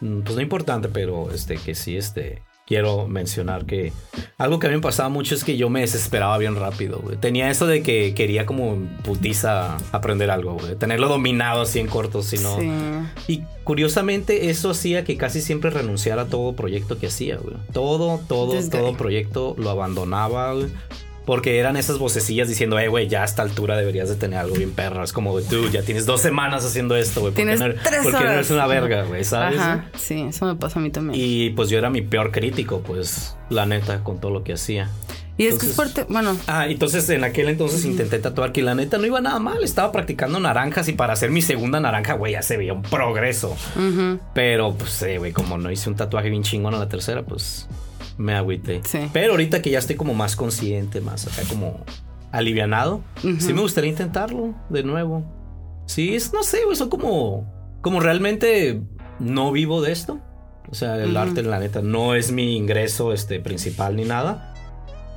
pues 0.01 0.37
no 0.37 0.41
importante, 0.41 0.89
pero 0.89 1.31
este, 1.31 1.57
que 1.57 1.75
sí, 1.75 1.97
este, 1.97 2.43
quiero 2.67 3.07
mencionar 3.07 3.65
que 3.65 3.93
algo 4.37 4.59
que 4.59 4.67
a 4.67 4.71
mí 4.71 4.77
me 4.77 4.83
pasaba 4.83 5.09
mucho 5.09 5.35
es 5.35 5.45
que 5.45 5.57
yo 5.57 5.71
me 5.71 5.81
desesperaba 5.81 6.37
bien 6.37 6.57
rápido, 6.57 6.99
güey. 6.99 7.17
Tenía 7.17 7.49
eso 7.51 7.67
de 7.67 7.83
que 7.83 8.13
quería 8.15 8.45
como 8.45 8.77
putiza 9.05 9.77
aprender 9.93 10.31
algo, 10.31 10.55
güey. 10.55 10.75
Tenerlo 10.75 11.09
dominado 11.09 11.63
así 11.63 11.79
en 11.79 11.87
corto, 11.87 12.23
si 12.23 12.39
no. 12.39 12.59
Sí. 12.59 12.71
Y 13.29 13.43
curiosamente 13.65 14.51
eso 14.51 14.71
hacía 14.71 15.05
que 15.05 15.17
casi 15.17 15.41
siempre 15.41 15.71
renunciara 15.71 16.23
a 16.23 16.27
todo 16.27 16.55
proyecto 16.55 16.99
que 16.99 17.07
hacía, 17.07 17.37
güey. 17.37 17.57
Todo, 17.73 18.21
todo, 18.29 18.55
todo 18.69 18.97
proyecto 18.97 19.55
lo 19.59 19.71
abandonaba, 19.71 20.53
güey. 20.53 20.67
Porque 21.27 21.59
eran 21.59 21.77
esas 21.77 21.99
vocecillas 21.99 22.49
diciendo, 22.49 22.79
eh, 22.79 22.89
güey, 22.89 23.09
ya 23.09 23.23
a 23.23 23.25
esta 23.25 23.43
altura 23.43 23.77
deberías 23.77 24.09
de 24.09 24.15
tener 24.15 24.39
algo 24.39 24.55
bien 24.55 24.71
perro. 24.71 25.03
Es 25.05 25.13
como, 25.13 25.39
tú 25.43 25.69
ya 25.71 25.83
tienes 25.83 26.07
dos 26.07 26.21
semanas 26.23 26.65
haciendo 26.65 26.97
esto, 26.97 27.21
güey. 27.21 27.33
¿Por 27.35 27.45
qué 27.45 27.51
Tienes 27.57 27.61
no, 27.61 27.83
tres 27.83 28.03
por 28.03 28.13
qué 28.13 28.13
no 28.13 28.19
horas. 28.19 28.33
eres 28.35 28.51
una 28.53 28.67
verga, 28.69 29.03
güey? 29.03 29.25
¿Sabes? 29.25 29.59
Ajá, 29.59 29.87
sí, 29.99 30.23
eso 30.23 30.47
me 30.47 30.55
pasa 30.55 30.79
a 30.79 30.83
mí 30.83 30.91
también. 30.91 31.21
Y, 31.21 31.47
Y 31.47 31.51
pues 31.51 31.69
yo 31.69 31.77
era 31.79 31.91
mi 31.91 32.01
peor 32.01 32.31
crítico, 32.31 32.81
pues, 32.81 33.37
la 33.51 33.67
neta, 33.67 34.05
con 34.05 34.21
todo 34.21 34.31
lo 34.31 34.45
que 34.45 34.53
hacía. 34.53 34.85
es 34.85 35.37
que 35.37 35.45
entonces- 35.49 35.69
es 35.71 35.75
fuerte, 35.77 36.07
bueno, 36.09 36.37
Ah, 36.47 36.67
entonces 36.69 37.11
en 37.11 37.25
aquel 37.25 37.49
entonces 37.49 37.85
intenté 37.85 38.19
tatuar 38.21 38.53
que 38.53 38.63
la 38.63 38.75
neta 38.77 38.97
no 38.97 39.05
iba 39.07 39.21
nada 39.21 39.39
mal. 39.41 39.63
Estaba 39.65 39.91
practicando 39.93 40.39
naranjas 40.41 40.87
y 40.89 40.93
para 40.93 41.13
hacer 41.15 41.31
mi 41.31 41.43
segunda 41.43 41.81
naranja, 41.81 42.15
güey, 42.15 42.35
ya 42.35 42.43
se 42.43 42.57
veía 42.57 42.73
un 42.73 42.83
progreso. 42.83 43.57
Pero, 44.33 44.75
pues, 44.75 45.03
eh, 45.03 45.19
güey, 45.19 45.33
como 45.33 45.59
no 45.59 45.71
hice 45.73 45.89
un 45.91 45.97
tatuaje 45.97 46.31
bien 46.31 46.43
chingón 46.45 46.75
a 46.75 46.79
la 46.79 46.89
tercera, 46.89 47.23
pues 47.23 47.67
me 48.19 48.35
agüité. 48.35 48.81
Sí. 48.85 49.09
Pero 49.13 49.33
ahorita 49.33 49.63
que 49.63 49.71
ya 49.71 49.79
estoy 49.79 49.97
como 49.97 50.15
más 50.15 50.37
consciente, 50.37 51.01
más 51.01 51.27
acá 51.27 51.49
como 51.49 51.85
alivianado, 52.33 53.03
sí 53.23 53.53
me 53.53 53.61
gustaría 53.61 53.91
intentarlo 53.91 54.55
de 54.69 54.83
nuevo. 54.83 55.25
Sí, 55.87 56.15
es, 56.15 56.33
no 56.33 56.43
sé, 56.43 56.65
güey, 56.65 56.77
son 56.77 56.91
como, 56.91 57.79
como 57.81 58.01
realmente 58.01 58.81
no 59.19 59.53
vivo 59.53 59.81
de 59.81 59.93
esto. 59.93 60.21
O 60.71 60.75
sea, 60.75 60.97
el 60.97 61.11
Ujú. 61.11 61.19
arte, 61.19 61.43
la 61.43 61.61
neta, 61.61 61.81
no 61.81 62.15
es 62.15 62.33
mi 62.33 62.57
ingreso 62.57 63.13
este, 63.13 63.39
principal 63.39 63.97
ni 63.97 64.05
nada. 64.05 64.53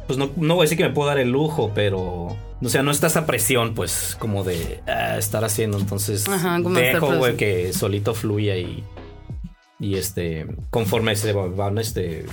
Pues 0.06 0.18
no, 0.18 0.32
no 0.38 0.56
voy 0.56 0.64
a 0.64 0.66
decir 0.66 0.78
que 0.78 0.84
me 0.84 0.94
puedo 0.94 1.08
dar 1.08 1.20
el 1.20 1.32
lujo, 1.32 1.72
pero... 1.74 2.36
O 2.62 2.68
sea, 2.68 2.84
no 2.84 2.92
está 2.92 3.08
esa 3.08 3.26
presión, 3.26 3.74
pues, 3.74 4.18
como 4.20 4.44
de 4.44 4.82
ah, 4.88 5.18
estar 5.18 5.44
haciendo. 5.46 5.80
Entonces, 5.80 6.28
Ajá, 6.28 6.60
dejo, 6.60 7.16
güey, 7.18 7.36
que 7.36 7.74
solito 7.74 8.14
fluya 8.14 8.58
y... 8.58 8.84
Y 9.80 9.96
este... 9.96 10.48
Conforme 10.70 11.16
se 11.16 11.34
van, 11.34 11.78
este... 11.78 12.26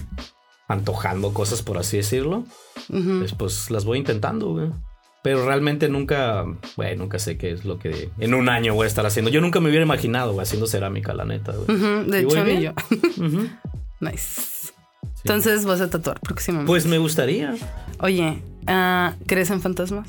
Antojando 0.68 1.32
cosas, 1.32 1.62
por 1.62 1.78
así 1.78 1.96
decirlo. 1.96 2.44
ujú. 2.88 3.18
Pues, 3.20 3.34
pues 3.34 3.70
las 3.70 3.84
voy 3.84 3.98
intentando, 3.98 4.48
güey. 4.52 4.70
Pero 5.22 5.44
realmente 5.44 5.88
nunca, 5.88 6.44
güey, 6.76 6.96
nunca 6.96 7.18
sé 7.18 7.36
qué 7.36 7.50
es 7.50 7.64
lo 7.64 7.78
que 7.80 8.10
en 8.18 8.32
un 8.34 8.48
año 8.48 8.74
voy 8.74 8.84
a 8.84 8.86
estar 8.88 9.04
haciendo. 9.06 9.30
Yo 9.30 9.40
nunca 9.40 9.58
me 9.60 9.68
hubiera 9.70 9.84
imaginado, 9.84 10.32
güey, 10.32 10.42
haciendo 10.44 10.66
cerámica, 10.68 11.14
la 11.14 11.24
neta, 11.24 11.52
güey. 11.52 11.76
Ujú, 11.76 12.10
de 12.10 12.20
¿Y 12.22 12.24
hecho, 12.24 12.44
ni 12.44 12.62
yo. 12.62 12.72
Nice. 14.00 14.72
Entonces 15.24 15.64
vas 15.64 15.80
a 15.80 15.90
tatuar 15.90 16.20
próximamente. 16.20 16.68
Pues 16.68 16.86
me 16.86 16.98
gustaría. 16.98 17.54
Oye, 17.98 18.40
ah, 18.68 19.14
¿crees 19.26 19.50
en 19.50 19.60
fantasmas? 19.60 20.08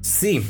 Sí, 0.00 0.42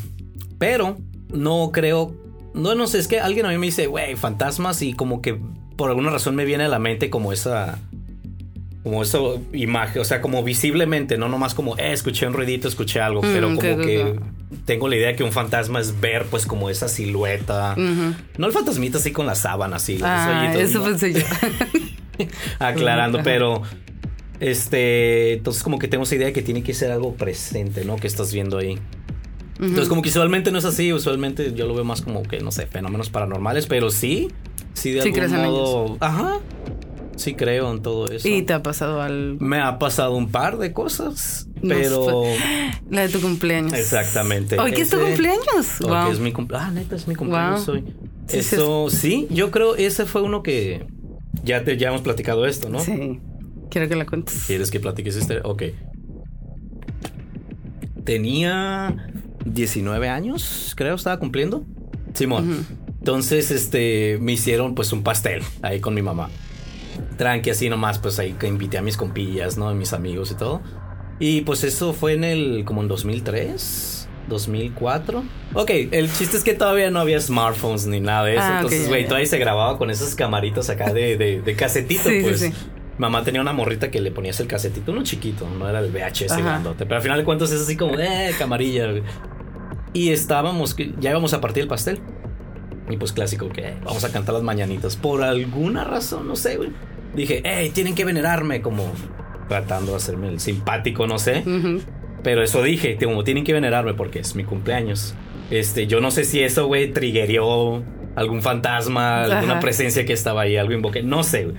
pero 0.59 0.97
no 1.33 1.71
creo. 1.73 2.15
No, 2.55 2.75
no 2.75 2.87
sé, 2.87 2.99
es 2.99 3.09
que 3.09 3.21
alguien 3.21 3.45
a 3.47 3.51
mí 3.51 3.59
me 3.59 3.67
dice, 3.67 3.87
güey, 3.87 4.17
fantasmas 4.17 4.81
y 4.83 4.95
como 4.95 5.21
que 5.21 5.39
por 5.77 5.91
alguna 5.91 6.11
razón 6.11 6.35
me 6.35 6.45
viene 6.45 6.65
a 6.65 6.69
la 6.69 6.79
mente 6.79 7.11
como 7.11 7.33
esa. 7.33 7.79
Como 8.89 9.03
esa 9.03 9.19
imagen, 9.53 10.01
o 10.01 10.05
sea, 10.07 10.23
como 10.23 10.43
visiblemente, 10.43 11.19
no 11.19 11.29
nomás 11.29 11.53
como, 11.53 11.77
eh, 11.77 11.93
escuché 11.93 12.27
un 12.27 12.33
ruidito, 12.33 12.69
escuché 12.69 13.01
algo, 13.03 13.21
Mm, 13.21 13.33
pero 13.35 13.49
ok, 13.49 13.55
como 13.57 13.77
que 13.85 14.03
ok. 14.03 14.19
tengo 14.65 14.89
la 14.89 14.97
idea 14.97 15.15
que 15.15 15.25
un 15.25 15.33
fantasma 15.33 15.79
es 15.79 16.01
ver, 16.01 16.25
pues, 16.31 16.47
como 16.47 16.71
esa 16.71 16.89
silueta. 16.89 17.75
No 17.77 18.47
el 18.47 18.53
fantasmita 18.53 18.97
así 18.97 19.13
con 19.13 19.27
la 19.27 19.35
sábana, 19.35 19.77
así, 19.77 19.99
Ah, 20.03 20.51
eso 20.57 20.79
¿no? 20.79 20.85
pensé 20.87 21.13
yo. 21.13 21.21
aclarando, 22.59 23.21
pero 23.23 23.61
este, 24.41 25.35
entonces 25.35 25.63
como 25.63 25.79
que 25.79 25.87
tengo 25.89 26.05
esa 26.05 26.15
idea 26.15 26.29
de 26.29 26.33
que 26.33 26.43
tiene 26.43 26.63
que 26.63 26.73
ser 26.73 26.91
algo 26.91 27.15
presente, 27.15 27.85
¿no? 27.85 27.97
Que 27.97 28.07
estás 28.07 28.33
viendo 28.33 28.57
ahí. 28.57 28.79
Entonces 29.61 29.89
como 29.89 30.01
que 30.03 30.09
usualmente 30.09 30.51
no 30.51 30.59
es 30.59 30.65
así, 30.65 30.93
usualmente 30.95 31.53
yo 31.53 31.67
lo 31.67 31.75
veo 31.75 31.85
más 31.85 32.01
como 32.01 32.23
que, 32.23 32.39
no 32.41 32.53
sé, 32.53 32.67
fenómenos 32.67 33.11
paranormales, 33.11 33.67
pero 33.67 33.91
sí, 33.91 34.29
sí 34.73 34.93
de 34.93 35.03
Sí 35.03 35.09
algún 35.13 35.43
modo, 35.43 35.97
ajá, 36.01 36.39
sí 37.19 37.35
creo 37.35 37.71
en 37.73 37.83
todo 37.83 38.07
eso. 38.07 38.27
¿Y 38.29 38.43
te 38.43 38.53
ha 38.55 38.63
pasado 38.63 39.03
algo? 39.03 39.37
Me 39.45 39.61
ha 39.61 39.79
pasado 39.79 40.15
un 40.17 40.31
par 40.31 40.57
de 40.59 40.73
cosas, 40.73 41.49
pero... 41.67 42.23
La 42.91 43.03
de 43.03 43.09
tu 43.11 43.21
cumpleaños. 43.21 43.75
Exactamente. 43.75 44.59
¿Hoy 44.59 44.73
que 44.73 44.83
es 44.83 44.91
tu 44.91 44.99
cumpleaños? 44.99 45.81
Hoy 45.83 45.89
Wow. 45.91 46.11
es 46.13 46.21
mi 46.21 46.33
cumpleaños. 46.33 46.69
Ah, 46.69 46.73
neta, 46.73 46.97
es 46.97 47.07
mi 47.07 47.15
cumpleaños 47.15 47.67
Wow. 47.67 47.75
hoy. 47.77 47.85
Sí, 48.27 48.43
sí, 48.43 48.55
Eso, 48.57 48.89
sí, 48.91 49.27
yo 49.31 49.51
creo 49.51 49.75
ese 49.77 50.05
fue 50.07 50.23
uno 50.23 50.43
que 50.43 50.87
ya 51.45 51.65
te 51.65 51.77
ya 51.77 51.89
hemos 51.89 52.01
platicado 52.03 52.47
esto, 52.47 52.69
¿no? 52.69 52.79
Sí. 52.81 53.21
Quiero 53.71 53.89
que 53.89 53.97
la 53.97 54.07
cuentes. 54.07 54.45
¿Quieres 54.47 54.71
que 54.71 54.81
platiques 54.81 55.17
este? 55.17 55.41
Ok. 55.45 55.63
Tenía 58.05 59.09
19 59.45 60.09
años, 60.09 60.73
creo, 60.77 60.95
estaba 60.95 61.19
cumpliendo. 61.19 61.65
Simón. 62.15 62.67
Entonces, 62.99 63.51
este, 63.51 64.19
me 64.21 64.33
hicieron 64.33 64.75
pues 64.75 64.93
un 64.93 65.03
pastel 65.03 65.43
ahí 65.63 65.81
con 65.81 65.95
mi 65.95 66.03
mamá. 66.03 66.31
Tranqui, 67.19 67.51
así 67.51 67.69
nomás, 67.69 67.99
pues 67.99 68.19
ahí 68.19 68.33
que 68.33 68.47
invité 68.47 68.79
a 68.79 68.83
mis 68.83 68.97
compillas, 68.97 69.59
¿no? 69.59 69.69
A 69.69 69.75
mis 69.75 69.93
amigos 69.93 70.31
y 70.31 70.35
todo. 70.37 70.63
Y 71.19 71.43
pues 71.43 71.65
eso 71.65 71.93
fue 71.93 72.15
en 72.15 72.25
el, 72.25 72.65
como 72.65 72.81
en 72.81 72.89
2003, 72.89 74.09
2004. 74.29 75.25
Ok, 75.55 75.71
el 75.91 76.11
chiste 76.13 76.37
es 76.37 76.45
que 76.45 76.55
todavía 76.55 76.91
no 76.91 77.01
había 77.01 77.21
smartphones 77.21 77.87
ni 77.87 78.01
nada 78.01 78.25
de 78.25 78.35
eso. 78.35 78.43
Ah, 78.45 78.57
Entonces, 78.57 78.89
güey, 78.89 79.03
ya. 79.03 79.09
todavía 79.09 79.27
se 79.29 79.39
grababa 79.39 79.77
con 79.79 79.91
esas 79.91 80.15
camaritas 80.15 80.71
acá 80.71 80.93
de, 80.93 81.17
de, 81.17 81.43
de 81.43 81.57
casetito, 81.57 82.09
Sí, 82.09 82.21
pues. 82.23 82.41
sí. 82.41 82.53
Mamá 82.99 83.23
tenía 83.23 83.41
una 83.41 83.53
morrita 83.53 83.91
que 83.93 84.01
le 84.01 84.11
ponías 84.11 84.41
el 84.41 84.49
casetito, 84.49 84.91
uno 84.91 85.05
chiquito, 85.05 85.49
no 85.49 85.69
era 85.69 85.79
el 85.79 85.91
VHS 85.93 86.33
Ajá. 86.33 86.41
grandote. 86.41 86.85
Pero 86.85 86.97
al 86.97 87.03
final 87.03 87.19
de 87.19 87.25
cuentas 87.25 87.53
es 87.53 87.61
así 87.61 87.77
como, 87.77 87.97
eh, 87.99 88.33
camarilla. 88.39 88.89
Y 89.93 90.11
estábamos, 90.11 90.77
ya 91.01 91.11
íbamos 91.11 91.33
a 91.33 91.41
partir 91.41 91.63
el 91.63 91.69
pastel. 91.69 92.01
Y 92.91 92.97
pues 92.97 93.13
clásico, 93.13 93.49
que 93.51 93.75
vamos 93.85 94.03
a 94.05 94.11
cantar 94.11 94.35
las 94.35 94.43
mañanitas. 94.43 94.97
Por 94.97 95.23
alguna 95.23 95.85
razón, 95.85 96.27
no 96.27 96.35
sé, 96.37 96.57
güey. 96.57 96.71
Dije, 97.15 97.43
hey, 97.45 97.71
tienen 97.75 97.95
que 97.95 98.05
venerarme, 98.05 98.61
como 98.61 98.85
tratando 99.49 99.93
de 99.93 99.97
hacerme 99.97 100.29
el 100.29 100.41
simpático, 100.41 101.07
no 101.07 101.19
sé. 101.19 101.43
Ujú. 101.47 101.81
Pero 102.23 102.43
eso 102.43 102.63
dije, 102.63 102.99
como 103.03 103.25
tienen 103.25 103.45
que 103.45 103.53
venerarme 103.53 103.95
porque 103.95 104.21
es 104.21 104.35
mi 104.35 104.45
cumpleaños. 104.45 105.15
Este, 105.51 105.87
yo 105.87 106.01
no 106.01 106.11
sé 106.11 106.25
si 106.25 106.43
eso, 106.43 106.67
güey, 106.67 106.93
triggerió 106.93 107.83
algún 108.15 108.43
fantasma, 108.43 109.23
alguna 109.23 109.61
presencia 109.61 110.05
que 110.05 110.13
estaba 110.13 110.43
ahí, 110.43 110.57
algo 110.57 110.73
invoqué, 110.73 111.03
no 111.03 111.23
sé, 111.23 111.45
güey. 111.45 111.57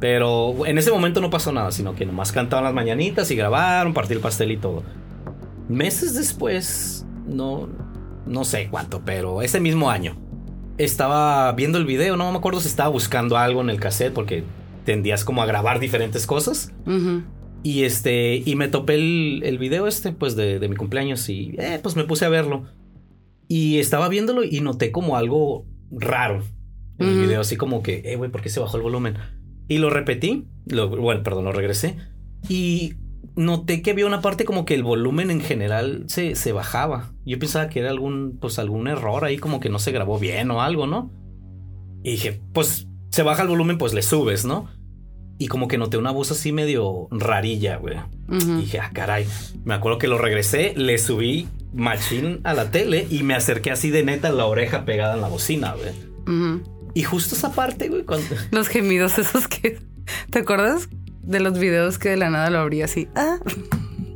Pero 0.00 0.66
en 0.66 0.76
ese 0.76 0.90
momento 0.90 1.20
no 1.20 1.30
pasó 1.30 1.52
nada, 1.52 1.72
sino 1.72 1.94
que 1.94 2.04
nomás 2.04 2.32
cantaban 2.32 2.64
las 2.64 2.74
mañanitas 2.74 3.30
y 3.30 3.36
grabaron, 3.36 3.94
partí 3.94 4.12
el 4.12 4.20
pastel 4.20 4.50
y 4.50 4.56
todo. 4.56 4.82
Meses 5.68 6.14
después, 6.14 7.06
no, 7.26 7.68
no 8.26 8.44
sé 8.44 8.68
cuánto, 8.70 9.02
pero 9.04 9.40
ese 9.40 9.60
mismo 9.60 9.88
año, 9.88 10.16
estaba 10.76 11.50
viendo 11.52 11.78
el 11.78 11.86
video, 11.86 12.16
no 12.16 12.30
me 12.30 12.38
acuerdo 12.38 12.60
si 12.60 12.68
estaba 12.68 12.88
buscando 12.90 13.38
algo 13.38 13.62
en 13.62 13.70
el 13.70 13.80
cassette 13.80 14.12
porque 14.12 14.44
tendías 14.84 15.24
como 15.24 15.42
a 15.42 15.46
grabar 15.46 15.80
diferentes 15.80 16.26
cosas. 16.26 16.72
Ujú. 16.86 17.22
Y 17.62 17.84
este, 17.84 18.42
y 18.44 18.56
me 18.56 18.68
topé 18.68 18.94
el, 18.94 19.42
el 19.44 19.58
video 19.58 19.86
este, 19.86 20.12
pues 20.12 20.36
de, 20.36 20.58
de 20.58 20.68
mi 20.68 20.76
cumpleaños 20.76 21.28
y 21.28 21.54
eh, 21.58 21.80
pues 21.82 21.96
me 21.96 22.04
puse 22.04 22.24
a 22.26 22.28
verlo. 22.28 22.64
Y 23.48 23.78
estaba 23.78 24.08
viéndolo 24.08 24.44
y 24.44 24.60
noté 24.60 24.92
como 24.92 25.16
algo 25.16 25.66
raro 25.90 26.42
en 26.98 27.08
el 27.08 27.14
Ujú. 27.14 27.22
video, 27.22 27.40
así 27.40 27.56
como 27.56 27.82
que, 27.82 28.02
eh, 28.04 28.16
güey, 28.16 28.30
¿por 28.30 28.40
qué 28.42 28.48
se 28.48 28.60
bajó 28.60 28.76
el 28.76 28.82
volumen? 28.82 29.16
Y 29.68 29.78
lo 29.78 29.90
repetí, 29.90 30.46
lo, 30.66 30.88
bueno, 30.88 31.22
perdón, 31.22 31.44
lo 31.44 31.52
regresé. 31.52 31.96
Y 32.48 32.94
noté 33.34 33.82
que 33.82 33.90
había 33.92 34.06
una 34.06 34.20
parte 34.20 34.44
como 34.44 34.64
que 34.64 34.74
el 34.74 34.82
volumen 34.82 35.30
en 35.30 35.40
general 35.40 36.04
se, 36.06 36.34
se 36.36 36.52
bajaba. 36.52 37.14
Yo 37.24 37.38
pensaba 37.38 37.68
que 37.68 37.80
era 37.80 37.90
algún, 37.90 38.38
pues 38.40 38.58
algún 38.58 38.88
error 38.88 39.24
ahí, 39.24 39.38
como 39.38 39.60
que 39.60 39.70
no 39.70 39.78
se 39.78 39.92
grabó 39.92 40.18
bien 40.18 40.50
o 40.50 40.60
algo, 40.60 40.86
¿no? 40.86 41.10
Y 42.02 42.12
dije, 42.12 42.42
pues 42.52 42.86
se 43.14 43.22
baja 43.22 43.42
el 43.42 43.48
volumen, 43.48 43.78
pues 43.78 43.94
le 43.94 44.02
subes, 44.02 44.44
¿no? 44.44 44.68
Y 45.38 45.46
como 45.46 45.68
que 45.68 45.78
noté 45.78 45.98
una 45.98 46.10
voz 46.10 46.32
así 46.32 46.50
medio 46.50 47.06
rarilla, 47.12 47.76
güey. 47.76 47.96
Y 48.28 48.62
dije, 48.62 48.80
ah, 48.80 48.90
caray. 48.92 49.24
Me 49.64 49.74
acuerdo 49.74 49.98
que 49.98 50.08
lo 50.08 50.18
regresé, 50.18 50.72
le 50.76 50.98
subí 50.98 51.46
machín 51.72 52.40
a 52.42 52.54
la 52.54 52.72
tele 52.72 53.06
y 53.08 53.22
me 53.22 53.36
acerqué 53.36 53.70
así 53.70 53.90
de 53.90 54.02
neta 54.02 54.32
la 54.32 54.46
oreja 54.46 54.84
pegada 54.84 55.14
en 55.14 55.20
la 55.20 55.28
bocina, 55.28 55.74
güey. 55.74 56.64
Y 56.94 57.04
justo 57.04 57.36
esa 57.36 57.52
parte, 57.52 57.88
güey, 57.88 58.02
cuando... 58.02 58.26
Los 58.50 58.66
gemidos 58.66 59.16
esos 59.20 59.46
que... 59.46 59.78
¿Te 60.30 60.40
acuerdas? 60.40 60.88
De 61.22 61.38
los 61.38 61.56
videos 61.56 61.98
que 61.98 62.08
de 62.10 62.16
la 62.16 62.30
nada 62.30 62.50
lo 62.50 62.58
abría 62.58 62.86
así. 62.86 63.06
Ah, 63.14 63.38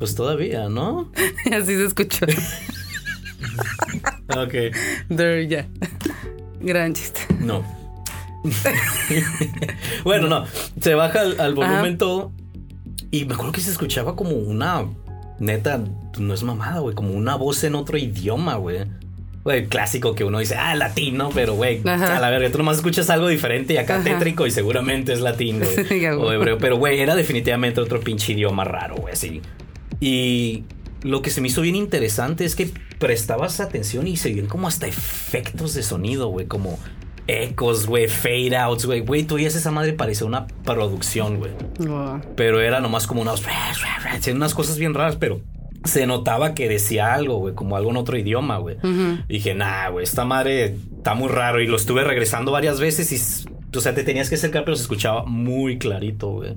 Pues 0.00 0.16
todavía, 0.16 0.68
¿no? 0.68 1.12
así 1.52 1.76
se 1.76 1.84
escuchó. 1.84 2.26
Ok. 4.36 4.74
There, 5.08 5.46
ya. 5.48 5.66
Gran 6.60 6.92
chiste. 6.92 7.20
No. 7.40 7.64
bueno, 10.04 10.28
no. 10.28 10.44
Se 10.80 10.94
baja 10.94 11.20
al, 11.20 11.40
al 11.40 11.54
volumen 11.54 11.78
Ajá. 11.78 11.98
todo. 11.98 12.32
Y 13.10 13.24
me 13.24 13.34
acuerdo 13.34 13.52
que 13.52 13.60
se 13.60 13.70
escuchaba 13.70 14.16
como 14.16 14.30
una. 14.30 14.84
Neta, 15.38 15.80
no 16.18 16.34
es 16.34 16.42
mamada, 16.42 16.80
güey. 16.80 16.94
Como 16.94 17.12
una 17.12 17.36
voz 17.36 17.62
en 17.64 17.74
otro 17.74 17.96
idioma, 17.96 18.56
güey. 18.56 18.86
Güey, 19.44 19.66
clásico 19.66 20.14
que 20.14 20.24
uno 20.24 20.40
dice, 20.40 20.56
ah, 20.56 20.74
latino, 20.74 21.30
pero 21.32 21.54
güey, 21.54 21.80
a 21.88 22.20
la 22.20 22.28
verga, 22.28 22.50
tú 22.50 22.58
nomás 22.58 22.78
escuchas 22.78 23.08
algo 23.08 23.28
diferente 23.28 23.72
y 23.72 23.76
acá 23.78 23.94
Ajá. 23.94 24.04
tétrico 24.04 24.46
y 24.46 24.50
seguramente 24.50 25.12
es 25.12 25.20
latín, 25.20 25.60
güey. 25.60 26.06
O 26.18 26.32
hebreo, 26.32 26.58
pero 26.58 26.76
güey, 26.76 27.00
era 27.00 27.14
definitivamente 27.14 27.80
otro 27.80 28.00
pinche 28.00 28.32
idioma 28.32 28.64
raro, 28.64 28.96
güey, 28.96 29.14
así. 29.14 29.40
Y 30.00 30.64
lo 31.02 31.22
que 31.22 31.30
se 31.30 31.40
me 31.40 31.48
hizo 31.48 31.62
bien 31.62 31.76
interesante 31.76 32.44
es 32.44 32.56
que 32.56 32.70
prestabas 32.98 33.60
atención 33.60 34.06
y 34.06 34.16
se 34.16 34.32
vieron 34.32 34.50
como 34.50 34.68
hasta 34.68 34.86
efectos 34.86 35.72
de 35.72 35.82
sonido, 35.82 36.28
güey, 36.28 36.46
como 36.46 36.78
ecos, 37.28 37.86
güey, 37.86 38.08
fade 38.08 38.56
outs, 38.56 38.86
güey. 38.86 39.00
Güey, 39.00 39.22
tú 39.22 39.36
oías 39.36 39.54
esa 39.54 39.70
madre 39.70 39.92
parecía 39.92 40.26
una 40.26 40.46
producción, 40.64 41.36
güey. 41.38 41.52
Wow. 41.78 42.20
Pero 42.34 42.60
era 42.60 42.80
nomás 42.80 43.06
como 43.06 43.22
unas, 43.22 43.42
unas 44.32 44.54
cosas 44.54 44.78
bien 44.78 44.94
raras, 44.94 45.16
pero 45.16 45.40
se 45.84 46.06
notaba 46.06 46.54
que 46.54 46.68
decía 46.68 47.14
algo, 47.14 47.38
güey, 47.38 47.54
como 47.54 47.76
algo 47.76 47.90
en 47.90 47.98
otro 47.98 48.18
idioma, 48.18 48.58
güey. 48.58 48.76
Ujú. 48.78 49.22
Dije, 49.28 49.54
nah, 49.54 49.88
güey, 49.90 50.04
esta 50.04 50.24
madre 50.24 50.76
está 50.96 51.14
muy 51.14 51.28
raro. 51.28 51.60
Y 51.60 51.66
lo 51.66 51.76
estuve 51.76 52.02
regresando 52.02 52.50
varias 52.50 52.80
veces 52.80 53.12
y, 53.12 53.76
o 53.76 53.80
sea, 53.80 53.94
te 53.94 54.02
tenías 54.02 54.28
que 54.28 54.34
acercar, 54.34 54.64
pero 54.64 54.76
se 54.76 54.82
escuchaba 54.82 55.24
muy 55.24 55.78
clarito, 55.78 56.28
güey. 56.28 56.56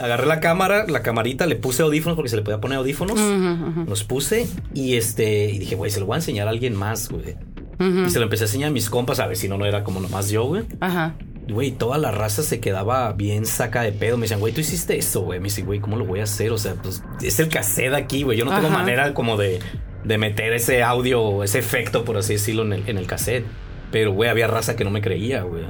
Agarré 0.00 0.26
la 0.26 0.40
cámara, 0.40 0.86
la 0.88 1.02
camarita, 1.02 1.46
le 1.46 1.54
puse 1.56 1.82
audífonos 1.82 2.16
porque 2.16 2.28
se 2.28 2.36
le 2.36 2.42
podía 2.42 2.60
poner 2.60 2.78
audífonos. 2.78 3.18
Ujú, 3.18 3.84
Los 3.88 4.02
puse 4.02 4.46
y 4.74 4.96
este, 4.96 5.50
y 5.50 5.58
dije, 5.58 5.76
güey, 5.76 5.90
se 5.90 6.00
lo 6.00 6.06
voy 6.06 6.14
a 6.14 6.16
enseñar 6.16 6.48
a 6.48 6.50
alguien 6.50 6.74
más, 6.74 7.08
güey. 7.08 7.36
Ujú. 7.78 8.06
Y 8.06 8.10
se 8.10 8.18
lo 8.18 8.24
empecé 8.24 8.44
a 8.44 8.46
enseñar 8.46 8.68
a 8.70 8.72
mis 8.72 8.90
compas, 8.90 9.20
a 9.20 9.26
ver 9.26 9.36
si 9.36 9.48
no, 9.48 9.58
no 9.58 9.66
era 9.66 9.84
como 9.84 10.00
nomás 10.00 10.30
yo, 10.30 10.44
güey. 10.44 10.64
Ajá. 10.80 11.14
Güey, 11.48 11.72
toda 11.72 11.98
la 11.98 12.10
raza 12.10 12.42
se 12.42 12.58
quedaba 12.60 13.12
bien 13.12 13.44
saca 13.44 13.82
de 13.82 13.92
pedo. 13.92 14.16
Me 14.16 14.22
decían, 14.22 14.40
güey, 14.40 14.52
tú 14.54 14.60
hiciste 14.62 14.96
eso, 14.96 15.20
güey. 15.20 15.40
Me 15.40 15.44
dice, 15.44 15.62
güey, 15.62 15.78
¿cómo 15.80 15.96
lo 15.96 16.04
voy 16.06 16.20
a 16.20 16.24
hacer? 16.24 16.52
O 16.52 16.58
sea, 16.58 16.74
pues 16.74 17.02
es 17.22 17.38
el 17.38 17.48
cassette 17.48 17.92
aquí, 17.94 18.22
güey. 18.22 18.38
Yo 18.38 18.44
no 18.46 18.52
tengo 18.54 18.68
Ajá. 18.68 18.78
manera 18.78 19.12
como 19.12 19.36
de, 19.36 19.58
de 20.04 20.18
meter 20.18 20.54
ese 20.54 20.82
audio, 20.82 21.42
ese 21.44 21.58
efecto, 21.58 22.04
por 22.04 22.16
así 22.16 22.32
decirlo, 22.34 22.62
en 22.62 22.72
el, 22.72 22.88
en 22.88 22.96
el 22.96 23.06
cassette. 23.06 23.44
Pero, 23.92 24.12
güey, 24.12 24.30
había 24.30 24.46
raza 24.46 24.74
que 24.74 24.84
no 24.84 24.90
me 24.90 25.02
creía, 25.02 25.42
güey. 25.42 25.64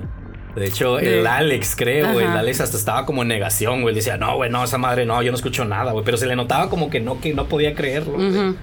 De 0.54 0.66
hecho, 0.66 1.00
el 1.00 1.24
De- 1.24 1.28
Alex, 1.28 1.74
creo, 1.76 2.12
güey. 2.12 2.24
El. 2.24 2.30
Alex 2.32 2.60
hasta 2.60 2.76
estaba 2.76 3.04
como 3.04 3.22
en 3.22 3.28
negación, 3.28 3.82
güey. 3.82 3.92
Decía, 3.96 4.16
no, 4.16 4.36
güey, 4.36 4.50
no, 4.50 4.62
esa 4.62 4.78
madre, 4.78 5.04
no, 5.04 5.20
yo 5.24 5.32
no 5.32 5.36
escucho 5.36 5.64
nada, 5.64 5.90
güey. 5.90 6.04
Pero 6.04 6.16
se 6.16 6.26
le 6.26 6.36
notaba 6.36 6.70
como 6.70 6.88
que 6.88 7.00
no, 7.00 7.20
que 7.20 7.34
no 7.34 7.46
podía 7.48 7.74
creerlo, 7.74 8.12
güey. 8.14 8.28
Ujú. 8.30 8.56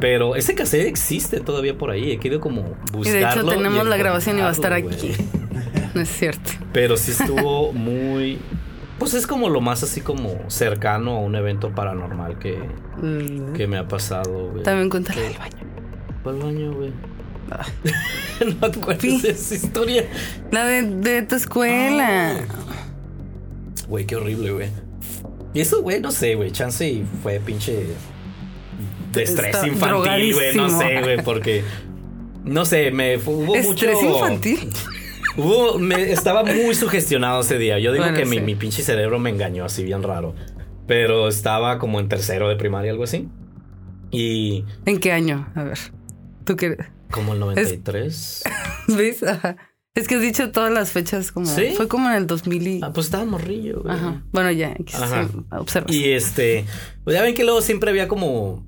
Pero 0.00 0.36
ese 0.36 0.54
cassette 0.54 0.86
existe 0.86 1.40
todavía 1.40 1.76
por 1.78 1.90
ahí. 1.90 2.10
He 2.12 2.18
querido 2.18 2.40
como 2.40 2.62
buscarlo. 2.92 3.04
Y 3.04 3.10
de 3.10 3.20
hecho 3.22 3.44
tenemos 3.44 3.86
la 3.86 3.96
grabación 3.96 4.38
y 4.38 4.42
va 4.42 4.48
a 4.48 4.52
estar 4.52 4.72
aquí. 4.72 5.12
No 5.94 6.00
es 6.00 6.08
cierto. 6.08 6.50
Pero 6.72 6.96
sí 6.96 7.12
estuvo 7.12 7.72
muy. 7.72 8.38
Pues 8.98 9.14
es 9.14 9.28
como 9.28 9.48
lo 9.48 9.60
más 9.60 9.84
así 9.84 10.00
como 10.00 10.38
cercano 10.48 11.12
a 11.12 11.20
un 11.20 11.36
evento 11.36 11.70
paranormal 11.72 12.38
que, 12.40 12.58
Mm. 13.00 13.52
que 13.52 13.66
me 13.68 13.76
ha 13.78 13.86
pasado, 13.86 14.50
güey. 14.50 14.64
También 14.64 14.90
cuéntale 14.90 15.20
del 15.22 15.38
baño. 15.38 15.56
¿Cuál 16.24 16.36
baño, 16.36 16.72
güey? 16.72 16.92
Ah. 17.50 17.64
no 18.60 18.66
acuerdas 18.66 19.22
de 19.22 19.30
esa 19.30 19.54
historia. 19.54 20.04
La 20.50 20.64
de, 20.66 20.82
de 20.82 21.22
tu 21.22 21.36
escuela. 21.36 22.40
Güey, 23.88 24.06
qué 24.06 24.16
horrible, 24.16 24.50
güey. 24.50 24.68
Y 25.52 25.60
eso, 25.60 25.80
güey, 25.82 26.00
no 26.00 26.10
sé, 26.10 26.34
güey. 26.34 26.50
Chance 26.50 26.88
y 26.88 27.06
fue 27.22 27.38
pinche. 27.38 27.86
De 29.14 29.22
estrés 29.22 29.54
Está 29.54 29.66
infantil, 29.66 30.34
güey. 30.34 30.56
No 30.56 30.68
sé, 30.70 31.00
güey, 31.00 31.22
porque. 31.22 31.64
No 32.44 32.64
sé, 32.64 32.90
me 32.90 33.16
hubo 33.18 33.56
mucho. 33.56 33.90
Estrés 33.90 34.02
infantil. 34.02 34.70
Hubo, 35.36 35.78
me, 35.78 36.12
estaba 36.12 36.44
muy 36.44 36.74
sugestionado 36.74 37.40
ese 37.40 37.58
día. 37.58 37.78
Yo 37.78 37.92
digo 37.92 38.04
Bueno, 38.04 38.18
que 38.18 38.24
mi, 38.24 38.36
sí. 38.36 38.42
mi 38.42 38.54
pinche 38.54 38.82
cerebro 38.82 39.18
me 39.18 39.30
engañó 39.30 39.64
así 39.64 39.82
bien 39.82 40.02
raro. 40.02 40.34
Pero 40.86 41.28
estaba 41.28 41.78
como 41.78 41.98
en 41.98 42.08
tercero 42.08 42.48
de 42.48 42.56
primaria, 42.56 42.92
algo 42.92 43.04
así. 43.04 43.28
Y 44.10 44.64
¿En 44.84 45.00
qué 45.00 45.12
año? 45.12 45.50
A 45.54 45.64
ver. 45.64 45.78
¿Tú 46.44 46.56
qué? 46.56 46.76
como 47.14 47.32
el 47.34 47.40
93. 47.40 48.42
¿Ves? 48.88 49.22
Ajá. 49.22 49.56
Es 49.94 50.08
que 50.08 50.16
has 50.16 50.22
dicho 50.22 50.50
todas 50.50 50.72
las 50.72 50.90
fechas 50.90 51.30
como... 51.30 51.46
¿Sí? 51.46 51.72
Fue 51.76 51.86
como 51.86 52.08
en 52.10 52.16
el 52.16 52.26
2000 52.26 52.66
y... 52.66 52.80
Ah, 52.82 52.92
pues 52.92 53.06
estaba 53.06 53.24
morrillo, 53.24 53.82
güey. 53.82 53.94
Ajá. 53.94 54.24
Bueno, 54.32 54.50
ya. 54.50 54.74
Ajá. 54.92 55.28
observas. 55.52 55.94
Y 55.94 56.10
este, 56.10 56.66
pues 57.04 57.14
ya 57.14 57.22
ven 57.22 57.36
que 57.36 57.44
luego 57.44 57.62
siempre 57.62 57.90
había 57.90 58.08
como 58.08 58.66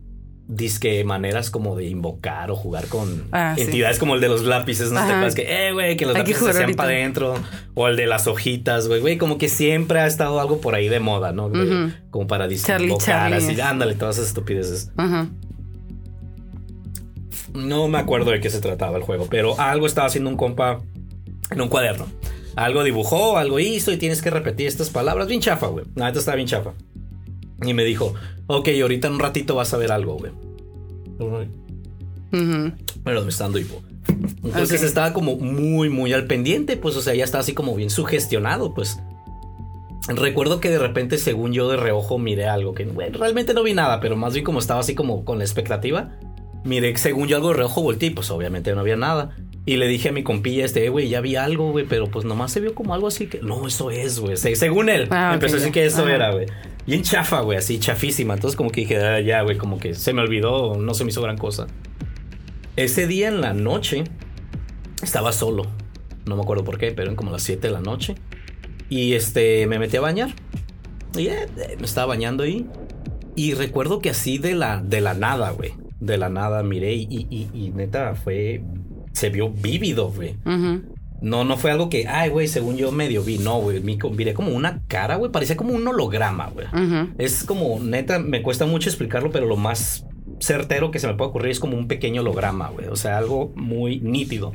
disque 0.48 1.02
maneras 1.02 1.50
como 1.50 1.74
de 1.74 1.86
invocar 1.86 2.50
o 2.52 2.56
jugar 2.56 2.86
con 2.86 3.24
Ah, 3.32 3.54
sí. 3.56 3.62
entidades 3.62 3.98
como 3.98 4.14
el 4.14 4.20
de 4.20 4.28
los 4.28 4.44
lápices, 4.44 4.90
¿no? 4.92 5.00
¿Te 5.00 5.06
Ajá. 5.06 5.12
acuerdas 5.14 5.34
que, 5.34 5.68
eh, 5.68 5.72
güey, 5.72 5.96
que 5.96 6.06
los 6.06 6.14
Hay 6.14 6.22
que 6.24 6.32
lápices 6.32 6.54
se 6.54 6.60
ahorita. 6.62 6.76
para 6.76 6.90
adentro? 6.90 7.34
O 7.74 7.88
el 7.88 7.96
de 7.96 8.06
las 8.06 8.26
hojitas, 8.28 8.86
güey, 8.86 9.00
güey, 9.00 9.18
como 9.18 9.38
que 9.38 9.48
siempre 9.48 9.98
ha 9.98 10.06
estado 10.06 10.40
algo 10.40 10.60
por 10.60 10.74
ahí 10.76 10.88
de 10.88 11.00
moda, 11.00 11.32
¿no? 11.32 11.48
De-. 11.48 11.92
Como 12.10 12.26
para 12.28 12.46
disque 12.46 12.68
Charlie, 12.68 12.86
invocar, 12.86 13.30
Charlie. 13.32 13.52
así, 13.52 13.60
ándale, 13.60 13.94
todas 13.96 14.16
esas 14.16 14.28
estupideces. 14.28 14.92
No 17.54 17.88
me 17.88 17.98
acuerdo 17.98 18.30
de 18.30 18.40
qué 18.40 18.50
se 18.50 18.60
trataba 18.60 18.96
el 18.98 19.02
juego, 19.02 19.26
pero 19.30 19.58
algo 19.58 19.86
estaba 19.86 20.06
haciendo 20.06 20.28
un 20.30 20.36
compa 20.36 20.80
en 21.50 21.60
un 21.60 21.68
cuaderno. 21.68 22.06
Algo 22.54 22.84
dibujó, 22.84 23.36
algo 23.38 23.58
hizo 23.58 23.92
y 23.92 23.96
tienes 23.96 24.22
que 24.22 24.30
repetir 24.30 24.66
estas 24.66 24.90
palabras. 24.90 25.26
Bien 25.28 25.40
chafa, 25.40 25.66
güey. 25.66 25.84
La 25.94 26.06
neta 26.06 26.18
estaba 26.18 26.36
bien 26.36 26.48
chafa. 26.48 26.72
Y 27.64 27.72
me 27.74 27.84
dijo, 27.84 28.14
ok, 28.46 28.68
ahorita 28.82 29.08
en 29.08 29.14
un 29.14 29.20
ratito 29.20 29.54
vas 29.54 29.72
a 29.72 29.76
ver 29.76 29.92
algo, 29.92 30.16
güey. 30.18 30.32
Pero 33.04 33.22
me 33.22 33.28
está 33.30 33.44
dando 33.44 33.58
hipo. 33.58 33.82
Entonces 34.44 34.80
Ok. 34.80 34.86
estaba 34.86 35.12
como 35.12 35.36
muy, 35.36 35.88
muy 35.88 36.12
al 36.12 36.26
pendiente, 36.26 36.76
pues, 36.76 36.96
o 36.96 37.00
sea, 37.02 37.14
ya 37.14 37.24
estaba 37.24 37.40
así 37.40 37.54
como 37.54 37.74
bien 37.74 37.90
sugestionado, 37.90 38.74
pues. 38.74 38.98
Recuerdo 40.08 40.60
que 40.60 40.70
de 40.70 40.78
repente, 40.78 41.18
según 41.18 41.52
yo 41.52 41.68
de 41.68 41.76
reojo, 41.76 42.18
miré 42.18 42.46
algo 42.46 42.74
que, 42.74 42.84
bueno, 42.84 43.18
realmente 43.18 43.54
no 43.54 43.62
vi 43.64 43.74
nada, 43.74 43.98
pero 44.00 44.14
más 44.16 44.34
bien 44.34 44.44
como 44.44 44.60
estaba 44.60 44.78
así 44.80 44.94
como 44.94 45.24
con 45.24 45.38
la 45.38 45.44
expectativa. 45.44 46.12
Miré, 46.64 46.96
según 46.96 47.26
yo 47.26 47.36
algo 47.36 47.48
de 47.48 47.54
reojo 47.56 47.82
volteé 47.82 48.10
pues 48.12 48.30
obviamente 48.30 48.72
no 48.74 48.80
había 48.80 48.96
nada. 48.96 49.36
Y 49.64 49.76
le 49.78 49.88
dije 49.88 50.10
a 50.10 50.12
mi 50.12 50.22
compilla, 50.22 50.64
este, 50.64 50.84
"Eh, 50.84 50.90
güey, 50.90 51.08
ya 51.08 51.20
vi 51.20 51.34
algo, 51.34 51.72
güey, 51.72 51.86
pero 51.88 52.06
pues 52.08 52.24
nomás 52.24 52.52
se 52.52 52.60
vio 52.60 52.72
como 52.74 52.94
algo 52.94 53.08
así 53.08 53.26
que. 53.26 53.40
No, 53.42 53.66
eso 53.66 53.90
es, 53.90 54.20
güey. 54.20 54.36
Se- 54.36 54.54
según 54.54 54.88
él, 54.88 55.08
Ah, 55.10 55.32
empezó 55.34 55.56
a 55.56 55.58
decir 55.58 55.72
que 55.72 55.84
eso 55.86 56.02
Ajá. 56.02 56.14
era, 56.14 56.30
güey. 56.32 56.46
Bien 56.86 57.02
chafa, 57.02 57.40
güey, 57.40 57.58
así 57.58 57.78
chafísima. 57.78 58.34
Entonces, 58.34 58.56
como 58.56 58.70
que 58.70 58.82
dije, 58.82 58.98
"Ah, 59.04 59.20
ya, 59.20 59.42
güey, 59.42 59.56
como 59.58 59.78
que 59.78 59.94
se 59.94 60.12
me 60.12 60.22
olvidó, 60.22 60.76
no 60.76 60.94
se 60.94 61.04
me 61.04 61.10
hizo 61.10 61.20
gran 61.22 61.36
cosa. 61.36 61.66
Ese 62.76 63.06
día 63.06 63.28
en 63.28 63.40
la 63.40 63.52
noche 63.54 64.04
estaba 65.02 65.32
solo. 65.32 65.64
No 66.26 66.36
me 66.36 66.42
acuerdo 66.42 66.64
por 66.64 66.78
qué, 66.78 66.90
pero 66.92 67.04
eran 67.04 67.16
como 67.16 67.30
las 67.32 67.42
7 67.42 67.68
de 67.68 67.72
la 67.72 67.80
noche. 67.80 68.14
Y 68.88 69.14
este, 69.14 69.66
me 69.66 69.78
metí 69.78 69.96
a 69.96 70.00
bañar. 70.00 70.30
Y 71.16 71.28
eh, 71.28 71.46
eh, 71.56 71.76
me 71.78 71.86
estaba 71.86 72.08
bañando 72.08 72.42
ahí. 72.44 72.66
Y 73.34 73.54
recuerdo 73.54 73.98
que 74.00 74.10
así 74.10 74.38
de 74.38 74.54
la, 74.54 74.80
de 74.82 75.00
la 75.00 75.14
nada, 75.14 75.50
güey. 75.50 75.72
De 76.00 76.18
la 76.18 76.28
nada 76.28 76.62
miré 76.62 76.94
y, 76.94 77.06
y- 77.30 77.70
neta 77.74 78.14
fue. 78.14 78.62
Se 79.12 79.30
vio 79.30 79.48
vívido, 79.50 80.10
güey. 80.10 80.36
No, 81.22 81.44
no 81.44 81.56
fue 81.56 81.70
algo 81.70 81.88
que, 81.88 82.06
ay, 82.06 82.28
güey, 82.30 82.46
según 82.46 82.76
yo 82.76 82.92
medio 82.92 83.22
vi. 83.22 83.38
No, 83.38 83.58
güey. 83.60 83.80
mi- 83.80 83.98
Miré 84.16 84.34
como 84.34 84.50
una 84.50 84.82
cara, 84.86 85.16
güey. 85.16 85.32
Parecía 85.32 85.56
como 85.56 85.72
un 85.74 85.86
holograma, 85.88 86.48
güey. 86.48 86.66
Es 87.18 87.42
como, 87.44 87.78
neta, 87.80 88.18
me 88.18 88.42
cuesta 88.42 88.66
mucho 88.66 88.88
explicarlo, 88.90 89.30
pero 89.30 89.46
lo 89.46 89.56
más 89.56 90.04
certero 90.40 90.90
que 90.90 90.98
se 90.98 91.06
me 91.06 91.14
puede 91.14 91.30
ocurrir 91.30 91.50
es 91.52 91.60
como 91.60 91.76
un 91.76 91.88
pequeño 91.88 92.20
holograma, 92.20 92.68
güey. 92.68 92.88
O 92.88 92.96
sea, 92.96 93.16
algo 93.18 93.52
muy 93.56 93.98
nítido. 94.00 94.52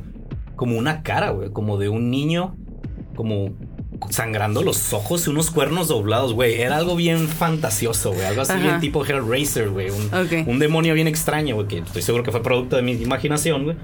Como 0.54 0.78
una 0.78 1.02
cara, 1.02 1.30
güey. 1.30 1.50
Como 1.50 1.78
de 1.78 1.88
un 1.88 2.10
niño, 2.10 2.54
como 3.16 3.50
sangrando 4.10 4.62
los 4.62 4.92
ojos 4.92 5.26
y 5.26 5.30
unos 5.30 5.50
cuernos 5.50 5.88
doblados, 5.88 6.32
güey. 6.32 6.60
Era 6.60 6.76
algo 6.76 6.94
bien 6.96 7.28
fantasioso, 7.28 8.12
güey. 8.12 8.24
Algo 8.26 8.42
así 8.42 8.52
Ajá. 8.52 8.62
bien 8.62 8.80
tipo 8.80 9.04
Hellraiser, 9.04 9.70
güey. 9.70 9.88
Un, 9.90 10.10
un 10.46 10.58
demonio 10.58 10.94
bien 10.94 11.08
extraño, 11.08 11.56
güey. 11.56 11.66
Que 11.68 11.78
estoy 11.78 12.02
seguro 12.02 12.22
que 12.24 12.30
fue 12.30 12.42
producto 12.42 12.76
de 12.76 12.82
mi 12.82 12.92
imaginación, 12.92 13.64
güey. 13.64 13.76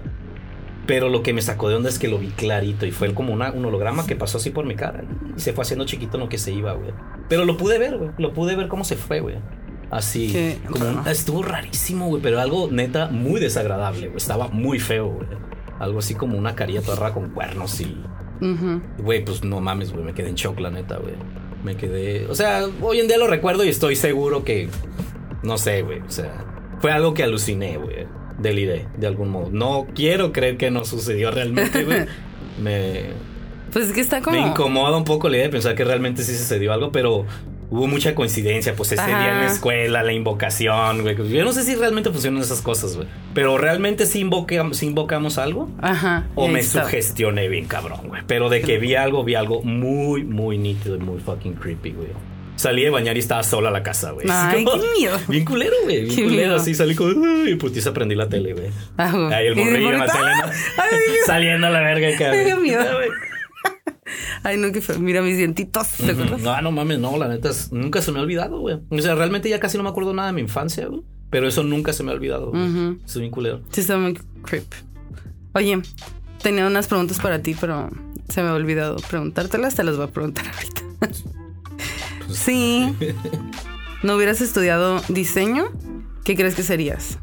Pero 0.89 1.09
lo 1.11 1.22
que 1.22 1.32
me 1.34 1.43
sacó 1.43 1.68
de 1.68 1.76
onda 1.76 1.89
es 1.91 1.99
que 1.99 2.09
lo 2.09 2.18
vi 2.18 2.28
clarito 2.28 2.86
y 2.86 2.91
fue 2.93 3.12
como 3.14 3.32
una- 3.34 3.53
un 3.53 3.62
holograma 3.64 4.07
que 4.07 4.16
pasó 4.16 4.39
así 4.39 4.49
por 4.51 4.64
mi 4.64 4.74
cara 4.74 5.05
y 5.36 5.39
se 5.41 5.53
fue 5.53 5.62
haciendo 5.62 5.84
chiquito 5.84 6.16
en 6.16 6.22
lo 6.24 6.28
que 6.30 6.39
se 6.39 6.51
iba, 6.51 6.72
güey. 6.72 6.93
Pero 7.28 7.45
lo 7.45 7.57
pude 7.59 7.78
ver, 7.78 7.99
güey. 7.99 8.11
Lo 8.16 8.32
pude 8.32 8.57
ver 8.57 8.68
cómo 8.68 8.84
se 8.84 8.97
fue, 8.97 9.20
güey. 9.20 9.36
Así. 9.91 10.32
Qué 10.32 10.59
como 10.66 10.89
un- 10.89 11.07
estuvo 11.07 11.43
rarísimo, 11.43 12.09
güey. 12.09 12.22
Pero 12.22 12.41
algo 12.41 12.68
neta 12.72 13.09
muy 13.11 13.39
desagradable, 13.39 14.07
güey. 14.07 14.16
Estaba 14.16 14.49
muy 14.49 14.80
feo, 14.80 15.09
güey. 15.09 15.28
Algo 15.78 15.99
así 15.99 16.14
como 16.14 16.39
una 16.39 16.55
carilla 16.57 16.80
toda 16.80 17.12
con 17.12 17.30
cuernos 17.30 17.78
y. 17.82 17.95
Güey, 18.99 19.24
pues 19.24 19.45
no 19.45 19.61
mames, 19.61 19.93
güey. 19.93 20.05
Me 20.05 20.14
quedé 20.14 20.30
en 20.30 20.36
shock, 20.36 20.59
la 20.59 20.70
neta, 20.70 20.97
güey. 20.97 21.14
Me 21.64 21.76
quedé. 21.76 22.26
O 22.28 22.34
sea, 22.34 22.62
hoy 22.80 23.01
en 23.01 23.09
día 23.09 23.18
lo 23.18 23.26
recuerdo 23.26 23.62
y 23.64 23.68
estoy 23.68 23.95
seguro 23.95 24.43
que. 24.43 24.70
No 25.43 25.59
sé, 25.59 25.82
güey. 25.82 26.01
O 26.01 26.11
sea, 26.11 26.32
fue 26.80 26.93
algo 26.93 27.12
que 27.12 27.24
aluciné, 27.24 27.76
güey. 27.76 28.07
Deliré, 28.39 28.86
de 28.97 29.07
algún 29.07 29.30
modo. 29.30 29.49
No 29.51 29.86
quiero 29.95 30.32
creer 30.32 30.57
que 30.57 30.70
no 30.70 30.84
sucedió 30.84 31.30
realmente, 31.30 31.84
güey. 31.84 32.07
Me, 32.62 33.03
Pues 33.72 33.86
es 33.89 33.93
que 33.93 34.01
está 34.01 34.20
como. 34.20 34.36
me 34.41 34.47
incomoda 34.47 34.97
un 34.97 35.05
poco 35.05 35.28
la 35.28 35.36
idea 35.36 35.47
de 35.47 35.53
pensar 35.53 35.74
que 35.74 35.84
realmente 35.84 36.22
sí 36.22 36.34
sucedió 36.36 36.72
algo, 36.72 36.91
pero 36.93 37.24
hubo 37.70 37.86
mucha 37.86 38.14
coincidencia. 38.14 38.74
Pues 38.74 38.93
ese 38.93 39.05
día 39.07 39.28
en 39.28 39.39
la 39.39 39.45
Ajá. 39.47 39.53
escuela, 39.55 40.03
la 40.03 40.12
invocación, 40.12 41.03
güey. 41.03 41.16
Yo 41.30 41.45
no 41.45 41.53
sé 41.53 41.62
si 41.64 41.74
realmente 41.76 42.11
funcionan 42.11 42.41
esas 42.43 42.61
cosas, 42.62 42.97
güey. 42.97 43.07
Pero 43.34 43.59
realmente 43.59 44.07
sí, 44.07 44.20
invoca- 44.24 44.72
sí 44.72 44.86
invocamos 44.86 45.39
algo. 45.39 45.68
Ajá. 45.80 46.26
O 46.34 46.49
me 46.49 46.61
está. 46.61 46.84
sugestioné 46.84 47.49
bien 47.49 47.66
cabrón, 47.66 48.01
güey. 48.09 48.22
Pero 48.26 48.49
de 48.49 48.61
que 48.62 48.78
vi 48.78 48.95
algo, 48.97 49.22
vi 49.22 49.34
algo 49.36 49.62
muy, 49.62 50.24
muy 50.24 50.59
nítido 50.59 50.97
y 50.97 51.01
muy 51.01 51.20
fucking 51.20 51.55
creepy, 51.55 51.91
güey. 51.93 52.09
Salí 52.59 52.82
de 52.82 52.90
bañar 52.90 53.16
y 53.16 53.20
estaba 53.20 53.42
sola 53.42 53.70
la 53.70 53.82
casa, 53.82 54.11
güey. 54.11 54.26
Ay, 54.28 54.64
como- 54.64 54.82
qué 54.82 54.88
miedo. 54.98 55.18
Bien 55.28 55.44
culero, 55.44 55.76
güey. 55.84 56.02
Bien 56.02 56.09
Qué 56.16 56.22
culero. 56.24 56.36
miedo. 56.42 56.56
Así 56.56 56.74
salí 56.74 56.94
como... 56.94 57.11
Y 57.46 57.54
putiza 57.54 57.94
prendí 57.94 58.14
la 58.16 58.28
tele, 58.28 58.52
güey. 58.52 58.66
Ah, 58.96 59.11
güey. 59.12 59.32
Ahí 59.32 59.46
el 59.46 59.56
morrillo 59.56 59.92
en 59.92 59.98
la 60.00 60.06
tele, 60.06 60.32
Saliendo 61.26 61.68
a 61.68 61.70
la 61.70 61.80
verga, 61.80 62.09
cabrón. 62.18 62.62
Miedo. 62.62 62.82
Ay, 64.42 64.56
no, 64.56 64.72
que 64.72 64.80
feo. 64.80 64.98
Mira 64.98 65.22
mis 65.22 65.36
dientitos. 65.36 65.88
¿Te? 65.98 66.14
No, 66.14 66.61
no 66.62 66.72
mames, 66.72 66.98
no, 66.98 67.16
la 67.16 67.28
neta, 67.28 67.50
es- 67.50 67.72
nunca 67.72 68.02
se 68.02 68.11
me 68.12 68.18
ha 68.18 68.22
olvidado, 68.22 68.59
güey. 68.61 68.78
O 68.90 68.98
sea, 69.00 69.14
realmente 69.14 69.48
ya 69.48 69.61
casi 69.61 69.76
no 69.76 69.84
me 69.84 69.90
acuerdo 69.90 70.12
nada 70.12 70.28
de 70.28 70.34
mi 70.34 70.40
infancia, 70.40 70.86
güey. 70.86 71.02
Pero 71.30 71.46
eso 71.46 71.62
nunca 71.62 71.92
se 71.92 72.02
me 72.02 72.11
ha 72.11 72.14
olvidado. 72.14 72.50
Ujú. 72.50 72.98
Soy 73.04 73.20
bien 73.22 73.30
culero. 73.30 73.61
Sí, 73.70 73.82
está 73.82 73.96
muy 73.98 74.18
creep. 74.44 74.64
Oye, 75.54 75.80
tenía 76.42 76.66
unas 76.66 76.86
preguntas 76.88 77.18
para 77.20 77.40
ti, 77.40 77.54
pero 77.61 77.90
se 78.28 78.42
me 78.42 78.48
ha 78.48 78.54
olvidado 78.54 78.96
preguntártelas. 79.11 79.74
Te 79.74 79.84
las 79.84 79.96
voy 79.96 80.06
a 80.06 80.11
preguntar 80.11 80.46
ahorita. 80.46 80.82
sí. 82.33 82.95
¿No 84.03 84.16
hubieras 84.16 84.41
estudiado 84.41 85.03
diseño? 85.09 85.66
¿Qué 86.24 86.37
crees 86.37 86.55
que 86.55 86.62
serías? 86.62 87.18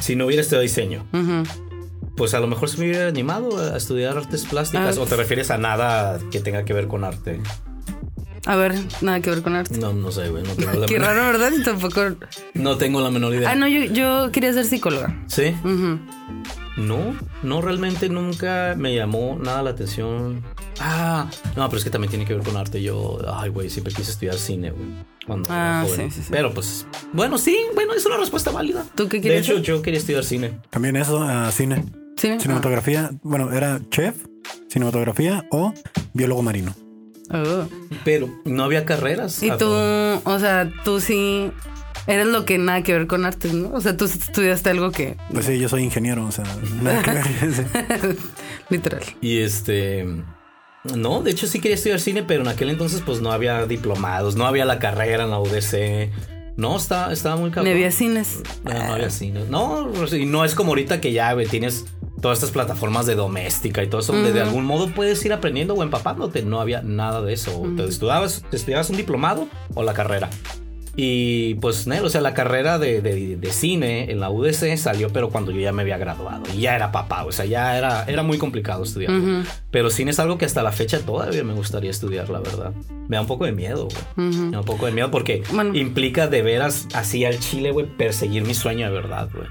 Si 0.00 0.16
no 0.16 0.26
hubiera 0.26 0.42
estudiado 0.42 0.62
diseño, 0.62 1.04
pues 2.16 2.34
a 2.34 2.40
lo 2.40 2.46
mejor 2.46 2.68
se 2.68 2.78
me 2.78 2.86
hubiera 2.86 3.08
animado 3.08 3.58
a 3.58 3.76
estudiar 3.76 4.16
artes 4.16 4.44
plásticas. 4.44 4.98
Ah. 4.98 5.00
¿O 5.00 5.06
te 5.06 5.16
refieres 5.16 5.50
a 5.50 5.58
nada 5.58 6.18
que 6.30 6.40
tenga 6.40 6.64
que 6.64 6.72
ver 6.72 6.88
con 6.88 7.04
arte? 7.04 7.40
A 8.46 8.56
ver, 8.56 8.74
nada 9.02 9.20
que 9.20 9.30
ver 9.30 9.42
con 9.42 9.54
arte. 9.54 9.78
No, 9.78 9.92
no 9.92 10.10
sé, 10.10 10.28
güey. 10.30 10.42
No 10.42 10.54
tengo 10.54 10.72
la, 10.80 10.86
Qué 10.86 10.98
menor, 10.98 11.14
raro, 11.14 11.38
¿verdad? 11.38 11.52
Y 11.56 11.62
tampoco. 11.62 12.00
no 12.54 12.76
tengo 12.78 13.00
la 13.02 13.10
menor 13.10 13.34
idea. 13.34 13.50
Ah, 13.50 13.54
no, 13.54 13.68
yo, 13.68 13.84
yo 13.84 14.32
quería 14.32 14.52
ser 14.52 14.64
psicóloga. 14.64 15.22
¿Sí? 15.26 15.54
No, 16.76 17.14
no, 17.42 17.60
realmente 17.60 18.08
nunca 18.08 18.74
me 18.76 18.94
llamó 18.94 19.38
nada 19.40 19.62
la 19.62 19.70
atención. 19.70 20.42
Ah, 20.80 21.28
no, 21.56 21.68
pero 21.68 21.78
es 21.78 21.84
que 21.84 21.90
también 21.90 22.10
tiene 22.10 22.24
que 22.24 22.34
ver 22.34 22.42
con 22.42 22.56
arte. 22.56 22.82
Yo, 22.82 23.18
ay, 23.32 23.50
güey, 23.50 23.68
siempre 23.70 23.92
quise 23.92 24.10
estudiar 24.12 24.36
cine, 24.36 24.70
güey. 24.70 24.88
Cuando 25.26 25.48
Ah, 25.52 25.82
era 25.84 25.94
joven. 25.94 26.10
sí, 26.10 26.16
sí, 26.16 26.22
sí. 26.24 26.28
Pero 26.30 26.52
pues, 26.54 26.86
bueno, 27.12 27.36
sí, 27.38 27.56
bueno, 27.74 27.92
es 27.94 28.04
una 28.06 28.16
respuesta 28.16 28.50
válida. 28.50 28.84
¿Tú 28.94 29.08
qué 29.08 29.18
De 29.18 29.22
querías 29.24 29.46
hecho, 29.48 29.58
yo 29.58 29.82
quería 29.82 30.00
estudiar 30.00 30.24
cine. 30.24 30.58
También 30.70 30.96
eso, 30.96 31.22
a 31.22 31.50
cine. 31.52 31.84
¿Sí? 32.16 32.28
Cinematografía, 32.38 33.10
bueno, 33.22 33.52
era 33.52 33.80
chef, 33.90 34.14
cinematografía 34.68 35.46
o 35.50 35.72
biólogo 36.14 36.42
marino. 36.42 36.74
Oh. 37.32 37.66
Pero 38.04 38.28
no 38.44 38.64
había 38.64 38.84
carreras. 38.84 39.42
Y 39.42 39.50
Ah, 39.50 39.56
tú, 39.58 39.66
o 39.68 40.38
sea, 40.38 40.70
tú 40.84 41.00
sí 41.00 41.50
eres 42.06 42.26
lo 42.26 42.44
que 42.44 42.58
nada 42.58 42.82
que 42.82 42.92
ver 42.92 43.06
con 43.06 43.24
artes, 43.24 43.52
¿no? 43.54 43.70
O 43.72 43.80
sea, 43.80 43.96
tú 43.96 44.06
estudiaste 44.06 44.70
algo 44.70 44.90
que 44.90 45.16
Pues 45.32 45.46
sí, 45.46 45.58
yo 45.58 45.68
soy 45.68 45.82
ingeniero, 45.84 46.26
o 46.26 46.32
sea, 46.32 46.44
nada 46.82 47.02
que 47.02 47.10
ver. 47.46 48.16
Literal. 48.70 49.02
Y 49.20 49.38
este. 49.38 50.06
No, 50.84 51.22
de 51.22 51.30
hecho 51.30 51.46
sí 51.46 51.60
quería 51.60 51.74
estudiar 51.74 52.00
cine, 52.00 52.22
pero 52.22 52.42
en 52.42 52.48
aquel 52.48 52.70
entonces 52.70 53.02
pues 53.04 53.20
no 53.20 53.32
había 53.32 53.66
diplomados, 53.66 54.36
no 54.36 54.46
había 54.46 54.64
la 54.64 54.78
carrera 54.78 55.24
en 55.24 55.30
la 55.30 55.38
UDC. 55.38 56.10
No, 56.56 56.76
estaba, 56.76 57.12
estaba 57.12 57.36
muy 57.36 57.50
cabrón. 57.50 57.66
Ni 57.66 57.70
había 57.70 57.90
cines. 57.90 58.42
No, 58.64 58.72
no 58.72 58.94
había 58.94 59.10
cine. 59.10 59.44
No, 59.48 59.90
y 60.12 60.26
no 60.26 60.44
es 60.44 60.54
como 60.54 60.70
ahorita 60.70 61.00
que 61.00 61.12
ya 61.12 61.34
tienes 61.50 61.86
todas 62.20 62.38
estas 62.38 62.50
plataformas 62.50 63.06
de 63.06 63.14
doméstica 63.14 63.82
y 63.82 63.86
todo 63.86 64.00
eso, 64.00 64.12
donde 64.12 64.32
de 64.32 64.42
algún 64.42 64.64
modo 64.64 64.88
puedes 64.88 65.24
ir 65.24 65.32
aprendiendo 65.32 65.74
o 65.74 65.82
empapándote. 65.82 66.42
No 66.42 66.60
había 66.60 66.82
nada 66.82 67.22
de 67.22 67.32
eso. 67.32 67.62
Te 67.76 67.84
estudiabas, 67.84 68.44
te 68.50 68.56
estudiabas 68.56 68.90
un 68.90 68.96
diplomado 68.96 69.48
o 69.74 69.82
la 69.82 69.94
carrera. 69.94 70.28
Y 70.96 71.54
pues, 71.54 71.86
Nel, 71.86 72.04
o 72.04 72.08
sea, 72.10 72.20
la 72.20 72.34
carrera 72.34 72.78
de, 72.78 73.00
de- 73.00 73.36
de 73.36 73.52
cine 73.52 74.10
en 74.10 74.20
la 74.20 74.28
UDC 74.30 74.76
salió, 74.76 75.08
pero 75.10 75.30
cuando 75.30 75.50
yo 75.52 75.60
ya 75.60 75.72
me 75.72 75.82
había 75.82 75.96
graduado 75.98 76.42
y 76.54 76.62
ya 76.62 76.74
era 76.74 76.90
papá, 76.92 77.24
o 77.24 77.32
sea, 77.32 77.44
ya 77.44 77.78
era, 77.78 78.04
era 78.04 78.22
muy 78.22 78.38
complicado 78.38 78.82
estudiar. 78.82 79.12
Pero 79.70 79.88
cine 79.90 80.10
es 80.10 80.18
algo 80.18 80.36
que 80.36 80.44
hasta 80.46 80.62
la 80.62 80.72
fecha 80.72 80.98
todavía 81.00 81.44
me 81.44 81.54
gustaría 81.54 81.90
estudiar, 81.90 82.28
la 82.28 82.40
verdad. 82.40 82.72
Me 83.08 83.16
da 83.16 83.22
un 83.22 83.28
poco 83.28 83.44
de 83.44 83.52
miedo, 83.52 83.88
güey. 84.16 84.30
Me 84.34 84.50
da 84.52 84.60
un 84.60 84.64
poco 84.66 84.86
de 84.86 84.92
miedo 84.92 85.10
porque 85.10 85.42
Bueno. 85.52 85.74
implica 85.76 86.26
de 86.26 86.42
veras 86.42 86.86
así 86.94 87.24
al 87.24 87.38
chile, 87.38 87.70
güey, 87.70 87.86
perseguir 87.86 88.44
mi 88.44 88.54
sueño 88.54 88.86
de 88.86 88.92
verdad, 88.92 89.28
güey. 89.32 89.46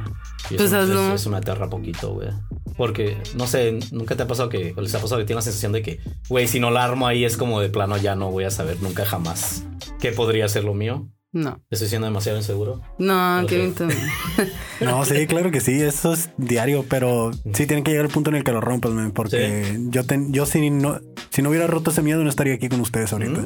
Y 0.49 0.55
Pues 0.55 0.67
eso, 0.73 0.81
eso- 0.83 1.13
eso 1.13 1.29
me 1.29 1.37
aterra 1.37 1.69
poquito, 1.69 2.13
güey. 2.13 2.29
Porque, 2.77 3.17
no 3.35 3.45
sé, 3.47 3.77
nunca 3.91 4.15
te 4.15 4.23
ha 4.23 4.27
pasado 4.27 4.47
que, 4.49 4.73
o 4.77 4.81
les 4.81 4.93
ha 4.95 4.99
pasado 4.99 5.19
que 5.19 5.25
tiene 5.25 5.37
la 5.39 5.41
sensación 5.43 5.71
de 5.73 5.81
que, 5.81 5.99
güey, 6.29 6.47
si 6.47 6.59
no 6.61 6.71
la 6.71 6.83
armo 6.85 7.07
ahí 7.07 7.25
es 7.25 7.35
como 7.35 7.59
de 7.59 7.69
plano 7.69 7.97
ya 7.97 8.15
no 8.15 8.31
voy 8.31 8.45
a 8.45 8.51
saber 8.51 8.77
nunca 8.81 9.03
jamás 9.05 9.65
qué 9.99 10.11
podría 10.13 10.47
ser 10.47 10.63
lo 10.63 10.73
mío. 10.73 11.07
No. 11.31 11.61
Estoy 11.69 11.87
siendo 11.89 12.07
demasiado 12.07 12.37
inseguro. 12.39 12.81
No, 12.97 13.45
bien. 13.47 13.75
tú- 13.75 13.87
No, 14.81 15.05
sí, 15.05 15.27
claro 15.27 15.51
que 15.51 15.59
sí, 15.61 15.73
eso 15.81 16.13
es 16.13 16.29
diario, 16.37 16.85
pero 16.89 17.31
sí 17.53 17.67
tiene 17.67 17.83
que 17.83 17.91
llegar 17.91 18.05
el 18.07 18.11
punto 18.11 18.29
en 18.31 18.37
el 18.37 18.43
que 18.43 18.51
lo 18.51 18.61
rompas, 18.61 18.91
man, 18.91 19.11
porque 19.11 19.77
yo, 19.89 20.05
ten- 20.05 20.31
yo 20.33 20.45
si, 20.45 20.69
no, 20.71 20.99
si 21.29 21.41
no 21.41 21.49
hubiera 21.49 21.67
roto 21.67 21.91
ese 21.91 22.01
miedo 22.01 22.23
no 22.23 22.29
estaría 22.29 22.55
aquí 22.55 22.67
con 22.69 22.79
ustedes 22.81 23.13
ahorita. 23.13 23.45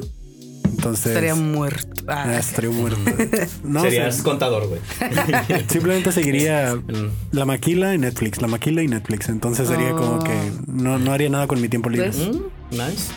Entonces, 0.65 1.07
Estaría 1.07 1.35
muerto. 1.35 2.03
ah, 2.07 2.23
Ah, 2.27 2.37
estaría 2.39 2.69
muerto. 2.71 2.97
No, 3.63 3.81
Serías 3.81 4.21
contador, 4.21 4.67
güey. 4.67 4.79
simplemente 5.69 6.11
seguiría 6.11 6.77
la 7.31 7.45
maquila 7.45 7.93
y 7.93 7.97
Netflix, 7.97 8.41
la 8.41 8.47
maquila 8.47 8.81
y 8.81 8.87
Netflix. 8.87 9.29
Entonces 9.29 9.67
sería 9.67 9.91
como 9.91 10.23
que 10.23 10.33
no, 10.67 10.97
no 10.99 11.11
haría 11.11 11.29
nada 11.29 11.47
con 11.47 11.61
mi 11.61 11.67
tiempo 11.69 11.89
libre. 11.89 12.11
Mm, 12.11 12.41
nice. 12.71 13.11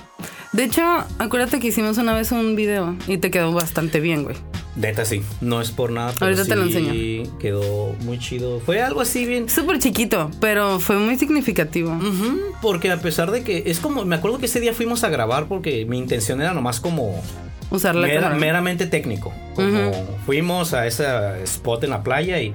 De 0.52 0.64
hecho, 0.64 0.82
acuérdate 1.18 1.58
que 1.60 1.68
hicimos 1.68 1.98
una 1.98 2.14
vez 2.14 2.30
un 2.32 2.56
video 2.56 2.96
y 3.06 3.18
te 3.18 3.30
quedó 3.30 3.52
bastante 3.52 4.00
bien, 4.00 4.22
güey. 4.24 4.36
Neta, 4.76 5.04
sí. 5.06 5.22
No 5.40 5.60
es 5.62 5.70
por 5.70 5.90
nada. 5.90 6.12
pero 6.18 6.26
Ahorita 6.26 6.44
te 6.44 6.54
lo 6.56 6.66
sí 6.66 6.76
enseño. 6.76 7.38
Quedó 7.38 7.94
muy 8.04 8.18
chido. 8.18 8.60
Fue 8.60 8.82
algo 8.82 9.00
así 9.00 9.24
bien. 9.24 9.48
Súper 9.48 9.78
chiquito, 9.78 10.30
pero 10.40 10.80
fue 10.80 10.96
muy 10.96 11.16
significativo. 11.18 11.98
Porque 12.60 12.90
a 12.90 12.98
pesar 13.00 13.30
de 13.30 13.42
que 13.42 13.64
es 13.66 13.80
como, 13.80 14.04
me 14.04 14.16
acuerdo 14.16 14.38
que 14.38 14.46
ese 14.46 14.60
día 14.60 14.74
fuimos 14.74 15.02
a 15.04 15.08
grabar 15.08 15.46
porque 15.46 15.86
mi 15.86 15.98
intención 15.98 16.40
era 16.42 16.52
nomás 16.52 16.80
como 16.80 17.22
Usar 17.70 17.94
la 17.96 18.06
mera- 18.06 18.20
cámara. 18.20 18.38
meramente 18.38 18.86
técnico. 18.86 19.32
Como 19.54 19.92
fuimos 20.26 20.74
a 20.74 20.86
ese 20.86 21.06
spot 21.44 21.84
en 21.84 21.90
la 21.90 22.02
playa 22.02 22.40
y 22.42 22.54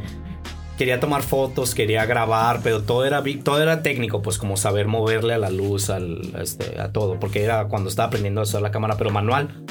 quería 0.77 0.99
tomar 0.99 1.21
fotos, 1.23 1.73
quería 1.75 2.05
grabar, 2.05 2.61
pero 2.63 2.81
todo 2.83 3.03
era, 3.05 3.23
todo 3.43 3.61
era 3.61 3.81
técnico, 3.83 4.21
pues 4.21 4.37
como 4.37 4.57
saber 4.57 4.87
moverle 4.87 5.33
a 5.33 5.37
la 5.37 5.49
luz, 5.49 5.89
al, 5.89 6.21
este, 6.39 6.79
a 6.79 6.91
todo, 6.91 7.19
porque 7.19 7.43
era 7.43 7.65
cuando 7.65 7.89
estaba 7.89 8.07
aprendiendo 8.07 8.41
a 8.41 8.43
usar 8.43 8.61
la 8.61 8.71
cámara, 8.71 8.95
pero 8.97 9.09
manual. 9.11 9.63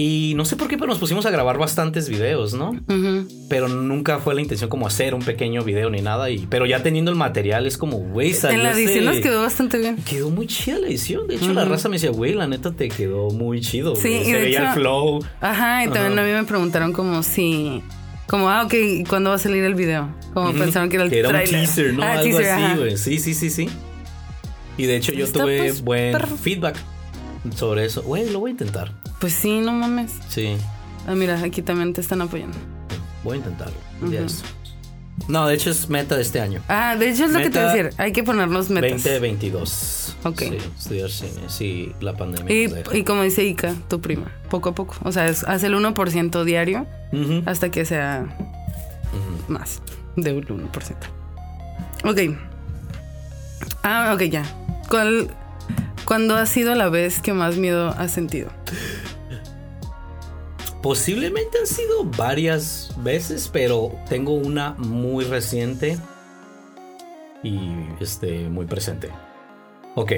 Y 0.00 0.34
no 0.36 0.44
sé 0.44 0.54
por 0.54 0.68
qué, 0.68 0.76
pero 0.78 0.86
nos 0.86 0.98
pusimos 1.00 1.26
a 1.26 1.30
grabar 1.30 1.58
bastantes 1.58 2.08
videos, 2.08 2.54
¿no? 2.54 2.70
Ujú. 2.70 3.26
Pero 3.48 3.66
nunca 3.66 4.20
fue 4.20 4.32
la 4.36 4.40
intención 4.40 4.70
como 4.70 4.86
hacer 4.86 5.12
un 5.12 5.22
pequeño 5.22 5.64
video 5.64 5.90
ni 5.90 6.00
nada. 6.02 6.30
Y, 6.30 6.46
pero 6.48 6.66
ya 6.66 6.84
teniendo 6.84 7.10
el 7.10 7.16
material 7.16 7.66
es 7.66 7.76
como, 7.76 7.96
güey, 7.98 8.32
salió 8.32 8.58
En 8.58 8.62
la 8.64 8.70
edición 8.74 8.98
este- 8.98 9.04
nos 9.06 9.16
quedó 9.16 9.42
bastante 9.42 9.76
bien. 9.78 9.96
Quedó 9.96 10.30
muy 10.30 10.46
chida 10.46 10.78
la 10.78 10.86
edición. 10.86 11.26
De 11.26 11.34
hecho, 11.34 11.52
la 11.52 11.64
raza 11.64 11.88
me 11.88 11.96
decía, 11.96 12.10
güey, 12.10 12.32
la 12.34 12.46
neta 12.46 12.70
te 12.70 12.88
quedó 12.88 13.30
muy 13.30 13.60
chido. 13.60 13.96
Sí, 13.96 14.02
güey". 14.08 14.20
y 14.20 14.24
Se 14.26 14.32
de 14.34 14.38
veía 14.38 14.68
el 14.68 14.74
flow. 14.74 15.18
Ajá, 15.40 15.84
y 15.84 15.88
también 15.88 16.16
a 16.16 16.22
mí 16.22 16.30
me 16.30 16.44
preguntaron 16.44 16.92
como 16.92 17.24
si... 17.24 17.82
Como, 18.28 18.48
ah, 18.50 18.66
ok, 18.66 18.74
¿y 18.74 19.02
¿cuándo 19.04 19.30
va 19.30 19.36
a 19.36 19.40
salir 19.40 19.64
el 19.64 19.74
video? 19.74 20.14
Como 20.32 20.52
pensaron 20.52 20.90
que 20.90 20.94
era 20.96 21.06
el 21.06 21.12
un 21.12 21.28
tráiler. 21.30 21.48
teaser, 21.62 21.94
¿no? 21.94 22.04
Ah, 22.04 22.12
Algo 22.20 22.36
teaser, 22.38 22.50
así, 22.52 22.78
güey. 22.78 22.96
Sí, 22.98 23.18
sí, 23.18 23.34
sí, 23.34 23.50
sí. 23.50 23.68
Y 24.76 24.84
de 24.86 24.94
hecho, 24.96 25.10
yo 25.12 25.24
Está, 25.24 25.40
tuve 25.40 25.58
pues, 25.58 25.82
buen 25.82 26.14
feedback 26.38 26.76
sobre 27.56 27.86
eso. 27.86 28.02
Güey, 28.02 28.30
lo 28.30 28.38
voy 28.38 28.50
a 28.50 28.52
intentar. 28.52 28.92
Pues 29.20 29.34
sí, 29.34 29.60
no 29.60 29.72
mames. 29.72 30.12
Sí, 30.28 30.56
Ah, 31.06 31.14
mira, 31.14 31.40
aquí 31.42 31.62
también 31.62 31.92
te 31.94 32.00
están 32.02 32.20
apoyando. 32.20 32.56
voy 33.24 33.34
a 33.34 33.36
intentarlo. 33.38 33.74
No, 35.26 35.46
de 35.46 35.54
hecho, 35.54 35.70
es 35.70 35.88
meta 35.88 36.16
de 36.16 36.22
este 36.22 36.40
año. 36.40 36.62
Ah, 36.68 36.96
de 36.96 37.10
hecho 37.10 37.24
es 37.24 37.32
lo 37.32 37.38
que 37.40 37.50
te 37.50 37.58
iba 37.58 37.70
a 37.70 37.74
decir. 37.74 37.92
Hay 37.98 38.12
que 38.12 38.22
ponernos 38.22 38.70
metas. 38.70 39.02
2022. 39.02 40.16
Ok. 40.24 40.38
Sí, 40.40 40.58
estudiar 40.78 41.10
cine. 41.10 41.42
Sí, 41.48 41.92
la 42.00 42.14
pandemia. 42.14 42.84
Y, 42.94 43.02
como 43.04 43.22
dice 43.22 43.44
Ika, 43.44 43.74
tu 43.88 44.00
prima, 44.00 44.30
poco 44.50 44.70
a 44.70 44.74
poco. 44.74 44.96
O 45.02 45.10
sea, 45.12 45.26
es, 45.28 45.44
haz 45.44 45.62
el 45.64 45.74
1% 45.74 46.44
diario 46.44 46.86
hasta 47.46 47.70
que 47.70 47.84
sea 47.84 48.26
más 49.48 49.82
de 50.16 50.32
un 50.32 50.70
1%. 50.70 50.96
Ok. 52.04 52.38
Ah, 53.82 54.12
ok, 54.14 54.22
ya. 54.24 54.44
¿Cuál, 54.88 55.28
¿Cuándo 56.04 56.36
ha 56.36 56.46
sido 56.46 56.74
la 56.74 56.88
vez 56.88 57.20
que 57.20 57.32
más 57.32 57.56
miedo 57.56 57.94
has 57.98 58.12
sentido? 58.12 58.50
Posiblemente 60.82 61.58
han 61.58 61.66
sido 61.66 62.04
varias 62.04 62.92
veces, 62.98 63.50
pero 63.52 63.92
tengo 64.08 64.32
una 64.32 64.74
muy 64.78 65.24
reciente 65.24 65.98
y 67.42 67.70
este 68.00 68.48
muy 68.48 68.66
presente. 68.66 69.10
Ok, 69.96 70.12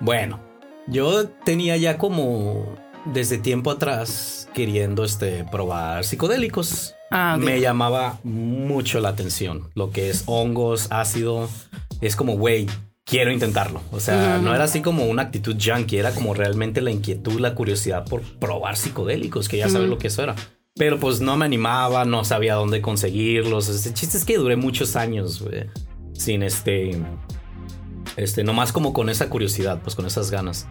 bueno, 0.00 0.40
yo 0.86 1.28
tenía 1.28 1.76
ya 1.78 1.96
como 1.96 2.76
desde 3.06 3.38
tiempo 3.38 3.70
atrás 3.70 4.48
queriendo 4.54 5.04
este 5.04 5.44
probar 5.44 6.04
psicodélicos. 6.04 6.94
Ah. 7.10 7.36
Me 7.38 7.60
llamaba 7.60 8.18
mucho 8.24 9.00
la 9.00 9.10
atención 9.10 9.70
lo 9.74 9.90
que 9.90 10.10
es 10.10 10.24
hongos, 10.26 10.88
ácido. 10.90 11.48
Es 12.00 12.16
como, 12.16 12.36
güey, 12.36 12.66
quiero 13.14 13.30
intentarlo. 13.32 13.80
O 13.92 14.00
sea, 14.00 14.38
no 14.38 14.54
era 14.54 14.64
así 14.64 14.80
como 14.82 15.04
una 15.06 15.22
actitud 15.22 15.56
junkie, 15.62 15.98
era 15.98 16.10
como 16.12 16.34
realmente 16.34 16.80
la 16.80 16.90
inquietud, 16.90 17.38
la 17.40 17.54
curiosidad 17.54 18.04
por 18.06 18.22
probar 18.22 18.76
psicodélicos, 18.76 19.48
que 19.48 19.56
ya 19.58 19.68
sabes 19.68 19.82
Ujú. 19.86 19.90
lo 19.94 19.98
que 19.98 20.08
eso 20.08 20.22
era. 20.22 20.34
Pero 20.76 20.98
pues 20.98 21.20
no 21.20 21.36
me 21.36 21.44
animaba, 21.44 22.04
no 22.04 22.24
sabía 22.24 22.54
dónde 22.56 22.80
conseguirlos. 22.80 23.68
El 23.86 23.94
chiste 23.94 24.16
es 24.18 24.24
que 24.24 24.36
duré 24.38 24.56
muchos 24.56 24.96
años, 24.96 25.40
güey, 25.40 25.66
sin 26.12 26.42
este, 26.42 26.98
este, 28.16 28.42
nomás 28.42 28.72
como 28.72 28.92
con 28.92 29.08
esa 29.08 29.28
curiosidad, 29.28 29.80
pues 29.82 29.94
con 29.94 30.06
esas 30.06 30.30
ganas. 30.32 30.66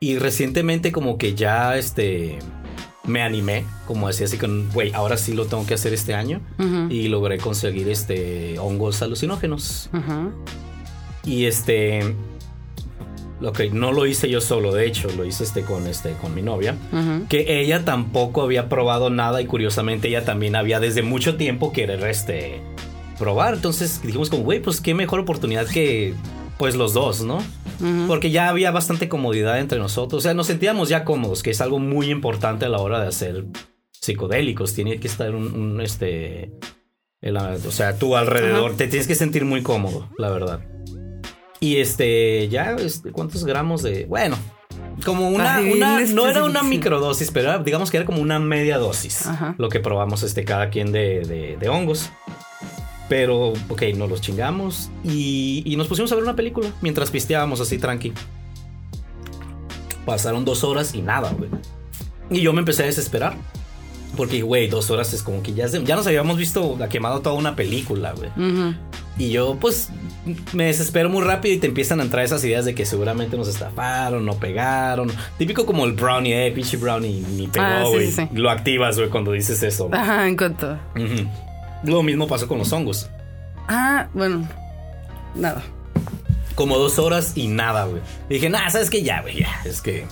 Y 0.00 0.18
recientemente 0.18 0.90
como 0.92 1.18
que 1.18 1.34
ya, 1.36 1.76
este, 1.76 2.38
me 3.04 3.22
animé, 3.22 3.64
como 3.86 4.08
decía 4.08 4.26
así 4.26 4.38
con, 4.38 4.68
güey, 4.72 4.92
ahora 4.94 5.16
sí 5.16 5.34
lo 5.34 5.46
tengo 5.46 5.64
que 5.66 5.74
hacer 5.74 5.92
este 5.92 6.14
año. 6.14 6.40
Ujú, 6.58 6.90
Y 6.90 7.06
logré 7.08 7.38
conseguir, 7.38 7.88
este, 7.88 8.58
hongos 8.58 9.02
alucinógenos. 9.02 9.90
ujú. 9.92 10.32
Y 11.24 11.44
este, 11.44 12.14
ok, 13.42 13.60
no 13.72 13.92
lo 13.92 14.06
hice 14.06 14.28
yo 14.28 14.40
solo, 14.40 14.72
de 14.72 14.86
hecho, 14.86 15.08
lo 15.16 15.24
hice 15.24 15.44
este 15.44 15.62
con, 15.62 15.86
este, 15.86 16.12
con 16.14 16.34
mi 16.34 16.42
novia 16.42 16.76
que 17.28 17.60
ella 17.60 17.84
tampoco 17.84 18.42
había 18.42 18.68
probado 18.68 19.10
nada 19.10 19.40
y 19.42 19.46
curiosamente 19.46 20.08
ella 20.08 20.24
también 20.24 20.56
había 20.56 20.80
desde 20.80 21.02
mucho 21.02 21.36
tiempo 21.36 21.72
querer 21.72 22.02
este 22.04 22.60
probar. 23.18 23.54
Entonces 23.54 24.00
dijimos 24.02 24.30
como, 24.30 24.44
güey, 24.44 24.60
pues 24.60 24.80
qué 24.80 24.94
mejor 24.94 25.20
oportunidad 25.20 25.66
que 25.66 26.14
pues 26.58 26.74
los 26.74 26.92
dos, 26.92 27.22
¿no? 27.22 27.42
Porque 28.06 28.30
ya 28.30 28.50
había 28.50 28.70
bastante 28.70 29.08
comodidad 29.08 29.58
entre 29.58 29.78
nosotros. 29.78 30.18
O 30.18 30.22
sea, 30.22 30.34
nos 30.34 30.46
sentíamos 30.46 30.90
ya 30.90 31.04
cómodos, 31.04 31.42
que 31.42 31.50
es 31.50 31.62
algo 31.62 31.78
muy 31.78 32.10
importante 32.10 32.66
a 32.66 32.68
la 32.68 32.78
hora 32.78 33.00
de 33.00 33.08
hacer 33.08 33.46
psicodélicos. 33.92 34.74
Tiene 34.74 35.00
que 35.00 35.08
estar 35.08 35.34
un, 35.34 35.54
un, 35.54 35.80
este... 35.80 36.52
o 37.22 37.70
sea, 37.70 37.96
tú 37.96 38.16
alrededor, 38.16 38.76
te 38.76 38.88
tienes 38.88 39.06
que 39.06 39.14
sentir 39.14 39.46
muy 39.46 39.62
cómodo, 39.62 40.10
la 40.18 40.28
verdad. 40.28 40.60
Y 41.60 41.76
este, 41.76 42.48
ya, 42.48 42.72
este, 42.72 43.12
¿cuántos 43.12 43.44
gramos 43.44 43.82
de...? 43.82 44.06
Bueno, 44.06 44.36
como 45.04 45.28
una, 45.28 45.60
bien 45.60 46.14
no 46.14 46.26
era 46.26 46.42
una 46.44 46.62
microdosis, 46.62 47.30
pero 47.30 47.50
era, 47.50 47.58
digamos 47.62 47.90
que 47.90 47.98
era 47.98 48.06
como 48.06 48.20
una 48.22 48.38
media 48.38 48.78
dosis. 48.78 49.26
Ajá. 49.26 49.54
Lo 49.58 49.68
que 49.68 49.78
probamos 49.80 50.22
este, 50.22 50.44
cada 50.44 50.70
quien 50.70 50.90
de, 50.92 51.20
de- 51.20 51.56
de 51.60 51.68
hongos. 51.68 52.10
Pero, 53.10 53.52
ok, 53.68 53.82
nos 53.96 54.08
los 54.08 54.20
chingamos 54.20 54.88
y, 55.04 55.62
y 55.66 55.76
nos 55.76 55.88
pusimos 55.88 56.10
a 56.12 56.14
ver 56.14 56.22
una 56.24 56.36
película 56.36 56.70
mientras 56.80 57.10
pisteábamos 57.10 57.60
así 57.60 57.76
tranqui. 57.76 58.12
Pasaron 60.06 60.44
dos 60.44 60.64
horas 60.64 60.94
y 60.94 61.02
nada, 61.02 61.32
güey. 61.36 61.50
Y 62.30 62.40
yo 62.40 62.52
me 62.52 62.60
empecé 62.60 62.84
a 62.84 62.86
desesperar. 62.86 63.34
Porque, 64.16 64.42
güey, 64.42 64.68
dos 64.68 64.90
horas 64.90 65.12
es 65.12 65.22
como 65.22 65.42
que 65.42 65.54
ya, 65.54 65.66
ya 65.66 65.94
nos 65.96 66.06
habíamos 66.06 66.36
visto, 66.36 66.78
ha 66.82 66.88
quemado 66.88 67.20
toda 67.20 67.36
una 67.36 67.54
película, 67.54 68.12
güey. 68.12 68.30
Y 69.18 69.30
yo, 69.30 69.56
pues, 69.60 69.90
me 70.54 70.64
desespero 70.64 71.10
muy 71.10 71.22
rápido 71.22 71.54
y 71.54 71.58
te 71.58 71.66
empiezan 71.66 72.00
a 72.00 72.04
entrar 72.04 72.24
esas 72.24 72.42
ideas 72.44 72.64
de 72.64 72.74
que 72.74 72.86
seguramente 72.86 73.36
nos 73.36 73.48
estafaron, 73.48 74.24
no 74.24 74.34
pegaron. 74.34 75.10
Típico 75.36 75.66
como 75.66 75.84
el 75.84 75.92
brownie, 75.92 76.46
eh, 76.46 76.52
pinche 76.52 76.78
brownie, 76.78 77.20
ni 77.36 77.46
pegó, 77.46 77.64
Ah, 77.66 77.82
sí, 77.84 77.90
güey. 77.92 78.06
sí, 78.06 78.12
sí. 78.12 78.28
Lo 78.32 78.50
activas, 78.50 78.96
güey, 78.96 79.10
cuando 79.10 79.32
dices 79.32 79.62
eso. 79.62 79.90
Ajá, 79.92 80.26
en 80.26 80.36
cuanto. 80.36 80.78
Lo 81.84 82.02
mismo 82.02 82.26
pasó 82.26 82.48
con 82.48 82.58
los 82.58 82.72
hongos. 82.72 83.10
Ah, 83.68 84.08
bueno. 84.14 84.48
Nada. 85.34 85.62
Como 86.54 86.78
dos 86.78 86.98
horas 86.98 87.32
y 87.36 87.48
nada, 87.48 87.84
güey. 87.84 88.00
Dije, 88.28 88.48
nah, 88.48 88.68
¿sabes 88.70 88.88
qué? 88.90 89.02
Ya, 89.02 89.20
güey, 89.22 89.40
ya. 89.40 89.60
Es 89.64 89.80
que 89.82 90.06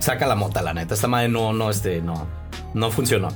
saca 0.00 0.26
la 0.26 0.34
mota, 0.34 0.60
la 0.62 0.74
neta. 0.74 0.94
Esta 0.94 1.06
madre 1.08 1.28
no, 1.28 1.52
no, 1.52 1.70
este, 1.70 2.00
no, 2.00 2.26
no 2.74 2.90
funcionó. 2.90 3.28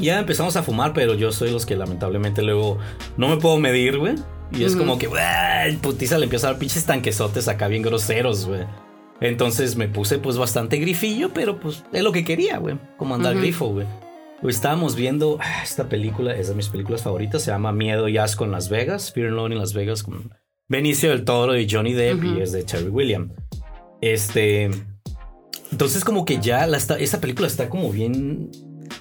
Ya 0.00 0.18
empezamos 0.18 0.56
a 0.56 0.62
fumar, 0.62 0.92
pero 0.92 1.14
yo 1.14 1.32
soy 1.32 1.50
los 1.50 1.66
que 1.66 1.76
lamentablemente 1.76 2.42
luego 2.42 2.78
no 3.16 3.28
me 3.28 3.36
puedo 3.36 3.58
medir, 3.58 3.98
güey. 3.98 4.14
Y 4.52 4.64
es 4.64 4.76
como 4.76 4.98
que, 4.98 5.06
güey, 5.06 5.76
putiza 5.80 6.18
le 6.18 6.24
empieza 6.24 6.48
a 6.48 6.50
dar 6.52 6.58
pinches 6.58 6.84
tanquesotes 6.84 7.48
acá 7.48 7.68
bien 7.68 7.82
groseros, 7.82 8.46
güey. 8.46 8.64
Entonces 9.20 9.76
me 9.76 9.88
puse 9.88 10.18
pues 10.18 10.36
bastante 10.36 10.76
grifillo, 10.76 11.32
pero 11.32 11.58
pues 11.58 11.84
es 11.92 12.02
lo 12.02 12.12
que 12.12 12.24
quería, 12.24 12.58
güey. 12.58 12.78
Como 12.96 13.14
andar 13.14 13.36
grifo, 13.36 13.68
güey. 13.68 13.86
Estábamos 14.42 14.94
viendo 14.94 15.38
ah, 15.40 15.62
esta 15.62 15.88
película, 15.88 16.34
es 16.34 16.48
de 16.48 16.54
mis 16.54 16.68
películas 16.68 17.02
favoritas, 17.02 17.42
se 17.42 17.50
llama 17.50 17.72
Miedo 17.72 18.08
y 18.08 18.18
Asco 18.18 18.44
en 18.44 18.50
Las 18.50 18.68
Vegas, 18.68 19.12
Fear 19.12 19.28
and 19.28 19.36
Loathing 19.36 19.52
en 19.52 19.58
Las 19.58 19.72
Vegas, 19.72 20.02
con 20.02 20.34
Benicio 20.68 21.10
del 21.10 21.24
Toro 21.24 21.58
y 21.58 21.66
Johnny 21.70 21.94
Depp 21.94 22.22
y 22.24 22.40
es 22.40 22.52
de 22.52 22.62
Terry 22.62 22.88
William. 22.88 23.32
Este, 24.02 24.70
entonces 25.72 26.04
como 26.04 26.26
que 26.26 26.40
ya 26.40 26.66
la 26.66 26.76
esa 26.76 27.20
película 27.20 27.46
está 27.46 27.70
como 27.70 27.90
bien 27.90 28.50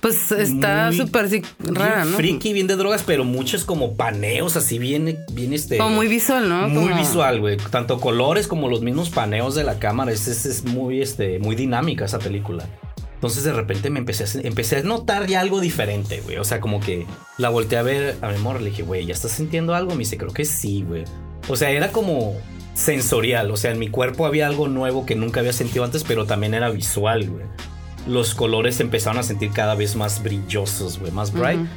Pues 0.01 0.31
está 0.31 0.91
súper 0.91 1.29
rara, 1.59 2.05
¿no? 2.05 2.17
Friki, 2.17 2.53
bien 2.53 2.67
de 2.67 2.75
drogas, 2.75 3.03
pero 3.05 3.23
muchos 3.23 3.63
como 3.65 3.95
paneos 3.95 4.55
así 4.55 4.79
bien, 4.79 5.17
bien 5.31 5.53
este. 5.53 5.77
Como 5.77 5.95
muy 5.95 6.07
visual, 6.07 6.49
¿no? 6.49 6.67
muy 6.67 6.89
Como- 6.89 6.97
visual, 6.97 7.39
güey. 7.39 7.57
Tanto 7.57 7.99
colores 7.99 8.47
como 8.47 8.69
los 8.69 8.81
mismos 8.81 9.09
paneos 9.09 9.55
de 9.55 9.63
la 9.63 9.79
cámara. 9.79 10.11
Es, 10.11 10.27
es, 10.27 10.45
es 10.45 10.63
muy, 10.65 11.01
este, 11.01 11.39
muy 11.39 11.55
dinámica 11.55 12.05
esa 12.05 12.19
película. 12.19 12.67
Entonces 13.15 13.45
de 13.45 13.53
repente 13.53 13.89
me 13.89 13.99
empecé 13.99 14.25
a, 14.25 14.41
empecé 14.45 14.77
a 14.77 14.83
notar 14.83 15.27
ya 15.27 15.39
algo 15.39 15.61
diferente, 15.61 16.19
güey. 16.25 16.37
O 16.37 16.43
sea, 16.43 16.59
como 16.59 16.81
que 16.81 17.05
la 17.37 17.47
volteé 17.47 17.77
a 17.77 17.83
ver 17.83 18.17
a 18.21 18.27
mi 18.27 18.35
amor, 18.35 18.59
le 18.61 18.69
dije, 18.69 18.83
güey, 18.83 19.05
¿ya 19.05 19.13
estás 19.13 19.31
sintiendo 19.31 19.73
algo? 19.73 19.91
Me 19.91 19.99
dice, 19.99 20.17
creo 20.17 20.33
que 20.33 20.43
sí, 20.43 20.83
güey. 20.85 21.05
O 21.47 21.55
sea, 21.55 21.69
era 21.69 21.93
como 21.93 22.33
sensorial. 22.73 23.49
O 23.51 23.55
sea, 23.57 23.71
en 23.71 23.79
mi 23.79 23.87
cuerpo 23.87 24.25
había 24.25 24.47
algo 24.47 24.67
nuevo 24.67 25.05
que 25.05 25.15
nunca 25.15 25.39
había 25.39 25.53
sentido 25.53 25.85
antes, 25.85 26.03
pero 26.03 26.25
también 26.25 26.53
era 26.53 26.69
visual, 26.69 27.29
güey. 27.29 27.45
Los 28.07 28.35
colores 28.35 28.75
se 28.75 28.83
empezaron 28.83 29.17
a 29.19 29.23
sentir 29.23 29.51
cada 29.51 29.75
vez 29.75 29.95
más 29.95 30.21
brillosos, 30.23 30.99
güey, 30.99 31.11
más 31.11 31.31
bright. 31.31 31.59
Ujú. 31.59 31.67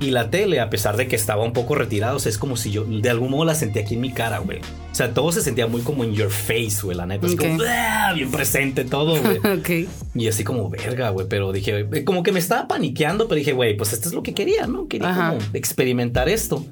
Y 0.00 0.10
la 0.10 0.28
tele, 0.28 0.58
a 0.60 0.70
pesar 0.70 0.96
de 0.96 1.06
que 1.06 1.14
estaba 1.14 1.44
un 1.44 1.52
poco 1.52 1.76
retirada, 1.76 2.14
o 2.16 2.18
sea, 2.18 2.28
es 2.28 2.36
como 2.36 2.56
si 2.56 2.72
yo 2.72 2.84
de 2.84 3.08
algún 3.10 3.30
modo 3.30 3.44
la 3.44 3.54
sentía 3.54 3.82
aquí 3.82 3.94
en 3.94 4.00
mi 4.00 4.10
cara, 4.12 4.38
güey. 4.38 4.58
O 4.58 4.94
sea, 4.94 5.14
todo 5.14 5.30
se 5.30 5.40
sentía 5.40 5.66
muy 5.68 5.82
como 5.82 6.02
in 6.04 6.14
your 6.14 6.30
face, 6.30 6.78
güey, 6.82 6.96
la 6.96 7.06
neta. 7.06 7.26
Es 7.26 7.36
como. 7.36 7.58
"Ah", 7.66 8.12
bien 8.14 8.30
presente 8.30 8.84
todo, 8.84 9.16
güey. 9.22 9.38
ok. 9.86 9.88
Y 10.16 10.26
así 10.28 10.42
como 10.42 10.68
verga, 10.68 11.10
güey. 11.10 11.26
Pero 11.28 11.52
dije, 11.52 11.86
eh, 11.92 12.04
como 12.04 12.22
que 12.24 12.32
me 12.32 12.40
estaba 12.40 12.66
paniqueando, 12.66 13.28
pero 13.28 13.36
dije, 13.38 13.52
güey, 13.52 13.76
pues 13.76 13.92
esto 13.92 14.08
es 14.08 14.14
lo 14.14 14.22
que 14.22 14.34
quería, 14.34 14.66
¿no? 14.66 14.88
Quería 14.88 15.10
Ajá. 15.10 15.28
como 15.30 15.40
experimentar 15.54 16.28
esto. 16.28 16.64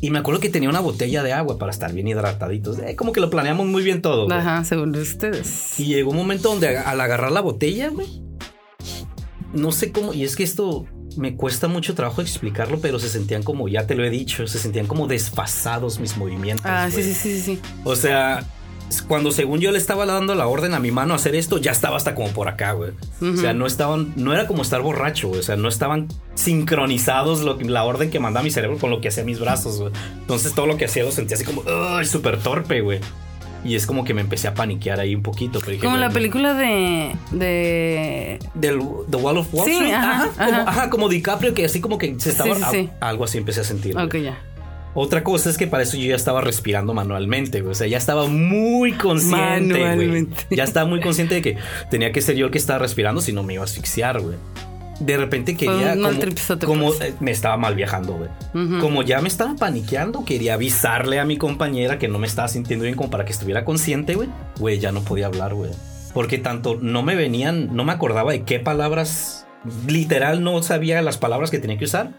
Y 0.00 0.10
me 0.10 0.18
acuerdo 0.20 0.40
que 0.40 0.48
tenía 0.48 0.68
una 0.68 0.80
botella 0.80 1.22
de 1.22 1.32
agua 1.32 1.58
para 1.58 1.72
estar 1.72 1.92
bien 1.92 2.06
hidrataditos. 2.06 2.78
Eh, 2.78 2.94
como 2.94 3.12
que 3.12 3.20
lo 3.20 3.30
planeamos 3.30 3.66
muy 3.66 3.82
bien 3.82 4.00
todo, 4.00 4.26
güey. 4.26 4.38
Ajá, 4.38 4.64
según 4.64 4.94
ustedes. 4.94 5.78
Y 5.78 5.86
llegó 5.86 6.10
un 6.10 6.16
momento 6.16 6.50
donde 6.50 6.78
al 6.78 7.00
agarrar 7.00 7.32
la 7.32 7.40
botella, 7.40 7.88
güey, 7.88 8.22
no 9.52 9.72
sé 9.72 9.92
cómo, 9.92 10.14
y 10.14 10.24
es 10.24 10.36
que 10.36 10.44
esto 10.44 10.86
me 11.16 11.34
cuesta 11.36 11.66
mucho 11.68 11.94
trabajo 11.94 12.22
explicarlo, 12.22 12.78
pero 12.80 12.98
se 12.98 13.08
sentían 13.08 13.42
como, 13.42 13.68
ya 13.68 13.86
te 13.86 13.94
lo 13.94 14.04
he 14.04 14.10
dicho, 14.10 14.46
se 14.46 14.58
sentían 14.58 14.86
como 14.86 15.08
desfasados 15.08 15.98
mis 15.98 16.16
movimientos. 16.16 16.66
Ah, 16.66 16.88
güey. 16.90 17.02
sí, 17.02 17.14
sí, 17.14 17.36
sí, 17.36 17.40
sí. 17.40 17.60
O 17.84 17.96
sea, 17.96 18.46
cuando 19.06 19.30
según 19.32 19.60
yo 19.60 19.70
le 19.70 19.78
estaba 19.78 20.06
dando 20.06 20.34
la 20.34 20.46
orden 20.46 20.74
a 20.74 20.80
mi 20.80 20.90
mano 20.90 21.12
a 21.12 21.16
hacer 21.16 21.34
esto, 21.34 21.58
ya 21.58 21.72
estaba 21.72 21.96
hasta 21.96 22.14
como 22.14 22.28
por 22.28 22.48
acá, 22.48 22.72
güey. 22.72 22.92
O 23.20 23.36
sea, 23.36 23.52
no 23.52 23.66
estaban, 23.66 24.12
no 24.16 24.32
era 24.32 24.46
como 24.46 24.62
estar 24.62 24.80
borracho, 24.82 25.28
güey. 25.28 25.40
O 25.40 25.42
sea, 25.42 25.56
no 25.56 25.68
estaban 25.68 26.08
sincronizados 26.34 27.42
lo 27.42 27.58
que- 27.58 27.64
la 27.66 27.84
orden 27.84 28.10
que 28.10 28.18
mandaba 28.20 28.44
mi 28.44 28.50
cerebro 28.50 28.78
con 28.78 28.90
lo 28.90 29.00
que 29.00 29.08
hacía 29.08 29.24
mis 29.24 29.40
brazos, 29.40 29.80
güey. 29.80 29.92
Entonces 30.20 30.54
todo 30.54 30.66
lo 30.66 30.76
que 30.76 30.86
hacía 30.86 31.04
lo 31.04 31.12
sentía 31.12 31.36
así 31.36 31.44
como. 31.44 31.62
Súper 32.04 32.38
torpe, 32.38 32.80
güey. 32.80 33.00
Y 33.64 33.74
es 33.74 33.86
como 33.86 34.04
que 34.04 34.14
me 34.14 34.20
empecé 34.20 34.46
a 34.46 34.54
paniquear 34.54 35.00
ahí 35.00 35.14
un 35.16 35.22
poquito. 35.22 35.58
Pero 35.58 35.72
dije, 35.72 35.84
Como 35.84 35.96
la 35.96 36.10
película 36.10 36.54
de. 36.54 37.16
de. 37.32 38.38
Del 38.54 38.78
The 39.10 39.16
Wall 39.16 39.38
of 39.38 39.48
Wall 39.52 39.66
Sí, 39.66 39.72
Street. 39.72 39.92
ajá, 39.94 40.22
Ajá, 40.24 40.46
como, 40.46 40.68
ajá. 40.68 40.90
como 40.90 41.08
DiCaprio, 41.08 41.54
que 41.54 41.64
así 41.64 41.80
como 41.80 41.98
que 41.98 42.14
se 42.20 42.30
estaba. 42.30 42.54
Sí, 42.54 42.62
sí, 42.62 42.70
sí. 42.70 42.90
a- 43.00 43.08
algo 43.08 43.24
así 43.24 43.36
empecé 43.38 43.60
a 43.62 43.64
sentir. 43.64 43.98
Ok, 43.98 44.14
ya. 44.18 44.38
Otra 45.00 45.22
cosa 45.22 45.48
es 45.48 45.56
que 45.56 45.68
para 45.68 45.84
eso 45.84 45.96
yo 45.96 46.08
ya 46.08 46.16
estaba 46.16 46.40
respirando 46.40 46.92
manualmente, 46.92 47.60
güey. 47.60 47.70
O 47.70 47.74
sea, 47.76 47.86
ya 47.86 47.98
estaba 47.98 48.26
muy 48.26 48.94
consciente, 48.94 49.78
güey. 49.78 49.84
Manualmente. 49.84 50.46
Ya 50.50 50.64
estaba 50.64 50.90
muy 50.90 50.98
consciente 50.98 51.36
de 51.36 51.42
que 51.42 51.56
tenía 51.88 52.10
que 52.10 52.20
ser 52.20 52.34
yo 52.34 52.46
el 52.46 52.50
que 52.50 52.58
estaba 52.58 52.80
respirando, 52.80 53.20
si 53.20 53.32
no 53.32 53.44
me 53.44 53.54
iba 53.54 53.62
a 53.62 53.64
asfixiar, 53.64 54.20
güey. 54.20 54.34
De 54.98 55.16
repente 55.16 55.56
quería 55.56 55.94
como, 55.94 56.66
como 56.66 56.86
pues. 56.88 57.00
eh, 57.02 57.14
me 57.20 57.30
estaba 57.30 57.56
mal 57.56 57.76
viajando, 57.76 58.14
güey. 58.14 58.80
Como 58.80 59.04
ya 59.04 59.20
me 59.20 59.28
estaba 59.28 59.54
paniqueando, 59.54 60.24
quería 60.24 60.54
avisarle 60.54 61.20
a 61.20 61.24
mi 61.24 61.36
compañera 61.36 62.00
que 62.00 62.08
no 62.08 62.18
me 62.18 62.26
estaba 62.26 62.48
sintiendo 62.48 62.82
bien 62.82 62.96
como 62.96 63.08
para 63.08 63.24
que 63.24 63.30
estuviera 63.30 63.64
consciente, 63.64 64.16
güey. 64.16 64.28
Güey, 64.58 64.80
ya 64.80 64.90
no 64.90 65.02
podía 65.02 65.26
hablar, 65.26 65.54
güey. 65.54 65.70
Porque 66.12 66.38
tanto 66.38 66.76
no 66.82 67.04
me 67.04 67.14
venían, 67.14 67.76
no 67.76 67.84
me 67.84 67.92
acordaba 67.92 68.32
de 68.32 68.42
qué 68.42 68.58
palabras, 68.58 69.46
literal 69.86 70.42
no 70.42 70.60
sabía 70.64 71.00
las 71.02 71.18
palabras 71.18 71.52
que 71.52 71.60
tenía 71.60 71.78
que 71.78 71.84
usar. 71.84 72.10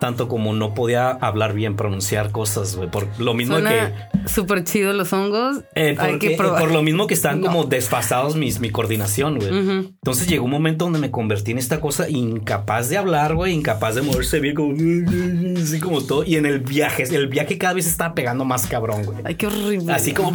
Tanto 0.00 0.28
como 0.28 0.52
no 0.52 0.74
podía 0.74 1.10
hablar 1.10 1.54
bien, 1.54 1.74
pronunciar 1.74 2.30
cosas, 2.30 2.76
güey. 2.76 2.88
Por 2.88 3.08
lo 3.18 3.34
mismo 3.34 3.56
que... 3.56 3.92
Súper 4.28 4.62
chido 4.62 4.92
los 4.92 5.12
hongos. 5.12 5.64
Eh, 5.74 5.96
Hay 5.98 6.20
que 6.20 6.36
probar. 6.36 6.60
por 6.60 6.70
lo 6.70 6.82
mismo 6.84 7.08
que 7.08 7.14
están 7.14 7.40
No. 7.40 7.48
como 7.48 7.64
desfasados 7.64 8.36
mis, 8.36 8.60
mi 8.60 8.70
coordinación, 8.70 9.38
güey. 9.40 9.48
Entonces 9.48 10.28
llegó 10.28 10.44
un 10.44 10.52
momento 10.52 10.84
donde 10.84 11.00
me 11.00 11.10
convertí 11.10 11.50
en 11.50 11.58
esta 11.58 11.80
cosa 11.80 12.08
incapaz 12.08 12.88
de 12.90 12.96
hablar, 12.96 13.34
güey, 13.34 13.52
incapaz 13.54 13.96
de 13.96 14.02
moverse 14.02 14.38
bien, 14.38 14.54
como 14.54 14.74
así 15.60 15.80
como 15.80 16.00
todo. 16.00 16.22
Y 16.22 16.36
en 16.36 16.46
el 16.46 16.60
viaje, 16.60 17.02
el 17.02 17.26
viaje 17.26 17.58
cada 17.58 17.74
vez 17.74 17.88
estaba 17.88 18.14
pegando 18.14 18.44
más 18.44 18.68
cabrón, 18.68 19.04
güey. 19.04 19.18
Ay, 19.24 19.34
qué 19.34 19.48
horrible. 19.48 19.92
Así 19.92 20.12
como 20.12 20.32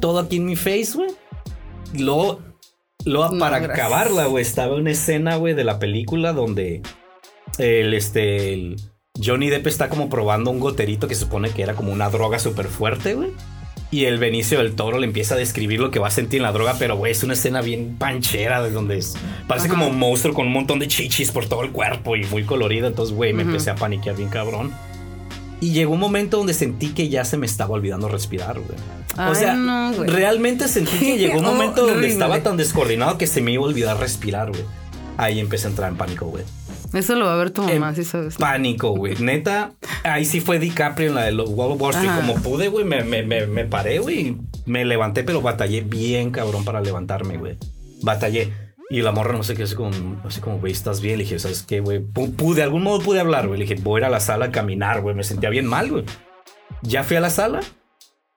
todo 0.00 0.20
aquí 0.20 0.36
en 0.36 0.46
mi 0.46 0.56
face, 0.56 0.92
güey. 0.94 1.10
Luego, 1.98 2.40
luego 3.04 3.34
No, 3.34 3.38
para 3.40 3.58
gracias. 3.58 3.86
acabarla, 3.86 4.24
güey, 4.24 4.40
estaba 4.42 4.74
una 4.76 4.90
escena, 4.92 5.36
güey, 5.36 5.52
de 5.52 5.64
la 5.64 5.78
película 5.78 6.32
donde 6.32 6.80
el 7.58 7.94
este 7.94 8.52
el 8.54 8.76
Johnny 9.22 9.48
Depp 9.48 9.66
está 9.66 9.88
como 9.88 10.08
probando 10.10 10.50
un 10.50 10.60
goterito 10.60 11.08
que 11.08 11.14
se 11.14 11.22
supone 11.22 11.50
que 11.50 11.62
era 11.62 11.74
como 11.74 11.92
una 11.92 12.10
droga 12.10 12.38
súper 12.38 12.66
fuerte, 12.66 13.14
güey. 13.14 13.30
Y 13.90 14.06
el 14.06 14.18
Benicio 14.18 14.58
del 14.58 14.74
Toro 14.74 14.98
le 14.98 15.06
empieza 15.06 15.36
a 15.36 15.38
describir 15.38 15.78
lo 15.80 15.90
que 15.92 15.98
va 16.00 16.08
a 16.08 16.10
sentir 16.10 16.38
en 16.38 16.42
la 16.42 16.52
droga, 16.52 16.74
pero 16.78 16.96
güey, 16.96 17.12
es 17.12 17.22
una 17.22 17.34
escena 17.34 17.62
bien 17.62 17.96
panchera 17.98 18.60
de 18.62 18.70
donde 18.70 18.98
es, 18.98 19.14
parece 19.46 19.68
Ajá. 19.68 19.74
como 19.76 19.88
un 19.88 19.98
monstruo 19.98 20.34
con 20.34 20.48
un 20.48 20.52
montón 20.52 20.80
de 20.80 20.88
chichis 20.88 21.30
por 21.30 21.46
todo 21.46 21.62
el 21.62 21.70
cuerpo 21.70 22.16
y 22.16 22.24
muy 22.24 22.42
colorido. 22.44 22.88
Entonces, 22.88 23.14
güey, 23.14 23.32
me 23.32 23.42
empecé 23.44 23.70
a 23.70 23.76
paniquear 23.76 24.16
bien 24.16 24.28
cabrón. 24.28 24.72
Y 25.60 25.70
llegó 25.70 25.94
un 25.94 26.00
momento 26.00 26.36
donde 26.36 26.52
sentí 26.52 26.88
que 26.90 27.08
ya 27.08 27.24
se 27.24 27.38
me 27.38 27.46
estaba 27.46 27.74
olvidando 27.74 28.08
respirar, 28.08 28.58
güey. 28.58 29.30
o 29.30 29.34
sea, 29.34 29.54
no, 29.54 29.92
güey. 29.94 30.10
realmente 30.10 30.68
sentí 30.68 30.98
que 30.98 31.16
llegó 31.16 31.38
un 31.38 31.44
momento 31.46 31.80
donde 31.82 31.92
Horrible. 31.94 32.12
estaba 32.12 32.42
tan 32.42 32.56
descoordinado 32.58 33.16
que 33.16 33.26
se 33.26 33.40
me 33.40 33.52
iba 33.52 33.62
a 33.62 33.66
olvidar 33.68 33.98
respirar, 33.98 34.50
güey. 34.50 34.64
Ahí 35.16 35.40
empecé 35.40 35.68
a 35.68 35.70
entrar 35.70 35.90
en 35.90 35.96
pánico, 35.96 36.26
güey. 36.26 36.44
Eso 36.92 37.14
lo 37.14 37.26
va 37.26 37.34
a 37.34 37.36
ver 37.36 37.50
tu 37.50 37.62
mamá, 37.62 37.94
si 37.94 38.04
sabes. 38.04 38.36
Pánico, 38.36 38.90
güey. 38.96 39.14
Neta, 39.16 39.72
ahí 40.04 40.24
sí 40.24 40.40
fue 40.40 40.58
DiCaprio 40.58 41.08
en 41.08 41.14
la 41.14 41.24
de 41.24 41.32
los 41.32 41.48
Wall 41.50 41.72
Street. 41.94 42.08
Ajá. 42.10 42.20
Como 42.20 42.34
pude, 42.42 42.68
güey, 42.68 42.84
me, 42.84 43.02
me, 43.04 43.22
me, 43.22 43.46
me 43.46 43.64
paré, 43.64 43.98
güey. 43.98 44.36
Me 44.66 44.84
levanté, 44.84 45.24
pero 45.24 45.40
batallé 45.42 45.80
bien, 45.82 46.30
cabrón, 46.30 46.64
para 46.64 46.80
levantarme, 46.80 47.36
güey. 47.38 47.56
Batallé. 48.02 48.52
Y 48.88 49.02
la 49.02 49.10
morra 49.10 49.32
no 49.36 49.42
sé 49.42 49.54
qué, 49.54 49.64
así 49.64 49.74
como, 49.74 49.90
así 50.24 50.40
como, 50.40 50.58
güey, 50.60 50.72
¿estás 50.72 51.00
bien? 51.00 51.18
Le 51.18 51.24
dije, 51.24 51.38
¿sabes 51.40 51.62
qué, 51.64 51.80
güey? 51.80 51.98
Pu- 52.00 52.34
Pude, 52.36 52.56
de 52.56 52.62
algún 52.62 52.82
modo 52.84 53.00
pude 53.00 53.18
hablar, 53.18 53.48
güey. 53.48 53.58
Le 53.58 53.66
dije, 53.66 53.80
voy 53.82 53.98
a 53.98 54.00
ir 54.02 54.04
a 54.06 54.10
la 54.10 54.20
sala 54.20 54.46
a 54.46 54.50
caminar, 54.52 55.00
güey. 55.02 55.14
Me 55.16 55.24
sentía 55.24 55.50
bien 55.50 55.66
mal, 55.66 55.90
güey. 55.90 56.04
Ya 56.82 57.02
fui 57.02 57.16
a 57.16 57.20
la 57.20 57.30
sala 57.30 57.60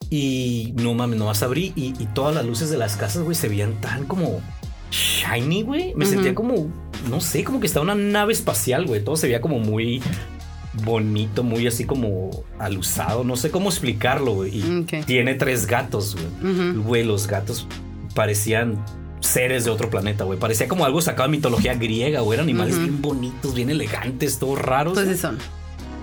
y 0.10 0.74
no 0.78 0.94
mames, 0.96 1.20
nomás 1.20 1.44
abrí 1.44 1.72
y, 1.76 1.94
y 2.02 2.08
todas 2.14 2.34
las 2.34 2.46
luces 2.46 2.70
de 2.72 2.78
las 2.78 2.96
casas, 2.96 3.22
güey, 3.24 3.36
se 3.36 3.48
veían 3.48 3.80
tan 3.80 4.06
como 4.06 4.42
shiny, 4.92 5.62
güey. 5.64 5.94
Me 5.96 6.06
Ujú. 6.06 6.14
sentía 6.16 6.34
como, 6.34 6.68
no 7.08 7.22
sé, 7.22 7.44
como 7.44 7.60
que 7.60 7.68
estaba 7.68 7.84
una 7.84 7.96
nave 7.96 8.34
espacial, 8.34 8.86
güey. 8.86 9.04
Todo 9.04 9.16
se 9.16 9.28
veía 9.28 9.42
como 9.42 9.60
muy 9.60 10.02
bonito, 10.84 11.44
muy 11.44 11.68
así 11.68 11.86
como 11.86 12.44
alusado. 12.58 13.24
No 13.24 13.36
sé 13.36 13.52
cómo 13.52 13.70
explicarlo, 13.70 14.34
güey. 14.34 14.58
Y 14.58 14.86
tiene 15.06 15.36
tres 15.36 15.66
gatos, 15.66 16.18
güey. 16.84 17.04
Los 17.04 17.28
gatos 17.28 17.68
parecían 18.14 18.84
seres 19.20 19.66
de 19.66 19.72
otro 19.72 19.90
planeta, 19.90 20.24
güey. 20.24 20.40
Parecía 20.40 20.68
como 20.68 20.86
algo 20.86 21.02
sacado 21.02 21.30
de 21.30 21.38
mitología 21.38 21.74
griega, 21.76 22.22
güey. 22.22 22.36
Eran 22.36 22.46
animales 22.46 22.78
bien 22.78 23.02
bonitos, 23.02 23.54
bien 23.54 23.70
elegantes, 23.70 24.40
todos 24.40 24.60
raros. 24.60 24.94
Pues 24.94 25.06
güey. 25.06 25.16
sí 25.16 25.22
son. 25.22 25.38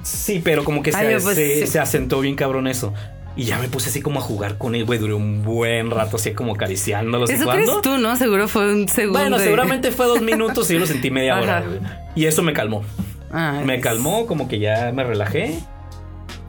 Sí, 0.02 0.40
pero 0.42 0.62
como 0.64 0.82
que 0.82 0.92
se, 0.92 1.18
pues, 1.20 1.34
se, 1.34 1.60
sí. 1.60 1.66
se 1.66 1.80
asentó 1.80 2.20
bien 2.20 2.36
cabrón 2.36 2.68
eso. 2.68 2.94
Y 3.36 3.44
ya 3.44 3.58
me 3.58 3.68
puse 3.68 3.90
así 3.90 4.00
como 4.00 4.20
a 4.20 4.22
jugar 4.22 4.56
con 4.56 4.74
él, 4.74 4.84
güey. 4.86 4.98
Duré 4.98 5.12
un 5.14 5.42
buen 5.42 5.90
rato 5.90 6.16
así 6.16 6.32
como 6.32 6.54
acariciándolos 6.54 7.28
y 7.30 7.34
Eso 7.34 7.46
crees 7.48 7.68
tú, 7.82 7.98
¿no? 7.98 8.16
Seguro 8.16 8.48
fue 8.48 8.72
un 8.72 8.88
segundo. 8.88 9.18
Bueno, 9.18 9.36
de- 9.38 9.44
seguramente 9.44 9.90
fue 9.92 10.06
dos 10.06 10.22
minutos 10.22 10.70
y 10.70 10.74
yo 10.74 10.80
lo 10.80 10.86
sentí 10.86 11.10
media 11.10 11.38
hora, 11.38 11.60
güey. 11.60 11.78
Y 12.14 12.24
eso 12.24 12.42
me 12.42 12.52
calmó. 12.54 12.82
Ay, 13.30 13.64
Me 13.64 13.80
calmó, 13.80 14.26
como 14.26 14.48
que 14.48 14.58
ya 14.58 14.90
me 14.94 15.04
relajé. 15.04 15.58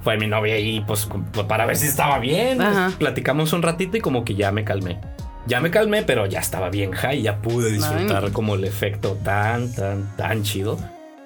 Fue 0.02 0.18
mi 0.18 0.28
novia 0.28 0.54
ahí, 0.56 0.82
pues, 0.88 1.08
para 1.50 1.66
ver 1.66 1.76
si 1.76 1.88
estaba 1.88 2.20
bien. 2.20 2.60
Platicamos 2.98 3.52
un 3.52 3.62
ratito 3.62 3.98
y 3.98 4.00
como 4.00 4.24
que 4.24 4.36
ya 4.36 4.52
me 4.54 4.64
calmé. 4.64 5.00
Ya 5.48 5.60
me 5.60 5.70
calmé, 5.72 6.04
pero 6.04 6.26
ya 6.26 6.40
estaba 6.40 6.70
bien 6.70 6.92
high. 6.94 7.22
Ya 7.22 7.42
pude 7.42 7.72
disfrutar 7.72 8.24
Ay. 8.26 8.32
como 8.32 8.56
el 8.56 8.64
efecto 8.64 9.18
tan, 9.24 9.74
tan, 9.74 10.16
tan 10.16 10.44
chido. 10.44 10.78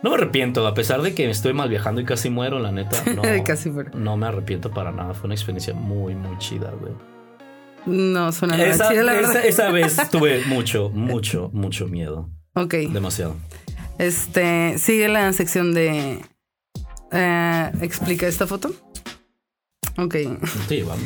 No 0.03 0.09
me 0.09 0.15
arrepiento, 0.15 0.65
a 0.65 0.73
pesar 0.73 1.01
de 1.01 1.13
que 1.13 1.29
estoy 1.29 1.53
mal 1.53 1.69
viajando 1.69 2.01
y 2.01 2.05
casi 2.05 2.29
muero, 2.29 2.59
la 2.59 2.71
neta. 2.71 3.03
No, 3.15 3.21
Casi 3.43 3.69
muero. 3.69 3.91
no 3.93 4.17
me 4.17 4.25
arrepiento 4.27 4.71
para 4.71 4.91
nada. 4.91 5.13
Fue 5.13 5.25
una 5.27 5.35
experiencia 5.35 5.73
muy, 5.73 6.15
muy 6.15 6.37
chida, 6.39 6.71
güey. 6.79 6.93
No, 7.85 8.31
suena 8.31 8.55
Esa, 8.63 8.91
la 8.93 9.13
esa- 9.13 9.13
verdad. 9.33 9.45
esa 9.45 9.71
vez 9.71 9.97
tuve 10.11 10.43
mucho, 10.45 10.89
mucho, 10.89 11.49
mucho 11.53 11.87
miedo. 11.87 12.29
Ok. 12.55 12.73
Demasiado. 12.91 13.35
Este, 13.97 14.77
sigue 14.77 15.07
la 15.07 15.31
sección 15.33 15.73
de. 15.73 16.21
eh, 17.11 17.71
¿Explica 17.81 18.27
esta 18.27 18.47
foto? 18.47 18.71
Ok. 19.97 20.15
Sí, 20.67 20.81
vamos. 20.81 21.05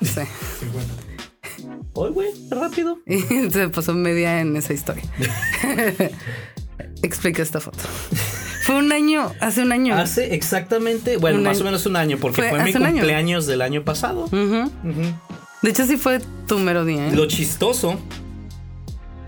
No 0.00 0.06
sé. 0.06 0.26
Hoy, 1.94 2.10
güey, 2.10 2.28
rápido. 2.50 2.98
Y 3.06 3.20
se 3.50 3.68
pasó 3.68 3.92
media 3.94 4.40
en 4.40 4.56
esa 4.56 4.72
historia. 4.72 5.02
Explica 7.02 7.42
esta 7.42 7.60
foto. 7.60 7.78
Fue 8.64 8.76
un 8.76 8.92
año, 8.92 9.32
hace 9.40 9.62
un 9.62 9.72
año. 9.72 9.96
Hace 9.96 10.34
exactamente, 10.34 11.16
bueno, 11.16 11.38
Un 11.38 11.44
más 11.44 11.56
año. 11.56 11.62
o 11.62 11.64
menos 11.64 11.84
un 11.86 11.96
año, 11.96 12.16
porque 12.20 12.42
Fue 12.42 12.50
fue, 12.50 12.62
mi 12.64 12.72
cumpleaños 12.72 13.46
del 13.46 13.60
año 13.60 13.82
pasado. 13.82 14.28
De 14.30 15.70
hecho, 15.70 15.84
sí 15.86 15.96
fue 15.96 16.20
tu 16.46 16.58
mero 16.58 16.84
día. 16.84 17.08
¿eh? 17.08 17.12
Lo 17.14 17.26
chistoso 17.26 17.98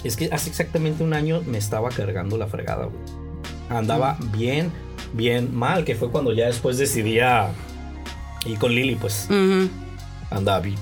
es 0.04 0.16
que 0.16 0.28
hace 0.32 0.50
exactamente 0.50 1.02
un 1.02 1.14
año 1.14 1.42
me 1.46 1.58
estaba 1.58 1.88
cargando 1.90 2.36
la 2.38 2.46
fregada, 2.46 2.86
güey. 2.86 2.96
Andaba 3.70 4.16
bien, 4.36 4.70
bien 5.14 5.54
mal, 5.54 5.84
que 5.84 5.94
fue 5.96 6.10
cuando 6.10 6.32
ya 6.32 6.46
después 6.46 6.78
decidí 6.78 7.18
a 7.18 7.48
ir 8.46 8.58
con 8.58 8.72
Lily, 8.74 8.94
pues 8.96 9.28
andaba 10.30 10.60
bien. 10.60 10.78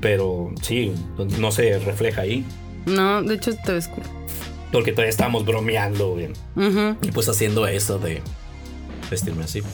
Pero 0.00 0.52
sí, 0.62 0.94
no 1.38 1.52
se 1.52 1.78
refleja 1.80 2.22
ahí. 2.22 2.46
No, 2.86 3.22
de 3.22 3.34
hecho 3.34 3.54
te 3.56 3.72
ves 3.72 3.88
cool. 3.88 4.04
Porque 4.72 4.92
todavía 4.92 5.10
estábamos 5.10 5.44
bromeando, 5.44 6.10
güey. 6.12 6.28
Ujú. 6.56 6.96
Y 7.02 7.10
pues 7.12 7.28
haciendo 7.28 7.66
eso 7.66 7.98
de 7.98 8.22
vestirme 9.10 9.44
así. 9.44 9.62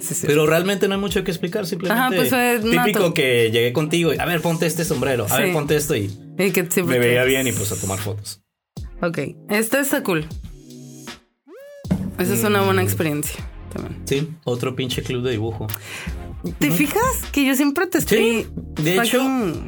Sí, 0.00 0.14
sí. 0.14 0.26
Pero 0.28 0.46
realmente 0.46 0.86
no 0.86 0.94
hay 0.94 1.00
mucho 1.00 1.24
que 1.24 1.32
explicar, 1.32 1.66
simplemente. 1.66 2.00
Ajá, 2.00 2.14
pues 2.14 2.28
fue 2.28 2.60
típico 2.62 3.00
nato. 3.00 3.14
que 3.14 3.50
llegué 3.50 3.72
contigo 3.72 4.14
y 4.14 4.18
a 4.18 4.24
ver, 4.24 4.40
ponte 4.40 4.66
este 4.66 4.84
sombrero, 4.84 5.24
a 5.24 5.28
Sí. 5.36 5.42
ver, 5.42 5.52
ponte 5.52 5.74
esto 5.74 5.96
y 5.96 6.16
Y 6.38 6.50
que 6.52 6.62
me 6.84 6.98
veía 7.00 7.24
bien 7.24 7.46
y 7.48 7.52
pues 7.52 7.72
a 7.72 7.76
tomar 7.76 7.98
fotos. 7.98 8.40
Ok, 9.02 9.18
esta 9.50 9.80
está 9.80 10.02
cool. 10.04 10.26
Esa 12.18 12.34
es 12.34 12.44
una 12.44 12.62
Mm. 12.62 12.66
buena 12.66 12.82
experiencia 12.82 13.44
también. 13.72 14.00
Sí, 14.04 14.28
otro 14.44 14.76
pinche 14.76 15.02
club 15.02 15.24
de 15.24 15.32
dibujo. 15.32 15.66
¿Te 16.58 16.70
fijas 16.70 17.02
que 17.32 17.44
yo 17.46 17.54
siempre 17.54 17.86
te 17.86 17.98
estoy... 17.98 18.18
Sí, 18.18 18.46
de 18.82 18.96
hecho- 18.98 19.22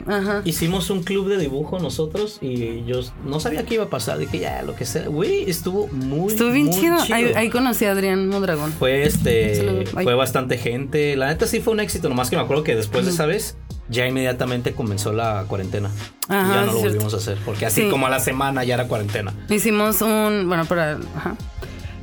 Ajá. 0.07 0.43
Hicimos 0.45 0.91
un 0.91 1.03
club 1.03 1.29
de 1.29 1.39
dibujo 1.39 1.79
nosotros 1.79 2.39
y 2.41 2.85
yo 2.85 3.01
no 3.25 3.41
sabía 3.41 3.65
qué 3.65 3.75
iba 3.75 3.85
a 3.85 3.89
pasar. 3.91 4.19
Dije, 4.19 4.41
ya, 4.41 4.63
lo 4.63 4.75
que 4.77 4.85
sea. 4.85 5.09
Güey, 5.09 5.49
estuvo 5.49 5.87
muy, 5.89 6.33
Estuvo 6.33 6.51
bien 6.51 6.67
muy 6.67 6.75
chido. 6.79 6.97
Ahí, 7.13 7.33
ahí 7.35 7.49
conocí 7.51 7.85
a 7.87 7.93
Adrián 7.93 8.29
Mondragón. 8.29 8.73
Fue 8.73 9.05
este, 9.07 9.87
fue 9.87 10.15
bastante 10.15 10.59
gente. 10.59 11.17
La 11.17 11.29
neta 11.29 11.47
sí 11.47 11.61
fue 11.61 11.73
un 11.73 11.81
éxito, 11.81 12.09
nomás 12.09 12.29
que 12.31 12.37
me 12.37 12.43
acuerdo 12.43 12.63
que 12.63 12.75
después 12.77 13.05
de 13.07 13.11
esa 13.13 13.27
vez 13.27 13.57
ya 13.89 14.07
inmediatamente 14.07 14.73
comenzó 14.73 15.13
la 15.13 15.45
cuarentena. 15.49 15.91
Ajá, 16.29 16.47
y 16.47 16.55
ya 16.55 16.61
no 16.61 16.67
lo 16.67 16.73
cierto. 16.73 16.89
volvimos 16.91 17.15
a 17.15 17.17
hacer, 17.19 17.39
porque 17.45 17.67
así 17.67 17.83
Sí. 17.83 17.89
como 17.89 18.07
a 18.07 18.11
la 18.11 18.21
semana 18.21 18.65
ya 18.65 18.75
era 18.75 18.89
cuarentena. 18.89 19.33
Hicimos 19.49 20.03
un... 20.03 20.45
Bueno, 20.49 20.65
para... 20.67 20.99
Ajá. 21.17 21.37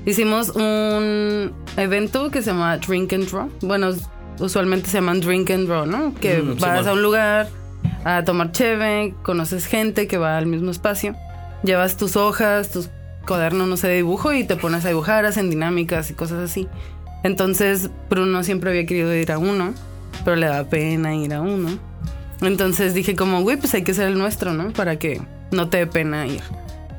hicimos 0.05 0.49
un 0.55 1.51
evento 1.77 2.31
que 2.31 2.41
se 2.41 2.51
llama 2.51 2.77
Drink 2.77 3.13
and 3.13 3.29
Draw. 3.29 3.49
Bueno, 3.61 3.91
usualmente 4.39 4.89
se 4.89 4.97
llaman 4.97 5.19
Drink 5.21 5.49
and 5.51 5.67
Draw, 5.67 5.85
¿no? 5.85 6.13
Que 6.15 6.41
Mm, 6.41 6.59
vas 6.59 6.87
a 6.87 6.93
un 6.93 7.01
lugar 7.01 7.49
a 8.03 8.23
tomar 8.23 8.51
cheve, 8.51 9.13
conoces 9.23 9.65
gente 9.65 10.07
que 10.07 10.17
va 10.17 10.37
al 10.37 10.45
mismo 10.45 10.71
espacio, 10.71 11.15
llevas 11.63 11.97
tus 11.97 12.15
hojas, 12.15 12.69
tus 12.71 12.89
cuadernos, 13.27 13.67
no 13.67 13.77
sé, 13.77 13.87
de 13.87 13.95
dibujo 13.95 14.33
y 14.33 14.43
te 14.43 14.55
pones 14.55 14.83
a 14.85 14.89
dibujar, 14.89 15.25
hacen 15.25 15.49
dinámicas 15.49 16.09
y 16.11 16.13
cosas 16.13 16.39
así. 16.39 16.67
Entonces, 17.23 17.89
Bruno 18.09 18.43
siempre 18.43 18.69
había 18.71 18.85
querido 18.85 19.13
ir 19.15 19.31
a 19.31 19.37
uno, 19.37 19.73
pero 20.25 20.35
le 20.35 20.47
da 20.47 20.65
pena 20.65 21.15
ir 21.15 21.33
a 21.33 21.41
uno. 21.41 21.69
Entonces 22.41 22.93
dije 22.93 23.15
como, 23.15 23.41
güey, 23.41 23.55
pues 23.55 23.73
hay 23.73 23.83
que 23.83 23.93
ser 23.93 24.07
el 24.09 24.17
nuestro, 24.17 24.53
¿no? 24.53 24.73
Para 24.73 24.97
que 24.97 25.21
no 25.51 25.69
te 25.69 25.77
dé 25.77 25.87
pena 25.87 26.27
ir. 26.27 26.41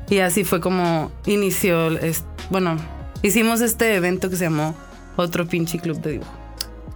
Y 0.09 0.19
así 0.19 0.43
fue 0.43 0.59
como 0.59 1.11
inició, 1.27 1.89
bueno, 2.49 2.77
hicimos 3.21 3.61
este 3.61 3.95
evento 3.95 4.29
que 4.29 4.35
se 4.37 4.45
llamó 4.45 4.75
Otro 5.15 5.45
pinche 5.45 5.77
club 5.79 6.01
de 6.01 6.13
dibujo. 6.13 6.31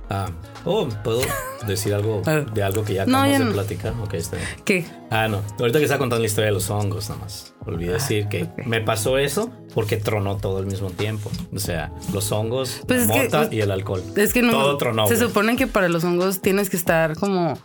Ah. 0.09 0.27
Oh, 0.65 0.87
¿puedo 1.03 1.21
decir 1.67 1.93
algo 1.93 2.21
Ah. 2.25 2.41
de 2.53 2.63
algo 2.63 2.83
que 2.83 2.95
ya 2.95 3.05
No, 3.05 3.19
acabamos 3.19 3.31
ya 3.31 3.39
de 3.39 3.45
no. 3.45 3.51
platicar? 3.53 3.93
Ok, 4.01 4.13
está 4.15 4.37
bien. 4.37 4.47
¿Qué? 4.65 4.85
Ah, 5.11 5.27
no. 5.27 5.41
Ahorita 5.59 5.77
que 5.79 5.85
estaba 5.85 5.99
contando 5.99 6.21
la 6.21 6.25
historia 6.27 6.47
de 6.47 6.53
los 6.53 6.69
hongos, 6.69 7.09
nada 7.09 7.21
más. 7.21 7.53
Olvidé 7.65 7.93
decir 7.93 8.27
que 8.27 8.49
me 8.65 8.81
pasó 8.81 9.17
eso 9.17 9.51
porque 9.75 9.97
tronó 9.97 10.37
todo 10.37 10.57
al 10.57 10.65
mismo 10.65 10.89
tiempo. 10.89 11.29
O 11.53 11.59
sea, 11.59 11.91
los 12.13 12.31
hongos, 12.31 12.81
Pues 12.87 13.07
la 13.07 13.49
que- 13.49 13.55
y 13.55 13.61
el 13.61 13.69
alcohol. 13.71 14.01
Es 14.15 14.33
que 14.33 14.41
no. 14.41 14.51
Todo 14.51 14.77
tronó. 14.77 15.07
se 15.07 15.15
güey. 15.15 15.27
supone 15.27 15.55
que 15.55 15.67
para 15.67 15.89
los 15.89 16.03
hongos 16.03 16.41
tienes 16.41 16.69
que 16.69 16.77
estar 16.77 17.15
como 17.15 17.57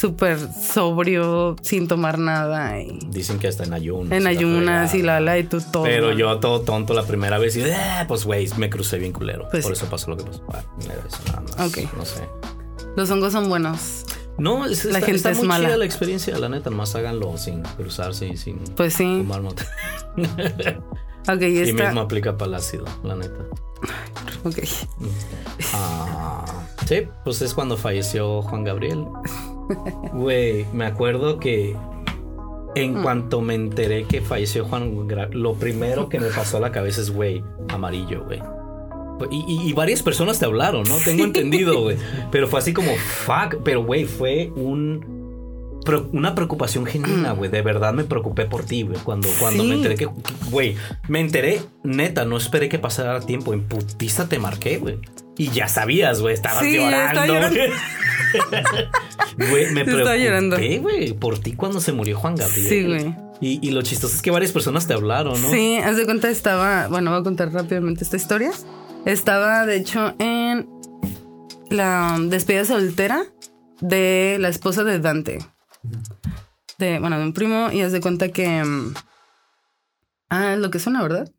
súper 0.00 0.38
sobrio, 0.52 1.56
sin 1.62 1.88
tomar 1.88 2.18
nada. 2.18 2.80
Y 2.80 2.98
Dicen 3.08 3.38
que 3.38 3.48
hasta 3.48 3.64
en 3.64 3.72
ayunas. 3.72 4.12
en 4.12 4.26
ayunas 4.26 4.94
y 4.94 5.02
la 5.02 5.20
la 5.20 5.38
y 5.38 5.44
tú 5.44 5.60
todo. 5.72 5.84
Pero 5.84 6.12
yo 6.12 6.38
todo 6.38 6.60
tonto 6.62 6.94
la 6.94 7.04
primera 7.04 7.38
vez 7.38 7.56
y 7.56 7.62
ah, 7.70 8.04
pues 8.08 8.24
güey, 8.24 8.48
me 8.56 8.68
crucé 8.70 8.98
bien 8.98 9.12
culero. 9.12 9.48
Pues 9.50 9.64
Por 9.64 9.74
sí. 9.76 9.82
eso 9.82 9.90
pasó 9.90 10.10
lo 10.10 10.16
que 10.16 10.24
pasó. 10.24 10.42
Ah, 10.52 10.62
mira, 10.78 10.94
eso 11.06 11.18
nada 11.26 11.40
más. 11.42 11.52
Ok. 11.70 11.78
No 11.96 12.04
sé. 12.04 12.28
Los 12.96 13.10
hongos 13.10 13.32
son 13.32 13.48
buenos. 13.48 14.04
No, 14.38 14.66
es, 14.66 14.84
La 14.84 14.98
está, 14.98 15.06
gente 15.06 15.16
está 15.16 15.30
es 15.30 15.38
muy 15.38 15.48
mala. 15.48 15.66
chida 15.68 15.76
la 15.78 15.84
experiencia, 15.86 16.38
la 16.38 16.48
neta. 16.50 16.68
Nomás 16.70 16.94
háganlo 16.94 17.36
sin 17.38 17.62
cruzarse 17.62 18.26
y 18.28 18.36
sin 18.36 18.58
Pues 18.76 18.94
sí. 18.94 19.04
fumar 19.04 19.42
mota. 19.42 19.66
Ok, 21.28 21.42
y 21.42 21.46
Y 21.46 21.58
esta. 21.58 21.86
mismo 21.86 22.00
aplica 22.02 22.36
para 22.38 22.50
el 22.50 22.54
ácido, 22.54 22.84
la 23.02 23.16
neta. 23.16 23.34
Ok. 24.44 24.58
Ah, 25.74 26.44
sí, 26.86 27.08
pues 27.24 27.42
es 27.42 27.52
cuando 27.52 27.76
falleció 27.76 28.42
Juan 28.42 28.62
Gabriel. 28.62 29.04
Güey, 30.12 30.64
me 30.72 30.86
acuerdo 30.86 31.38
que 31.38 31.76
en 32.74 33.02
cuanto 33.02 33.40
me 33.40 33.54
enteré 33.54 34.04
que 34.04 34.20
falleció 34.20 34.64
Juan 34.66 35.08
lo 35.32 35.54
primero 35.54 36.08
que 36.08 36.20
me 36.20 36.28
pasó 36.28 36.58
a 36.58 36.60
la 36.60 36.72
cabeza 36.72 37.00
es, 37.00 37.10
güey, 37.10 37.42
amarillo, 37.68 38.24
güey. 38.24 38.40
Y, 39.30 39.44
y- 39.48 39.70
y 39.70 39.72
varias 39.72 40.02
personas 40.02 40.38
te 40.38 40.44
hablaron, 40.44 40.82
¿no? 40.84 40.96
Tengo 40.98 41.24
entendido, 41.24 41.80
güey. 41.82 41.96
Pero 42.30 42.46
fue 42.48 42.58
así 42.58 42.74
como, 42.74 42.90
fuck. 42.96 43.62
Pero, 43.64 43.82
güey, 43.84 44.04
fue 44.04 44.52
un... 44.56 45.16
Una 46.12 46.34
preocupación 46.34 46.84
genuina, 46.84 47.30
güey. 47.32 47.48
De 47.48 47.62
verdad 47.62 47.94
me 47.94 48.02
preocupé 48.04 48.44
por 48.44 48.64
ti, 48.64 48.82
güey. 48.82 48.98
Cuando, 49.04 49.28
cuando 49.38 49.62
Sí. 49.62 49.68
me 49.68 49.76
enteré 49.76 49.94
que, 49.94 50.08
güey, 50.50 50.74
me 51.08 51.20
enteré, 51.20 51.60
neta, 51.84 52.24
no 52.24 52.36
esperé 52.36 52.68
que 52.68 52.78
pasara 52.80 53.20
tiempo. 53.20 53.54
En 53.54 53.62
putiza 53.62 54.28
te 54.28 54.38
marqué, 54.40 54.78
güey. 54.78 54.98
Y 55.38 55.50
ya 55.50 55.68
sabías, 55.68 56.20
güey, 56.20 56.34
estabas 56.34 56.64
Sí, 56.64 56.76
llorando. 56.76 57.22
güey. 59.50 59.70
Me 59.72 59.84
preocupé, 59.84 60.78
güey, 60.78 61.12
por 61.12 61.38
ti 61.38 61.52
cuando 61.52 61.80
se 61.80 61.92
murió 61.92 62.16
Juan 62.18 62.34
Gabriel. 62.36 62.68
Sí, 62.68 62.84
güey. 62.84 63.14
Y, 63.40 63.66
y 63.66 63.70
lo 63.70 63.82
chistoso 63.82 64.14
es 64.14 64.22
que 64.22 64.30
varias 64.30 64.52
personas 64.52 64.86
te 64.86 64.94
hablaron, 64.94 65.40
¿no? 65.42 65.50
Sí, 65.50 65.76
haz 65.76 65.98
de 65.98 66.06
cuenta 66.06 66.30
estaba, 66.30 66.88
bueno, 66.88 67.10
voy 67.10 67.20
a 67.20 67.22
contar 67.22 67.52
rápidamente 67.52 68.02
esta 68.02 68.16
historia. 68.16 68.50
Estaba, 69.04 69.66
de 69.66 69.76
hecho, 69.76 70.14
en 70.18 70.68
la 71.70 72.16
despedida 72.18 72.64
soltera 72.64 73.24
de 73.80 74.38
la 74.40 74.48
esposa 74.48 74.84
de 74.84 74.98
Dante. 75.00 75.38
De, 76.78 76.98
bueno, 76.98 77.18
de 77.18 77.24
un 77.24 77.34
primo, 77.34 77.70
y 77.72 77.82
haz 77.82 77.92
de 77.92 78.00
cuenta 78.00 78.30
que... 78.30 78.64
mm, 78.64 78.94
Ah, 80.28 80.54
es 80.54 80.58
lo 80.58 80.70
que 80.70 80.80
suena, 80.80 81.02
¿verdad? 81.02 81.30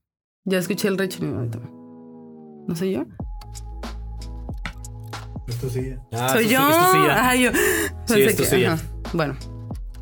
Ya 0.46 0.60
escuché 0.60 0.88
el 0.88 0.98
ahorita. 1.00 1.60
¿No 2.68 2.76
soy 2.76 2.94
yo? 2.94 3.06
Esto 5.48 5.70
sí. 5.70 5.94
Ah, 6.14 6.30
soy 6.34 6.48
yo. 6.50 6.60
sí- 6.60 6.72
esto 6.72 6.92
sí 6.92 6.98
ya. 7.08 7.30
Ah, 7.30 7.36
yo. 7.36 7.52
Sí, 7.52 7.58
Pensé 8.08 8.26
esto 8.44 8.44
que- 8.56 8.68
ajá. 8.68 8.84
Bueno. 9.14 9.36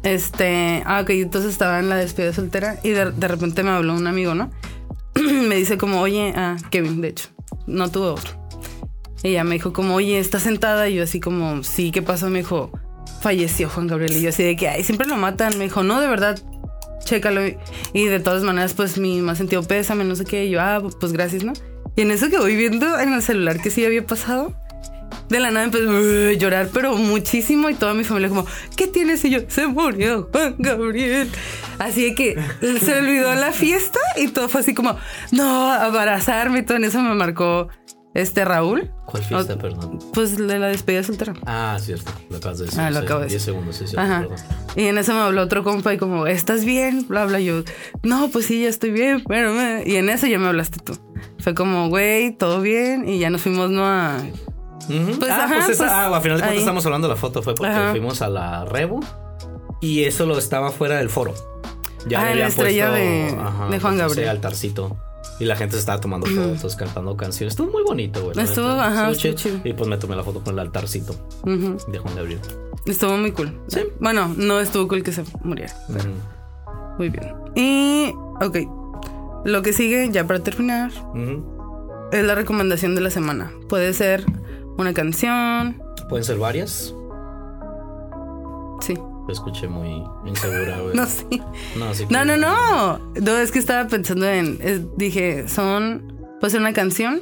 Este. 0.03 0.83
Ah, 0.85 1.01
ok. 1.01 1.09
Entonces 1.11 1.51
estaba 1.51 1.79
en 1.79 1.89
la 1.89 1.95
despedida 1.97 2.33
soltera 2.33 2.77
y 2.83 2.89
de, 2.89 3.11
de 3.11 3.27
repente 3.27 3.63
me 3.63 3.69
habló 3.71 3.93
un 3.95 4.07
amigo, 4.07 4.35
¿no? 4.35 4.51
me 5.15 5.55
dice 5.55 5.77
como, 5.77 6.01
oye, 6.01 6.33
ah, 6.35 6.57
Kevin, 6.71 7.01
de 7.01 7.09
hecho. 7.09 7.29
No 7.67 7.89
tuve 7.89 8.07
otro. 8.07 8.33
Y 9.23 9.29
ella 9.29 9.43
me 9.43 9.55
dijo 9.55 9.73
como, 9.73 9.95
oye, 9.95 10.19
¿estás 10.19 10.43
sentada? 10.43 10.87
Y 10.89 10.95
yo 10.95 11.03
así 11.03 11.19
como, 11.19 11.63
sí, 11.63 11.91
¿qué 11.91 12.01
pasó? 12.03 12.29
Me 12.29 12.39
dijo, 12.39 12.71
falleció 13.21 13.69
Juan 13.69 13.87
Gabriel. 13.87 14.15
Y 14.17 14.21
yo 14.21 14.29
así 14.29 14.43
de 14.43 14.55
que, 14.55 14.67
ay, 14.67 14.83
siempre 14.83 15.07
lo 15.07 15.15
matan. 15.15 15.57
Me 15.57 15.63
dijo, 15.63 15.81
no, 15.83 15.99
de 15.99 16.07
verdad, 16.07 16.37
chécalo. 17.03 17.41
Y 17.93 18.05
de 18.05 18.19
todas 18.19 18.43
maneras, 18.43 18.73
pues 18.75 18.99
mi 18.99 19.21
más 19.21 19.39
sentido 19.39 19.63
pésame, 19.63 20.03
no 20.03 20.15
sé 20.15 20.25
qué. 20.25 20.45
Y 20.45 20.51
yo, 20.51 20.61
ah, 20.61 20.83
pues 20.99 21.11
gracias, 21.11 21.43
¿no? 21.43 21.53
Y 21.95 22.01
en 22.01 22.11
eso 22.11 22.29
que 22.29 22.37
voy 22.37 22.55
viendo 22.55 22.99
en 22.99 23.13
el 23.13 23.21
celular 23.23 23.59
que 23.61 23.71
sí 23.71 23.83
había 23.85 24.05
pasado, 24.05 24.53
de 25.29 25.39
la 25.39 25.51
nada 25.51 25.65
empezó 25.65 25.89
a 25.89 26.33
llorar, 26.33 26.69
pero 26.73 26.95
muchísimo. 26.95 27.69
Y 27.69 27.75
toda 27.75 27.93
mi 27.93 28.03
familia 28.03 28.29
como, 28.29 28.45
¿qué 28.75 28.87
tienes? 28.87 29.23
Y 29.25 29.29
yo, 29.31 29.39
se 29.47 29.67
murió 29.67 30.29
Juan 30.31 30.55
Gabriel. 30.59 31.29
Así 31.79 32.15
que 32.15 32.37
se 32.61 32.99
olvidó 32.99 33.33
la 33.35 33.51
fiesta 33.51 33.99
y 34.17 34.27
todo 34.29 34.49
fue 34.49 34.61
así 34.61 34.73
como, 34.73 34.97
no, 35.31 35.71
abrazarme 35.71 36.59
y 36.59 36.63
todo. 36.63 36.77
En 36.77 36.85
eso 36.85 37.01
me 37.01 37.13
marcó 37.15 37.67
este 38.13 38.45
Raúl. 38.45 38.91
¿Cuál 39.05 39.23
fiesta, 39.23 39.57
perdón? 39.57 39.99
Pues 40.13 40.37
de 40.37 40.57
la 40.57 40.67
despedida 40.67 41.03
soltera. 41.03 41.33
Ah, 41.45 41.77
cierto. 41.81 42.11
Lo 42.29 42.37
acabas 42.37 42.59
de 42.59 42.65
decir. 42.65 42.79
Ah, 42.79 42.89
lo 42.89 42.99
acabo 42.99 43.19
de 43.21 43.27
10 43.27 43.33
decir. 43.33 43.45
segundos, 43.53 43.75
sí, 43.75 43.87
cierto, 43.87 44.01
Ajá. 44.01 44.21
perdón. 44.21 44.37
Y 44.77 44.83
en 44.85 44.97
eso 44.97 45.13
me 45.13 45.19
habló 45.19 45.41
otro 45.41 45.63
compa 45.63 45.93
y 45.93 45.97
como, 45.97 46.25
¿estás 46.25 46.63
bien? 46.65 47.05
Bla, 47.07 47.25
bla. 47.25 47.39
Yo, 47.39 47.63
no, 48.03 48.29
pues 48.29 48.45
sí, 48.45 48.61
ya 48.63 48.69
estoy 48.69 48.91
bien, 48.91 49.23
pero... 49.27 49.53
me-". 49.53 49.83
Y 49.85 49.97
en 49.97 50.09
eso 50.09 50.27
ya 50.27 50.39
me 50.39 50.47
hablaste 50.47 50.79
tú. 50.79 50.97
Fue 51.39 51.53
como, 51.53 51.89
güey, 51.89 52.31
todo 52.31 52.61
bien. 52.61 53.07
Y 53.07 53.19
ya 53.19 53.29
nos 53.29 53.41
fuimos, 53.41 53.69
¿no? 53.69 53.85
A... 53.85 54.17
Pues, 54.87 55.31
ah, 55.31 55.45
ajá, 55.45 55.55
pues 55.55 55.69
esa, 55.69 55.83
pues, 55.83 55.91
ah, 55.91 56.05
al 56.15 56.21
final 56.21 56.37
de 56.37 56.41
cuentas 56.41 56.49
ahí. 56.51 56.57
estamos 56.59 56.85
hablando 56.85 57.07
de 57.07 57.13
la 57.13 57.19
foto, 57.19 57.41
fue 57.41 57.55
porque 57.55 57.71
Ajá. 57.71 57.91
fuimos 57.91 58.21
a 58.21 58.29
la 58.29 58.65
Rebu 58.65 58.99
y 59.81 60.03
eso 60.03 60.25
lo 60.25 60.37
estaba 60.37 60.71
fuera 60.71 60.97
del 60.97 61.09
foro. 61.09 61.33
Ya 62.07 62.21
Ah, 62.21 62.35
la 62.35 62.47
estrella 62.47 62.89
puesto, 62.89 63.05
de- 63.65 63.71
de 63.71 63.79
Juan 63.79 63.97
Gabriel. 63.97 64.29
altarcito. 64.29 64.95
Y 65.39 65.45
la 65.45 65.55
gente 65.57 65.73
se 65.73 65.79
estaba 65.79 65.99
tomando 65.99 66.27
fotos, 66.27 66.75
cantando 66.75 67.17
canciones. 67.17 67.53
Estuvo 67.53 67.69
muy 67.71 67.83
bonito, 67.83 68.23
güey. 68.23 68.39
Estuvo, 68.39 68.67
neta. 68.69 68.85
ajá, 68.87 69.11
Estuvo 69.11 69.31
estuvo 69.33 69.51
chido. 69.57 69.67
Y 69.69 69.73
pues 69.73 69.89
me 69.89 69.97
tomé 69.97 70.15
la 70.15 70.23
foto 70.23 70.39
con 70.41 70.53
el 70.53 70.59
altarcito 70.59 71.13
de 71.43 71.97
Juan 71.99 72.15
Gabriel. 72.15 72.39
Estuvo 72.85 73.17
muy 73.17 73.31
cool. 73.31 73.51
Sí. 73.67 73.81
Bueno, 73.99 74.33
no 74.37 74.59
estuvo 74.59 74.87
cool 74.87 75.01
que 75.03 75.11
se 75.11 75.23
muriera. 75.43 75.73
Muy 76.97 77.09
bien. 77.09 77.33
Y, 77.55 78.13
ok. 78.39 78.57
Lo 79.45 79.61
que 79.61 79.73
sigue, 79.73 80.09
ya 80.11 80.25
para 80.25 80.39
terminar, 80.39 80.91
es 82.11 82.23
la 82.23 82.35
recomendación 82.35 82.95
de 82.95 83.01
la 83.01 83.09
semana. 83.09 83.51
Puede 83.67 83.93
ser 83.93 84.23
una 84.77 84.93
canción. 84.93 85.81
Pueden 86.09 86.23
ser 86.23 86.37
varias. 86.37 86.93
Sí. 88.81 88.93
Te 89.27 89.31
escuché 89.33 89.67
muy 89.67 90.03
insegura, 90.25 90.79
güey. 90.81 90.95
No, 90.95 91.05
sí. 91.07 91.25
No, 91.77 91.91
que- 91.93 92.13
No, 92.13 92.25
no, 92.25 92.37
no. 92.37 92.99
No, 93.21 93.37
es 93.37 93.51
que 93.51 93.59
estaba 93.59 93.87
pensando 93.87 94.27
en. 94.27 94.59
es- 94.61 94.81
dije, 94.97 95.47
son. 95.47 96.13
Puede 96.39 96.51
ser 96.51 96.59
una 96.61 96.73
canción, 96.73 97.21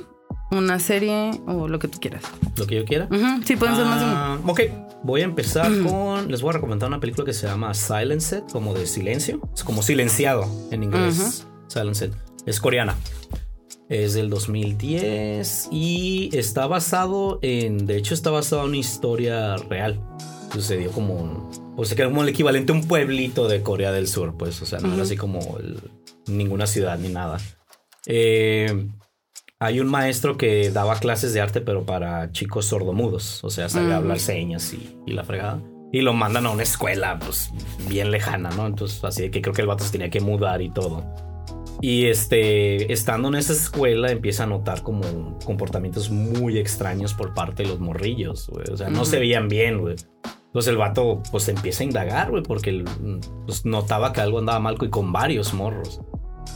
una 0.52 0.80
serie 0.80 1.32
o 1.48 1.68
lo 1.68 1.80
que 1.80 1.88
tú 1.88 2.00
quieras. 2.00 2.24
Lo 2.58 2.68
que 2.68 2.76
yo 2.76 2.86
quiera. 2.86 3.08
Sí, 3.46 3.56
pueden 3.56 3.76
ser 3.76 3.86
más. 3.86 4.02
Ah, 4.04 4.38
Ok, 4.46 4.62
voy 5.04 5.22
a 5.22 5.26
empezar 5.26 5.72
con. 5.84 6.30
Les 6.30 6.42
voy 6.42 6.50
a 6.50 6.54
recomendar 6.54 6.90
una 6.90 7.00
película 7.00 7.24
que 7.26 7.34
se 7.34 7.48
llama 7.48 7.74
Silenced, 7.74 8.44
como 8.52 8.74
de 8.74 8.86
silencio. 8.86 9.40
Es 9.54 9.64
como 9.64 9.82
silenciado 9.84 10.46
en 10.72 10.84
inglés. 10.84 11.48
Silenced. 11.68 12.12
Es 12.46 12.60
coreana. 12.60 12.96
Es 13.90 14.14
del 14.14 14.30
2010 14.30 15.70
y 15.72 16.30
está 16.34 16.68
basado 16.68 17.40
en. 17.42 17.86
De 17.86 17.98
hecho, 17.98 18.14
está 18.14 18.32
basado 18.32 18.64
en 18.64 18.70
una 18.70 18.78
historia 18.78 19.56
real. 19.58 20.00
Sucedió 20.52 20.92
como. 20.92 21.16
un- 21.16 21.64
O 21.76 21.86
sea, 21.86 21.96
que 21.96 22.04
era 22.04 22.10
como 22.12 22.22
el 22.24 22.30
equivalente 22.30 22.72
a 22.72 22.76
un 22.76 22.88
pueblito 22.88 23.48
de 23.48 23.62
Corea 23.64 23.92
del 23.92 24.08
Sur, 24.08 24.36
pues. 24.38 24.62
O 24.62 24.66
sea, 24.66 24.80
no 24.80 24.94
era 24.94 25.04
así 25.04 25.16
como 25.18 25.58
el- 25.60 25.80
ninguna 26.28 26.68
ciudad 26.68 26.98
ni 27.00 27.10
nada. 27.10 27.40
Eh, 28.06 28.88
hay 29.60 29.80
un 29.80 29.88
maestro 29.88 30.38
que 30.38 30.70
daba 30.72 31.00
clases 31.00 31.34
de 31.34 31.42
arte, 31.42 31.62
pero 31.62 31.86
para 31.86 32.32
chicos 32.32 32.66
sordomudos. 32.66 33.44
O 33.44 33.50
sea, 33.50 33.70
sabía 33.70 33.90
Ujú. 33.90 33.98
hablar 33.98 34.20
señas 34.20 34.74
y, 34.74 34.98
y 35.06 35.14
la 35.14 35.24
fregada. 35.24 35.62
Y 35.92 36.02
lo 36.02 36.14
mandan 36.14 36.46
a 36.48 36.50
una 36.52 36.64
escuela, 36.64 37.20
pues, 37.20 37.52
bien 37.88 38.10
lejana, 38.12 38.50
¿no? 38.52 38.66
Entonces, 38.66 39.04
así 39.04 39.22
de 39.24 39.32
que 39.32 39.42
creo 39.42 39.54
que 39.54 39.62
el 39.62 39.68
vato 39.68 39.84
se 39.84 39.92
tenía 39.92 40.10
que 40.10 40.22
mudar 40.22 40.62
y 40.62 40.70
todo. 40.72 41.06
Y 41.86 42.06
este, 42.06 42.94
estando 42.94 43.28
en 43.28 43.36
esa 43.36 43.52
escuela, 43.52 44.10
empieza 44.10 44.44
a 44.44 44.48
notar 44.48 44.84
como 44.84 45.38
comportamientos 45.44 46.10
muy 46.10 46.58
extraños 46.58 47.14
por 47.14 47.34
parte 47.34 47.64
de 47.64 47.70
los 47.70 47.82
morrillos, 47.82 48.48
güey. 48.48 48.64
O 48.72 48.78
sea, 48.78 48.90
no 48.90 49.04
se 49.04 49.20
veían 49.20 49.50
bien, 49.50 49.82
güey. 49.82 49.98
Entonces 50.46 50.72
el 50.72 50.78
vato, 50.78 51.22
pues, 51.30 51.50
empieza 51.50 51.84
a 51.84 51.86
indagar, 51.86 52.32
güey, 52.32 52.42
porque 52.42 52.86
pues, 53.46 53.66
notaba 53.66 54.14
que 54.14 54.22
algo 54.22 54.40
andaba 54.40 54.60
mal 54.60 54.78
y 54.80 54.88
con 54.88 55.12
varios 55.12 55.54
morros. 55.54 56.00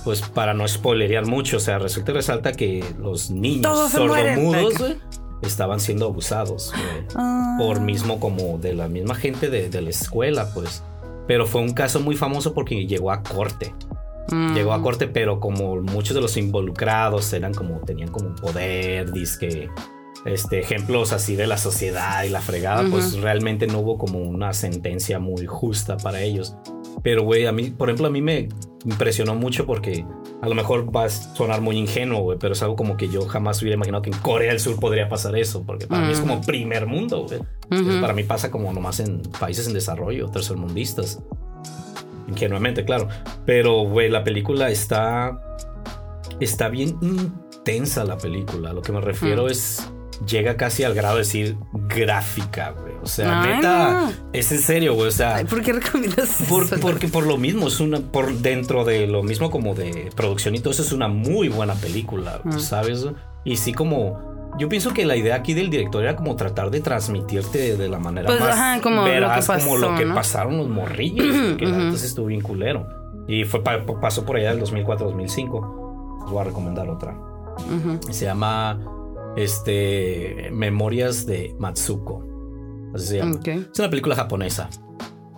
pues 0.06 0.22
para 0.22 0.54
no 0.54 0.66
spoilerear 0.66 1.26
mucho, 1.26 1.58
o 1.58 1.60
sea, 1.60 1.78
resulta 1.78 2.12
y 2.12 2.16
resalta 2.16 2.54
que 2.54 2.86
los 2.98 3.30
niños 3.30 3.64
Todos 3.64 3.92
sordomudos, 3.92 4.78
güey, 4.78 4.96
estaban 5.42 5.82
siendo 5.82 6.06
abusados, 6.06 6.72
güey, 6.72 7.06
Ah. 7.16 7.58
por 7.60 7.82
mismo 7.82 8.22
como 8.22 8.58
de 8.60 8.74
la 8.76 8.88
misma 8.88 9.14
gente 9.14 9.50
de, 9.50 9.70
de 9.70 9.82
la 9.82 9.90
escuela, 9.90 10.54
pues. 10.54 10.84
Pero 11.28 11.46
fue 11.46 11.60
un 11.60 11.74
caso 11.74 12.00
muy 12.00 12.16
famoso 12.16 12.54
porque 12.54 12.86
llegó 12.88 13.12
a 13.12 13.24
corte. 13.24 13.74
Mm. 14.32 14.54
Llegó 14.54 14.74
a 14.74 14.82
corte, 14.82 15.08
pero 15.08 15.40
como 15.40 15.78
muchos 15.78 16.16
de 16.16 16.22
los 16.22 16.38
involucrados 16.38 17.32
eran 17.34 17.54
como, 17.54 17.80
tenían 17.82 18.10
como 18.10 18.36
poder, 18.36 19.12
disque, 19.12 19.70
este, 20.26 20.60
ejemplos 20.60 21.14
así 21.14 21.36
de 21.36 21.48
la 21.48 21.58
sociedad 21.58 22.24
y 22.24 22.30
la 22.30 22.42
fregada, 22.42 22.84
pues 22.90 23.20
realmente 23.22 23.68
no 23.68 23.80
hubo 23.80 23.98
como 23.98 24.20
una 24.20 24.54
sentencia 24.54 25.20
muy 25.20 25.46
justa 25.46 25.98
para 25.98 26.22
ellos. 26.22 26.56
Pero, 27.04 27.24
güey, 27.24 27.46
a 27.46 27.52
mí, 27.52 27.70
por 27.70 27.90
ejemplo, 27.90 28.08
a 28.08 28.10
mí 28.10 28.22
me 28.22 28.50
impresionó 28.86 29.36
mucho 29.36 29.66
porque 29.66 30.06
a 30.42 30.48
lo 30.48 30.56
mejor 30.56 30.96
va 30.96 31.06
a 31.06 31.10
sonar 31.10 31.62
muy 31.62 31.78
ingenuo, 31.78 32.22
güey, 32.22 32.38
pero 32.40 32.54
es 32.54 32.62
algo 32.62 32.76
como 32.76 32.98
que 32.98 33.08
yo 33.10 33.22
jamás 33.28 33.62
hubiera 33.62 33.76
imaginado 33.76 34.02
que 34.02 34.10
en 34.10 34.18
Corea 34.18 34.52
del 34.52 34.60
Sur 34.60 34.80
podría 34.80 35.10
pasar 35.10 35.36
eso, 35.38 35.64
porque 35.66 35.88
para 35.88 36.06
mí 36.06 36.14
es 36.14 36.20
como 36.20 36.42
primer 36.42 36.86
mundo, 36.86 37.26
güey. 37.28 37.40
Entonces, 37.70 38.02
Para 38.02 38.14
mí 38.14 38.24
pasa 38.24 38.52
como 38.52 38.72
nomás 38.74 39.00
en 39.00 39.22
países 39.40 39.68
en 39.68 39.74
desarrollo, 39.74 40.30
tercermundistas. 40.30 41.22
Ingenuamente, 42.28 42.84
claro. 42.86 43.08
Pero, 43.46 43.82
güey, 43.84 44.10
la 44.10 44.24
película 44.24 44.70
está. 44.70 45.40
Está 46.40 46.70
bien 46.70 46.98
intensa 47.02 48.04
la 48.04 48.18
película. 48.18 48.74
Lo 48.74 48.82
que 48.82 48.92
me 48.92 49.02
refiero 49.02 49.46
Mm. 49.46 49.50
es. 49.50 49.90
Llega 50.28 50.58
casi 50.58 50.84
al 50.84 50.96
grado 50.96 51.16
de 51.18 51.22
decir 51.22 51.58
gráfica, 51.74 52.72
güey. 52.72 52.94
O 53.04 53.06
sea, 53.06 53.42
Ay, 53.44 53.56
neta. 53.58 53.92
no. 54.08 54.12
Es 54.34 54.52
en 54.52 54.60
serio, 54.60 54.96
güey. 54.96 55.10
O 55.10 55.12
sea. 55.12 55.44
¿Por 55.48 55.62
qué 55.62 55.74
recomiendas 55.74 56.38
Por- 56.50 56.64
eso? 56.64 56.78
porque 56.80 57.08
por 57.08 57.28
lo 57.28 57.38
mismo, 57.38 57.68
es 57.68 57.80
una. 57.80 58.00
Por 58.00 58.34
dentro 58.40 58.84
de 58.84 59.06
lo 59.06 59.22
mismo 59.22 59.52
como 59.52 59.76
de 59.76 60.10
producción 60.16 60.56
y 60.56 60.60
todo 60.60 60.72
eso, 60.72 60.82
es 60.82 60.92
una 60.92 61.08
muy 61.08 61.50
buena 61.50 61.76
película, 61.76 62.42
Mm. 62.44 62.60
¿sabes? 62.60 63.06
Y 63.46 63.58
sí, 63.58 63.74
como. 63.74 64.27
Yo 64.58 64.70
pienso 64.70 64.94
que 64.94 65.06
la 65.06 65.16
idea 65.16 65.36
aquí 65.36 65.54
del 65.54 65.70
director 65.70 66.04
era 66.04 66.16
como 66.16 66.36
tratar 66.36 66.72
de 66.72 66.82
transmitirte 66.82 67.78
de 67.78 67.90
la 67.90 68.00
manera 68.00 68.28
Pues, 68.28 68.40
más 68.40 68.50
ajá, 68.50 68.82
como 68.82 68.98
lo 68.98 69.04
que 69.06 69.12
veraz, 69.12 69.48
como 69.48 69.78
lo 69.78 69.96
que 69.96 70.06
pasaron 70.16 70.58
los 70.58 70.68
morrillos, 70.68 71.26
que 71.58 71.66
sí 71.98 72.06
estuvo 72.06 72.26
bien 72.28 72.42
culero. 72.42 72.88
Y 73.28 73.44
fue 73.44 73.64
pa- 73.64 73.86
pasó 74.02 74.26
por 74.26 74.38
allá 74.38 74.52
del 74.56 74.60
2004-2005. 74.64 76.22
Les 76.24 76.32
voy 76.32 76.42
a 76.42 76.44
recomendar 76.46 76.90
otra. 76.90 77.16
Se 78.10 78.26
llama 78.26 78.80
este 79.36 80.50
Memorias 80.52 81.26
de 81.26 81.56
Matsuko. 81.60 82.24
Así 82.94 83.06
se 83.08 83.18
llama. 83.18 83.36
Ok. 83.36 83.48
Es 83.48 83.80
una 83.80 83.90
película 83.90 84.16
japonesa. 84.16 84.70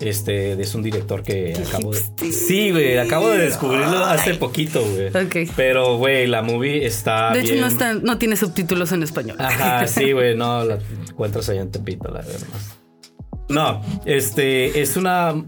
Este 0.02 0.60
es 0.62 0.76
un 0.76 0.84
director 0.84 1.24
que 1.24 1.54
Qué 1.56 1.64
acabo 1.68 1.92
de. 1.92 2.32
Sí, 2.32 2.72
güey, 2.72 2.98
acabo 2.98 3.30
de 3.30 3.40
descubrirlo 3.40 3.98
hace 4.06 4.36
poquito, 4.36 4.82
güey. 4.82 5.08
Ok. 5.08 5.52
Pero, 5.56 5.98
güey, 5.98 6.28
la 6.28 6.42
movie 6.42 6.86
está. 6.86 7.34
De 7.34 7.42
hecho, 7.42 7.56
no, 7.56 7.68
está, 7.68 7.96
no 7.96 8.18
tiene 8.18 8.38
subtítulos 8.38 8.92
en 8.92 9.04
español. 9.04 9.38
Ajá, 9.40 9.88
sí, 9.88 10.12
güey, 10.14 10.36
no, 10.36 10.64
la 10.64 10.80
encuentras 11.10 11.50
allá 11.50 11.62
en 11.62 11.72
Tepito, 11.72 12.10
la 12.10 12.22
verdad. 12.22 12.48
No, 13.50 13.82
este 14.06 14.82
es 14.82 14.96
una. 14.96 15.44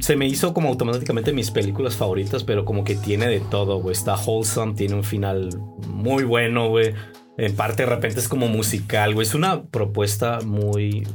Se 0.00 0.16
me 0.16 0.26
hizo 0.26 0.54
como 0.54 0.68
automáticamente 0.68 1.32
mis 1.32 1.50
películas 1.50 1.96
favoritas, 1.96 2.42
pero 2.44 2.64
como 2.64 2.84
que 2.84 2.94
tiene 2.94 3.28
de 3.28 3.40
todo, 3.40 3.80
güey. 3.80 3.92
Está 3.92 4.14
wholesome, 4.14 4.74
tiene 4.74 4.94
un 4.94 5.04
final 5.04 5.50
muy 5.86 6.24
bueno, 6.24 6.68
güey. 6.68 6.94
En 7.36 7.54
parte, 7.54 7.84
de 7.84 7.88
repente 7.90 8.20
es 8.20 8.28
como 8.28 8.48
musical, 8.48 9.14
güey. 9.14 9.26
Es 9.26 9.34
una 9.34 9.64
propuesta 9.64 10.40
muy. 10.44 11.06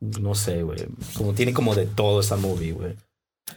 No 0.00 0.34
sé, 0.34 0.62
güey. 0.62 0.86
Como 1.16 1.32
tiene 1.34 1.52
como 1.52 1.74
de 1.74 1.86
todo 1.86 2.20
esa 2.20 2.36
movie, 2.36 2.72
güey. 2.72 2.94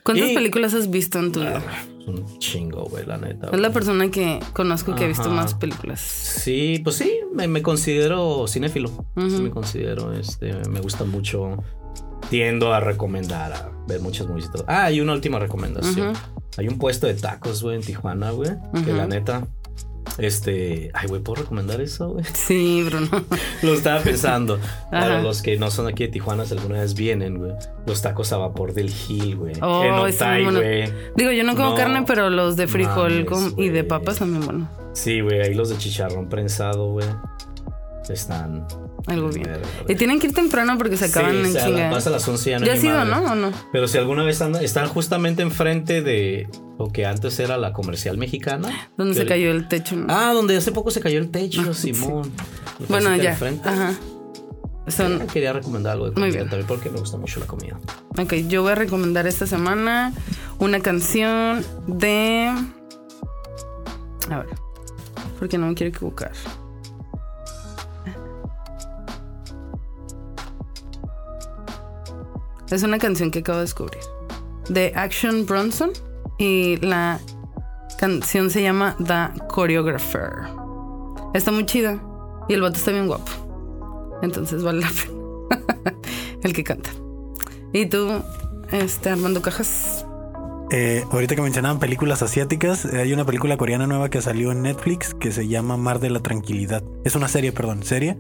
¿Cuántas 0.03 0.29
Y- 0.31 0.33
películas 0.35 0.73
has 0.73 0.89
visto 0.89 1.19
en 1.19 1.31
tu 1.31 1.41
vida? 1.41 1.61
Un 2.07 2.39
chingo, 2.39 2.85
güey, 2.85 3.05
la 3.05 3.17
neta. 3.17 3.49
Es 3.51 3.59
la 3.59 3.71
persona 3.71 4.09
que 4.09 4.39
conozco 4.53 4.95
que 4.95 5.03
ha 5.03 5.07
visto 5.07 5.29
más 5.29 5.53
películas. 5.53 5.99
Sí, 6.01 6.79
pues 6.83 6.95
sí, 6.95 7.19
me, 7.33 7.47
me 7.47 7.61
considero 7.61 8.47
cinéfilo. 8.47 8.89
Sí, 9.17 9.41
me 9.41 9.51
considero, 9.51 10.13
este, 10.13 10.53
me 10.69 10.79
gusta 10.79 11.03
mucho. 11.03 11.57
Tiendo 12.29 12.73
a 12.73 12.79
recomendar, 12.79 13.51
a 13.51 13.71
ver 13.87 13.99
muchas 13.99 14.27
movies 14.27 14.45
y. 14.45 14.63
Ah, 14.67 14.85
hay 14.85 15.01
una 15.01 15.13
última 15.13 15.37
recomendación. 15.39 16.13
Hay 16.57 16.67
un 16.67 16.77
puesto 16.77 17.05
de 17.07 17.13
tacos, 17.15 17.61
güey, 17.61 17.75
en 17.75 17.81
Tijuana, 17.81 18.31
güey. 18.31 18.51
Que 18.85 18.93
la 18.93 19.05
neta, 19.07 19.47
este. 20.17 20.91
Ay, 20.93 21.07
güey, 21.07 21.21
¿puedo 21.21 21.41
recomendar 21.43 21.81
eso, 21.81 22.09
güey? 22.09 22.25
Sí, 22.33 22.83
Bruno. 22.83 23.07
Lo 23.61 23.73
estaba 23.73 24.01
pensando. 24.01 24.59
Para 24.91 25.21
los 25.21 25.41
que 25.41 25.57
no 25.57 25.71
son 25.71 25.87
aquí 25.87 26.05
de 26.05 26.09
Tijuana, 26.09 26.45
si 26.45 26.53
alguna 26.53 26.79
vez 26.79 26.93
vienen, 26.93 27.37
güey. 27.37 27.53
Los 27.85 28.01
tacos 28.01 28.31
a 28.33 28.37
vapor 28.37 28.73
del 28.73 28.89
Gil, 28.89 29.35
güey. 29.37 29.53
Oh, 29.61 29.83
en 29.83 29.93
Otay, 29.93 30.45
güey. 30.45 30.93
Digo, 31.15 31.31
yo 31.31 31.43
no 31.43 31.55
como 31.55 31.71
No 31.71 31.75
carne, 31.75 32.03
pero 32.05 32.29
los 32.29 32.55
de 32.55 32.67
frijol 32.67 33.25
mames, 33.29 33.53
y 33.57 33.69
de 33.69 33.83
papas 33.83 34.19
también, 34.19 34.45
bueno, 34.45 34.69
Sí, 34.93 35.21
güey, 35.21 35.41
ahí 35.41 35.53
los 35.53 35.69
de 35.69 35.77
chicharrón 35.77 36.27
prensado, 36.27 36.91
güey. 36.91 37.07
Están. 38.09 38.67
Algo 39.07 39.29
bien. 39.29 39.49
Y 39.87 39.95
tienen 39.95 40.19
que 40.19 40.27
ir 40.27 40.33
temprano 40.33 40.77
porque 40.77 40.97
se 40.97 41.05
acaban 41.05 41.31
sí, 41.31 41.37
en 41.39 41.45
o 41.45 41.51
sea, 41.51 41.65
chinga. 41.65 41.89
Vas 41.89 42.07
a 42.07 42.09
las 42.11 42.27
11 42.27 42.49
ya 42.49 42.59
no 42.59 42.65
¿Ya 42.65 42.71
hay 42.73 42.77
has 42.77 42.83
ni 42.83 42.89
ido, 42.89 42.97
madre. 43.05 43.11
no? 43.11 43.31
¿O 43.31 43.35
no? 43.35 43.51
Pero 43.71 43.87
si 43.87 43.97
alguna 43.97 44.23
vez 44.23 44.41
andan, 44.41 44.63
están 44.63 44.87
justamente 44.87 45.41
enfrente 45.41 46.01
de 46.01 46.47
lo 46.77 46.91
que 46.91 47.05
antes 47.05 47.39
era 47.39 47.57
la 47.57 47.73
comercial 47.73 48.17
mexicana. 48.17 48.89
Donde 48.97 49.15
se 49.15 49.25
cayó 49.25 49.51
el 49.51 49.67
techo. 49.67 49.95
¿no? 49.95 50.05
Ah, 50.09 50.33
donde 50.33 50.55
hace 50.57 50.71
poco 50.71 50.91
se 50.91 50.99
cayó 50.99 51.19
el 51.19 51.29
techo, 51.31 51.73
Simón. 51.73 52.31
Lo 52.79 52.87
bueno, 52.87 53.15
ya. 53.15 53.37
Ajá. 53.65 53.93
Son, 54.87 55.27
Quería 55.27 55.53
recomendar 55.53 55.93
algo 55.93 56.05
de 56.05 56.11
Muy 56.11 56.21
comida 56.29 56.37
bien. 56.39 56.49
también 56.49 56.67
porque 56.67 56.89
me 56.89 56.99
gusta 56.99 57.15
mucho 57.17 57.39
la 57.39 57.45
comida. 57.45 57.79
Ok, 58.17 58.33
yo 58.47 58.63
voy 58.63 58.71
a 58.71 58.75
recomendar 58.75 59.27
esta 59.27 59.45
semana 59.45 60.11
una 60.57 60.79
canción 60.79 61.63
de. 61.87 62.51
A 64.29 64.37
ver, 64.39 64.47
porque 65.39 65.57
no 65.57 65.67
me 65.67 65.75
quiero 65.75 65.95
equivocar. 65.95 66.31
Es 72.71 72.83
una 72.83 72.97
canción 72.97 73.31
que 73.31 73.39
acabo 73.39 73.57
de 73.57 73.65
descubrir. 73.65 74.01
De 74.69 74.93
Action 74.95 75.45
Bronson. 75.45 75.91
Y 76.37 76.77
la 76.77 77.19
canción 77.99 78.49
se 78.49 78.63
llama 78.63 78.95
The 79.05 79.41
Choreographer. 79.53 80.31
Está 81.33 81.51
muy 81.51 81.65
chida. 81.65 82.01
Y 82.47 82.53
el 82.53 82.61
vato 82.61 82.77
está 82.77 82.91
bien 82.91 83.07
guapo. 83.07 83.31
Entonces 84.21 84.63
vale 84.63 84.81
la 84.81 84.89
pena. 84.89 85.97
el 86.43 86.53
que 86.53 86.63
canta. 86.63 86.89
¿Y 87.73 87.85
tú, 87.85 88.23
este, 88.71 89.09
Armando 89.09 89.41
Cajas? 89.41 90.05
Eh, 90.71 91.03
ahorita 91.11 91.35
que 91.35 91.41
mencionaban 91.41 91.79
películas 91.79 92.21
asiáticas, 92.21 92.85
hay 92.85 93.11
una 93.11 93.25
película 93.25 93.57
coreana 93.57 93.87
nueva 93.87 94.09
que 94.09 94.21
salió 94.21 94.53
en 94.53 94.61
Netflix 94.61 95.13
que 95.13 95.33
se 95.33 95.47
llama 95.47 95.75
Mar 95.75 95.99
de 95.99 96.09
la 96.09 96.21
Tranquilidad. 96.21 96.83
Es 97.03 97.15
una 97.15 97.27
serie, 97.27 97.51
perdón, 97.51 97.83
serie. 97.83 98.17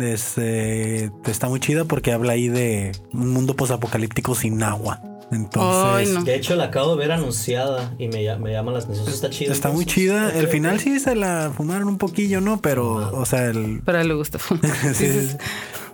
Es, 0.00 0.34
eh, 0.36 1.10
está 1.26 1.48
muy 1.48 1.60
chida 1.60 1.84
porque 1.84 2.12
habla 2.12 2.32
ahí 2.32 2.48
de 2.48 2.92
un 3.12 3.30
mundo 3.30 3.56
posapocalíptico 3.56 4.34
sin 4.34 4.62
agua. 4.62 5.00
Entonces, 5.30 6.08
Ay, 6.08 6.14
no. 6.14 6.24
De 6.24 6.34
hecho, 6.34 6.56
la 6.56 6.64
acabo 6.64 6.96
de 6.96 7.00
ver 7.00 7.12
anunciada 7.12 7.94
y 7.98 8.08
me, 8.08 8.36
me 8.38 8.52
llama 8.52 8.72
la 8.72 8.78
atención. 8.78 9.08
Está 9.08 9.28
chida. 9.28 9.52
está 9.52 9.70
muy 9.70 9.84
chida. 9.84 10.32
El 10.32 10.48
final 10.48 10.80
sí 10.80 10.98
se 11.00 11.14
la 11.14 11.52
fumaron 11.54 11.88
un 11.88 11.98
poquillo, 11.98 12.40
¿no? 12.40 12.60
Pero, 12.60 13.18
o 13.18 13.26
sea, 13.26 13.46
el, 13.46 13.82
Pero 13.84 13.98
a 13.98 14.00
él 14.00 14.08
le 14.08 14.14
gusta. 14.14 14.38
sí, 14.94 14.94
sí, 14.94 15.28
sí. 15.28 15.36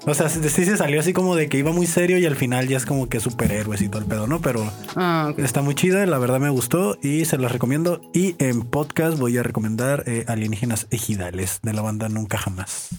O 0.07 0.13
sea, 0.13 0.29
sí 0.29 0.65
se 0.67 0.77
salió 0.77 1.01
así 1.01 1.13
como 1.15 1.35
de 1.35 1.49
que 1.49 1.57
iba 1.57 1.73
muy 1.73 1.87
serio 1.87 2.19
y 2.19 2.27
al 2.27 2.37
final 2.37 2.69
ya 2.69 2.77
es 2.77 2.85
como 2.85 3.09
que 3.09 3.21
superhéroes 3.21 3.81
y 3.81 3.89
todo 3.89 4.03
el 4.03 4.07
pedo, 4.07 4.27
¿no? 4.27 4.41
Pero 4.43 4.71
ah, 4.97 5.33
está 5.39 5.63
muy 5.63 5.75
chida, 5.75 6.05
la 6.05 6.19
verdad 6.19 6.41
me 6.41 6.51
gustó 6.51 6.99
y 7.03 7.25
se 7.25 7.39
las 7.39 7.51
recomiendo. 7.53 8.01
Y 8.13 8.37
en 8.39 8.63
podcast 8.63 9.19
voy 9.19 9.39
a 9.39 9.43
recomendar 9.43 10.05
eh, 10.07 10.25
Alienígenas 10.29 10.89
Ejidales 10.91 11.61
de 11.63 11.73
la 11.73 11.81
banda 11.81 12.11
Nunca 12.11 12.37
Jamás. 12.37 12.91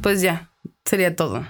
Pues 0.00 0.22
ya, 0.22 0.52
sería 0.84 1.16
todo. 1.16 1.44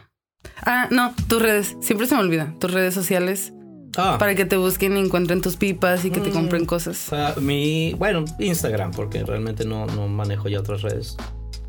Ah, 0.65 0.89
no, 0.91 1.15
tus 1.29 1.41
redes. 1.43 1.77
Siempre 1.81 2.07
se 2.07 2.15
me 2.15 2.21
olvida. 2.23 2.55
Tus 2.59 2.73
redes 2.73 2.95
sociales. 2.95 3.53
Ah, 3.99 4.17
Para 4.19 4.35
que 4.35 4.47
te 4.47 4.57
busquen 4.57 4.97
y 4.97 5.01
encuentren 5.01 5.43
tus 5.43 5.57
pipas 5.57 6.07
y 6.07 6.11
que 6.11 6.21
te 6.21 6.31
Mm. 6.31 6.33
compren 6.33 6.65
cosas. 6.65 7.13
Ah, 7.13 7.35
mi, 7.39 7.93
bueno, 7.99 8.25
Instagram, 8.39 8.91
porque 8.93 9.23
realmente 9.23 9.67
no, 9.67 9.85
no 9.87 10.09
manejo 10.09 10.49
ya 10.49 10.61
otras 10.61 10.81
redes. 10.81 11.17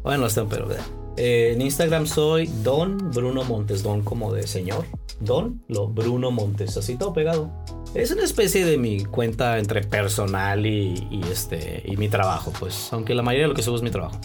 Bueno, 0.04 0.24
las 0.24 0.36
tengo, 0.36 0.48
pero 0.48 0.72
eh, 0.72 0.78
en 1.18 1.61
Instagram 1.61 2.07
soy 2.07 2.47
Don 2.64 3.11
Bruno 3.11 3.43
Montes, 3.43 3.84
Don 3.84 4.01
como 4.03 4.34
de 4.34 4.47
señor. 4.47 4.86
Don, 5.20 5.64
lo 5.68 5.88
Bruno 5.88 6.32
Montes, 6.32 6.76
así 6.78 6.95
todo 6.95 7.14
pegado. 7.14 7.49
Es 7.93 8.11
una 8.11 8.24
especie 8.24 8.66
de 8.66 8.78
mi 8.78 9.05
cuenta 9.05 9.57
entre 9.59 9.82
personal 9.82 10.66
y, 10.66 11.07
y 11.11 11.22
este 11.32 11.84
y 11.86 11.95
mi 11.97 12.09
trabajo, 12.09 12.51
pues. 12.59 12.89
Aunque 12.91 13.14
la 13.14 13.22
mayoría 13.22 13.43
de 13.45 13.49
lo 13.49 13.53
que 13.55 13.61
subo 13.61 13.76
es 13.76 13.82
mi 13.84 13.91
trabajo. 13.91 14.20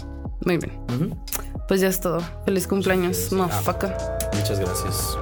Muy 0.44 0.56
bien. 0.56 0.72
Ujú. 0.94 1.16
Pues 1.68 1.80
ya 1.82 1.88
es 1.88 2.00
todo. 2.00 2.20
Feliz 2.46 2.66
cumpleaños, 2.66 3.16
Sí, 3.16 3.28
sí. 3.30 3.34
motherfucker. 3.34 3.94
Muchas 4.34 4.58
gracias. 4.58 5.18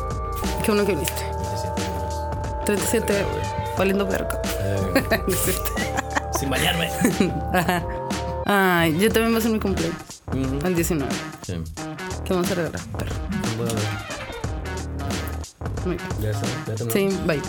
Qué 0.65 0.71
bueno 0.71 0.87
que 0.87 0.93
viniste. 0.93 1.23
37, 2.65 3.13
valiendo 3.77 4.07
verga. 4.07 4.41
Eh, 4.61 5.03
sin 6.39 6.51
bañarme. 6.51 6.89
Ajá. 7.53 7.85
Ay, 8.49 8.97
yo 8.97 9.11
también 9.11 9.35
va 9.35 9.39
a 9.39 9.41
ser 9.41 9.51
mi 9.51 9.59
cumpleaños. 9.59 9.97
Ujú. 10.29 10.65
El 10.65 10.75
19. 10.77 11.13
Sí. 11.45 11.55
¿Qué 12.25 12.33
vamos 12.33 12.49
a 12.49 12.55
regalar? 12.55 12.81
Perro. 12.97 13.13
Bueno, 15.85 16.01
ya 16.21 16.31
está, 16.31 16.47
ya. 16.75 16.91
Sí, 16.91 17.09
bye. 17.27 17.43